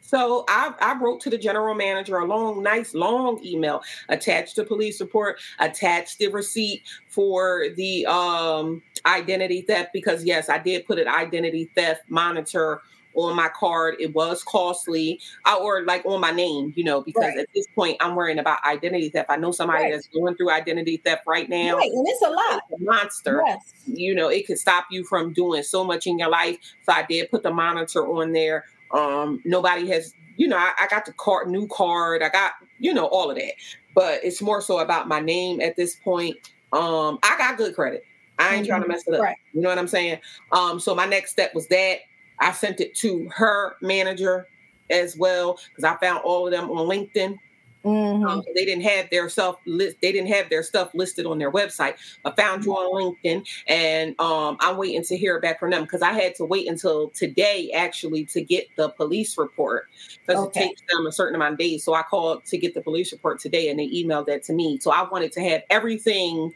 [0.00, 4.64] So I, I wrote to the general manager a long, nice, long email, attached the
[4.64, 10.98] police report, attached the receipt for the um, identity theft because yes, I did put
[10.98, 12.80] an identity theft monitor
[13.18, 13.96] on my card.
[13.98, 17.38] It was costly, I, or like on my name, you know, because Right.
[17.38, 19.30] at this point I'm worrying about identity theft.
[19.30, 19.92] I know somebody Right.
[19.92, 21.76] that's going through identity theft right now.
[21.76, 22.62] Right, and it's a lot.
[22.70, 23.60] It's a monster Yes.
[23.86, 27.02] you know it could stop you from doing so much in your life so i
[27.08, 31.12] did put the monitor on there um nobody has you know i, I got the
[31.14, 33.52] card new card i got you know all of that
[33.94, 36.36] but it's more so about my name at this point
[36.72, 38.02] um i got good credit
[38.38, 39.36] i ain't trying to mess it up Right.
[39.52, 40.18] you know what i'm saying
[40.52, 41.98] um so my next step was that
[42.40, 44.48] i sent it to her manager
[44.90, 47.38] as well because i found all of them on linkedin
[47.84, 48.28] Mhm.
[48.28, 49.96] um, they didn't have their stuff list.
[50.02, 51.94] They didn't have their stuff listed on their website.
[52.24, 56.02] I found you on LinkedIn, and um, I'm waiting to hear back from them because
[56.02, 59.84] I had to wait until today actually to get the police report
[60.26, 60.42] because Okay.
[60.42, 61.84] it takes them a certain amount of days.
[61.84, 64.78] So I called to get the police report today, and they emailed that to me.
[64.80, 66.52] So I wanted to have everything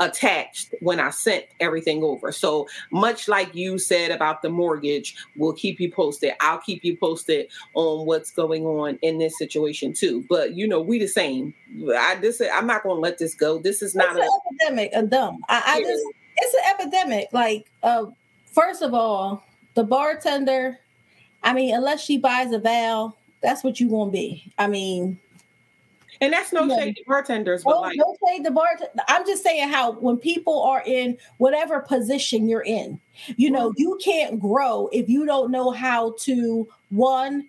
[0.00, 2.32] attached when I sent everything over.
[2.32, 6.32] So much like you said about the mortgage, we'll keep you posted.
[6.40, 10.24] I'll keep you posted on what's going on in this situation too.
[10.28, 11.54] But you know, we the same.
[11.96, 13.58] I this I'm not going to let this go.
[13.58, 15.42] This is not an epidemic, a dumb.
[15.48, 16.04] I, I just,
[16.36, 17.28] it's an epidemic.
[17.32, 18.06] Like, uh,
[18.50, 19.44] first of all,
[19.74, 20.78] the bartender.
[21.44, 24.52] I mean, unless she buys a vow, that's what you gonna be.
[24.58, 25.18] I mean,
[26.20, 26.76] and that's no Yeah.
[26.76, 28.92] shade to bartenders, but well, like don't say the bartender.
[29.08, 33.00] I'm just saying how when people are in whatever position you're in,
[33.36, 37.48] you know, you can't grow if you don't know how to one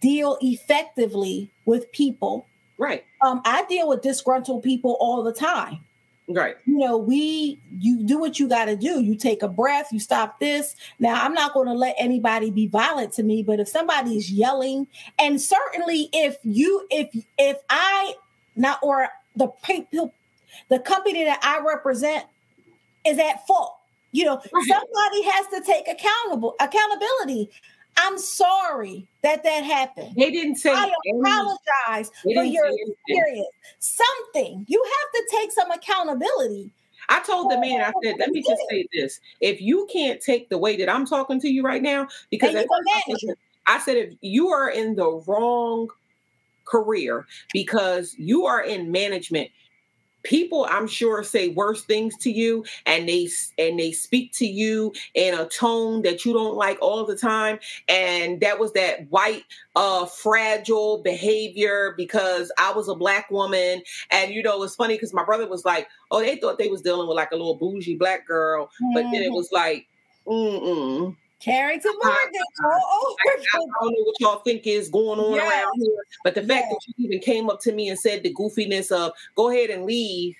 [0.00, 2.46] deal effectively with people.
[2.78, 5.78] right, Um, I deal with disgruntled people all the time.
[6.28, 9.00] Right, you know, we you do what you got to do.
[9.02, 10.74] You take a breath, you stop this.
[10.98, 14.86] Now, I'm not going to let anybody be violent to me, but if somebody's yelling,
[15.18, 17.08] and certainly if you if
[17.38, 18.14] if I
[18.56, 20.12] not or the people
[20.68, 22.24] the company that I represent
[23.06, 23.76] is at fault,
[24.12, 24.66] you know, Right.
[24.68, 27.50] somebody has to take accountable accountability.
[27.96, 30.14] I'm sorry that that happened.
[30.16, 30.70] they didn't say.
[30.72, 33.48] I apologize for your experience.
[33.78, 36.70] Something you have to take some accountability.
[37.08, 40.48] I told the man, I said, let me just say this: if you can't take
[40.48, 42.66] the way that I'm talking to you right now, because I
[43.68, 45.88] I said, if you are in the wrong
[46.64, 49.50] career because you are in management,
[50.26, 53.28] people I'm sure say worse things to you, and they
[53.58, 57.58] and they speak to you in a tone that you don't like all the time,
[57.88, 59.44] and that was that white
[59.76, 65.12] uh fragile behavior because I was a black woman and you know it's funny because
[65.14, 67.96] my brother was like oh they thought they was dealing with like a little bougie
[67.96, 69.34] black girl but then it Mhm.
[69.36, 69.86] was like
[70.26, 71.14] mm-mm.
[71.40, 72.42] Carrington Morgan.
[72.64, 76.42] Oh, I, I don't know what y'all think is going on around here but the
[76.42, 76.70] fact Yeah.
[76.70, 79.84] that you even came up to me and said the goofiness of go ahead and
[79.84, 80.34] leave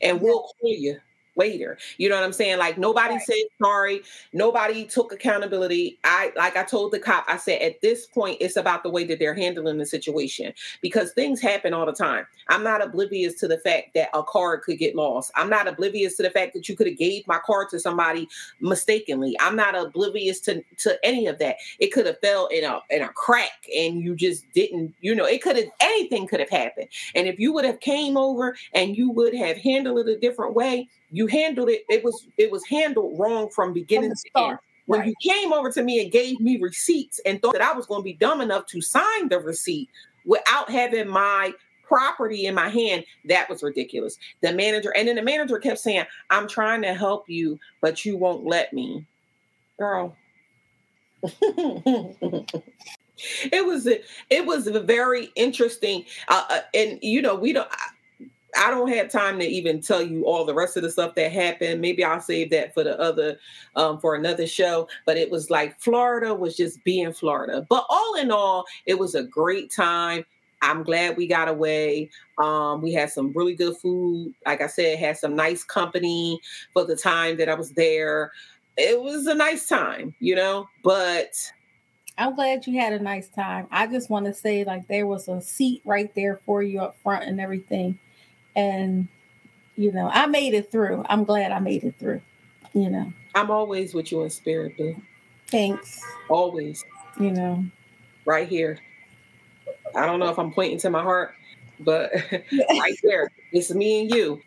[0.00, 0.98] and we'll call you
[1.38, 1.78] later.
[1.96, 2.58] You know what I'm saying?
[2.58, 3.22] Like nobody right.
[3.22, 4.02] said sorry,
[4.32, 5.98] nobody took accountability.
[6.04, 9.04] I like I told the cop, I said at this point it's about the way
[9.04, 10.52] that they're handling the situation
[10.82, 12.26] because things happen all the time.
[12.48, 15.30] I'm not oblivious to the fact that a card could get lost.
[15.34, 18.28] I'm not oblivious to the fact that you could have gave my card to somebody
[18.60, 19.36] mistakenly.
[19.40, 21.56] I'm not oblivious to to any of that.
[21.78, 25.24] It could have fell in a in a crack and you just didn't, you know,
[25.24, 26.88] it could have anything could have happened.
[27.14, 30.54] And if you would have came over and you would have handled it a different
[30.54, 34.58] way, you handled it it was it was handled wrong from beginning from to end.
[34.86, 35.08] when right.
[35.08, 38.00] you came over to me and gave me receipts and thought that i was going
[38.00, 39.88] to be dumb enough to sign the receipt
[40.24, 41.52] without having my
[41.84, 44.18] property in my hand that was ridiculous.
[44.42, 48.16] The manager and then the manager kept saying i'm trying to help you but you
[48.16, 49.06] won't let me.
[49.78, 50.16] Girl.
[53.52, 54.00] It was a,
[54.30, 56.04] it was a very interesting.
[56.28, 57.68] Uh, uh, and you know we don't
[58.56, 61.32] I don't have time to even tell you all the rest of the stuff that
[61.32, 61.80] happened.
[61.80, 63.38] Maybe I'll save that for the other
[63.76, 64.88] um, for another show.
[65.06, 67.66] But it was like Florida was just being Florida.
[67.68, 70.24] But all in all, it was a great time.
[70.62, 72.10] I'm glad we got away.
[72.38, 74.34] Um, we had some really good food.
[74.44, 76.40] Like I said, had some nice company
[76.72, 78.32] for the time that I was there.
[78.76, 80.68] It was a nice time, you know.
[80.82, 81.34] But
[82.16, 83.68] I'm glad you had a nice time.
[83.70, 86.96] I just want to say, like, there was a seat right there for you up
[87.02, 87.98] front and everything
[88.56, 89.08] and
[89.76, 91.04] you know, I made it through.
[91.08, 92.20] I'm glad I made it through.
[92.74, 94.96] You know, I'm always with you in spirit, boo.
[95.46, 96.02] Thanks.
[96.28, 96.84] Always.
[97.18, 97.64] You know,
[98.24, 98.78] right here.
[99.94, 101.34] I don't know if I'm pointing to my heart,
[101.80, 102.12] but
[102.70, 104.42] right there, it's me and you.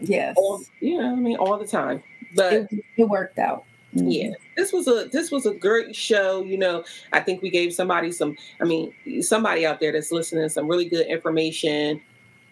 [0.00, 0.34] Yes.
[0.36, 2.02] All, you know, I mean, all the time.
[2.34, 3.64] But it, it worked out.
[3.94, 4.08] Mm-hmm.
[4.08, 6.42] Yeah, this was a this was a great show.
[6.42, 6.82] You know,
[7.12, 8.36] I think we gave somebody some.
[8.58, 12.00] I mean, somebody out there that's listening some really good information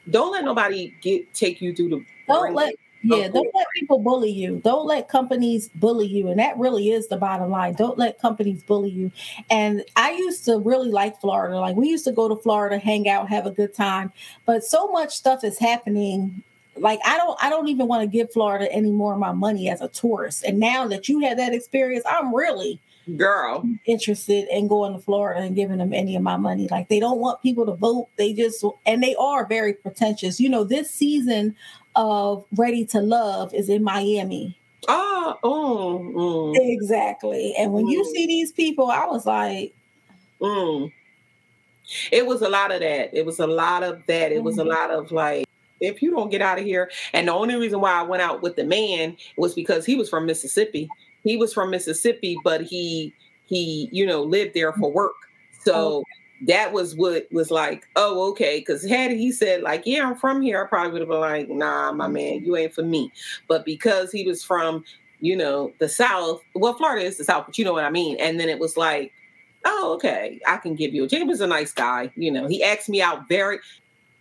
[0.09, 4.31] don't let nobody get take you through the don't let yeah don't let people bully
[4.31, 4.61] you.
[4.63, 7.75] Don't let companies bully you and that really is the bottom line.
[7.75, 9.11] Don't let companies bully you.
[9.51, 11.59] And i used to really like florida.
[11.59, 14.13] Like we used to go to florida hang out have a good time.
[14.47, 16.43] But so much stuff is happening.
[16.77, 19.69] Like i don't i don't even want to give florida any more of my money
[19.69, 20.45] as a tourist.
[20.45, 22.81] And now that you had that experience i'm really
[23.17, 26.69] girl interested in going to Florida and giving them any of my money.
[26.71, 28.09] Like they don't want people to vote.
[28.17, 30.41] They just and they are very pretentious.
[30.41, 31.57] You know, this season
[31.97, 34.57] of Ready to Love is in Miami.
[34.89, 36.55] Oh, oh, mm.
[36.59, 37.55] exactly.
[37.59, 37.93] And when mm.
[37.93, 39.75] you see these people, I was like,
[40.41, 40.91] mm.
[42.11, 43.17] it was a lot of that.
[43.17, 44.33] It was a lot of that.
[44.33, 44.45] It mm-hmm.
[44.45, 44.71] was a mm-hmm.
[44.71, 45.47] lot of like,
[45.81, 46.91] if you don't get out of here.
[47.13, 50.09] And the only reason why I went out with the man was because he was
[50.09, 50.89] from Mississippi
[51.23, 53.15] he was from Mississippi, but he
[53.47, 55.15] he you know lived there for work.
[55.63, 56.05] So oh.
[56.47, 58.61] that was what was like, oh okay.
[58.61, 61.49] Because had he said like, yeah, I'm from here, I probably would have been like,
[61.49, 62.13] nah, my mm-hmm.
[62.15, 63.13] man, you ain't for me.
[63.49, 64.85] But because he was from
[65.21, 68.17] you know the South, well, Florida is the South, but you know what I mean.
[68.19, 69.13] And then it was like,
[69.65, 71.07] oh okay, I can give you.
[71.07, 72.11] James was a nice guy.
[72.17, 73.59] You know, he asked me out very.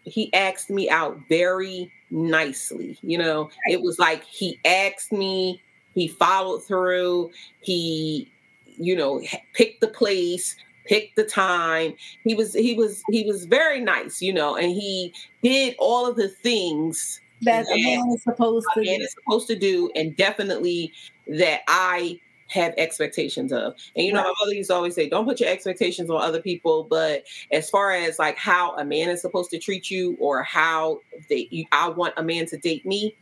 [0.04, 2.98] He asked me out very nicely.
[3.02, 5.62] You know, it was like he asked me
[6.00, 7.32] he followed through.
[7.62, 8.32] He,
[8.66, 9.22] you know,
[9.54, 10.56] picked the place,
[10.86, 11.94] picked the time.
[12.24, 15.14] He was he was he was very nice, you know, and he
[15.44, 19.04] did all of the things that, a man is supposed to man do.
[19.04, 20.92] is supposed to do, and definitely
[21.28, 23.76] that I have expectations of.
[23.96, 24.28] And you know, right.
[24.28, 27.70] my mother used to always say, "Don't put your expectations on other people." But as
[27.70, 31.00] far as like how a man is supposed to treat you, or how
[31.30, 33.16] they, I want a man to date me,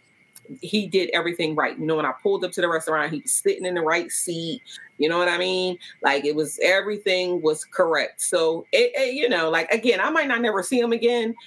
[0.61, 1.77] he did everything right.
[1.77, 4.11] You know, when I pulled up to the restaurant, he was sitting in the right
[4.11, 4.61] seat.
[4.97, 5.77] You know what I mean?
[6.01, 8.21] Like it was everything was correct.
[8.21, 11.35] So it, it, you know, like again, I might not never see him again.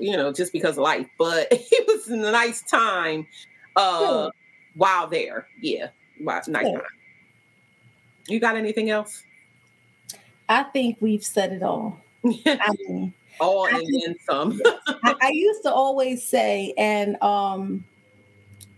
[0.00, 3.26] You know, just because of life, but it was a nice time
[3.76, 4.30] uh
[4.74, 5.46] while there.
[5.60, 5.88] Yeah.
[6.18, 6.80] Nice time.
[8.26, 9.22] You got anything else?
[10.48, 12.00] I think we've said it all.
[12.24, 14.60] I mean, all and then some.
[15.04, 17.84] I, I, used to always say, and um,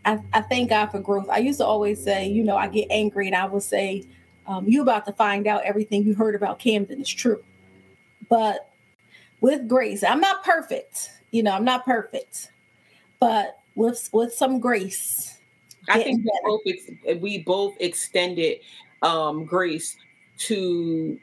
[0.05, 1.29] I, I, thank God for growth.
[1.31, 4.05] I used to always say, you know, I get angry and I would say,
[4.47, 7.43] um, you about to find out everything you heard about Camden is true.
[8.29, 8.71] But
[9.41, 11.11] with grace, I'm not perfect.
[11.31, 12.51] You know, I'm not perfect,
[13.21, 15.39] but with with some grace.
[15.89, 18.59] I think we both, we both extended
[19.03, 19.97] um, grace
[20.39, 21.19] to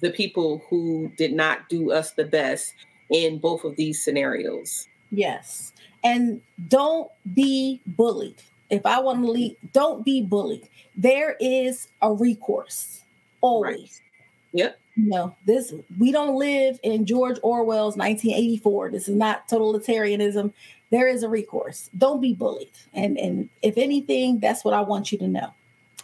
[0.00, 2.74] the people who did not do us the best
[3.10, 4.86] in both of these scenarios.
[5.10, 5.72] Yes.
[6.04, 8.42] And don't be bullied.
[8.70, 10.68] If I want to leave, don't be bullied.
[10.96, 13.02] There is a recourse
[13.40, 13.78] always.
[13.78, 14.00] Right.
[14.52, 14.78] Yep.
[14.96, 18.90] No, this we don't live in George Orwell's 1984.
[18.90, 20.52] This is not totalitarianism.
[20.90, 21.90] there is a recourse.
[21.98, 22.70] Don't be bullied.
[22.94, 25.52] And and if anything, that's what I want you to know.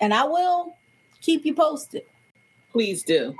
[0.01, 0.77] And I will
[1.23, 2.03] keep you posted.
[2.71, 3.35] Please do.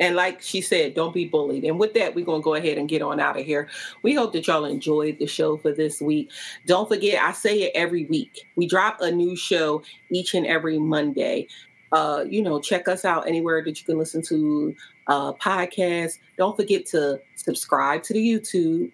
[0.00, 1.64] And like she said, don't be bullied.
[1.64, 3.68] And with that, we're going to go ahead and get on out of here.
[4.02, 6.30] We hope that y'all enjoyed the show for this week.
[6.66, 8.46] Don't forget, I say it every week.
[8.56, 11.46] We drop a new show each and every Monday.
[11.92, 14.74] Uh, you know, check us out anywhere that you can listen to
[15.08, 16.18] uh, podcasts.
[16.38, 18.90] Don't forget to subscribe to the YouTube.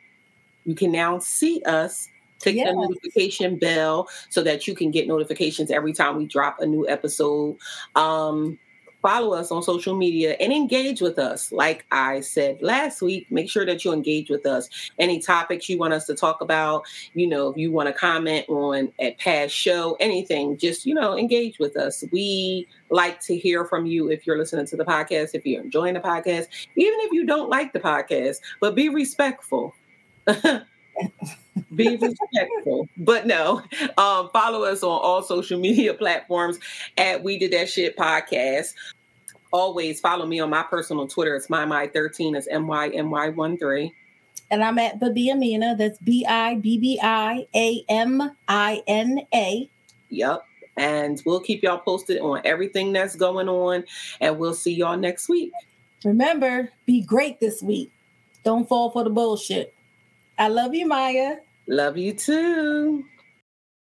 [0.64, 2.08] You can now see us.
[2.42, 2.68] Click Yes.
[2.68, 6.86] the notification bell so that you can get notifications every time we drop a new
[6.86, 7.56] episode.
[7.94, 8.58] Um,
[9.02, 11.52] follow us on social media and engage with us.
[11.52, 14.68] Like I said last week, make sure that you engage with us.
[14.98, 18.46] Any topics you want us to talk about, you know, if you want to comment
[18.48, 22.04] on a past show, anything, just, you know, engage with us.
[22.12, 25.94] We like to hear from you if you're listening to the podcast, if you're enjoying
[25.94, 29.74] the podcast, even if you don't like the podcast, but be respectful.
[31.74, 32.88] be respectful.
[32.96, 33.62] But no,
[33.98, 36.58] um, follow us on all social media platforms
[36.96, 38.74] at We Did That Shit Podcast.
[39.52, 41.34] Always follow me on my personal Twitter.
[41.34, 43.92] It's my my 13 It's M Y M Y 13
[44.50, 45.76] And I'm at Babi Amina.
[45.76, 49.70] That's B I B B I A M I N A.
[50.10, 50.44] Yep.
[50.76, 53.84] And we'll keep y'all posted on everything that's going on.
[54.20, 55.52] And we'll see y'all next week.
[56.04, 57.90] Remember, be great this week.
[58.44, 59.74] Don't fall for the bullshit.
[60.38, 61.36] I love you, Maya.
[61.66, 63.04] Love you too.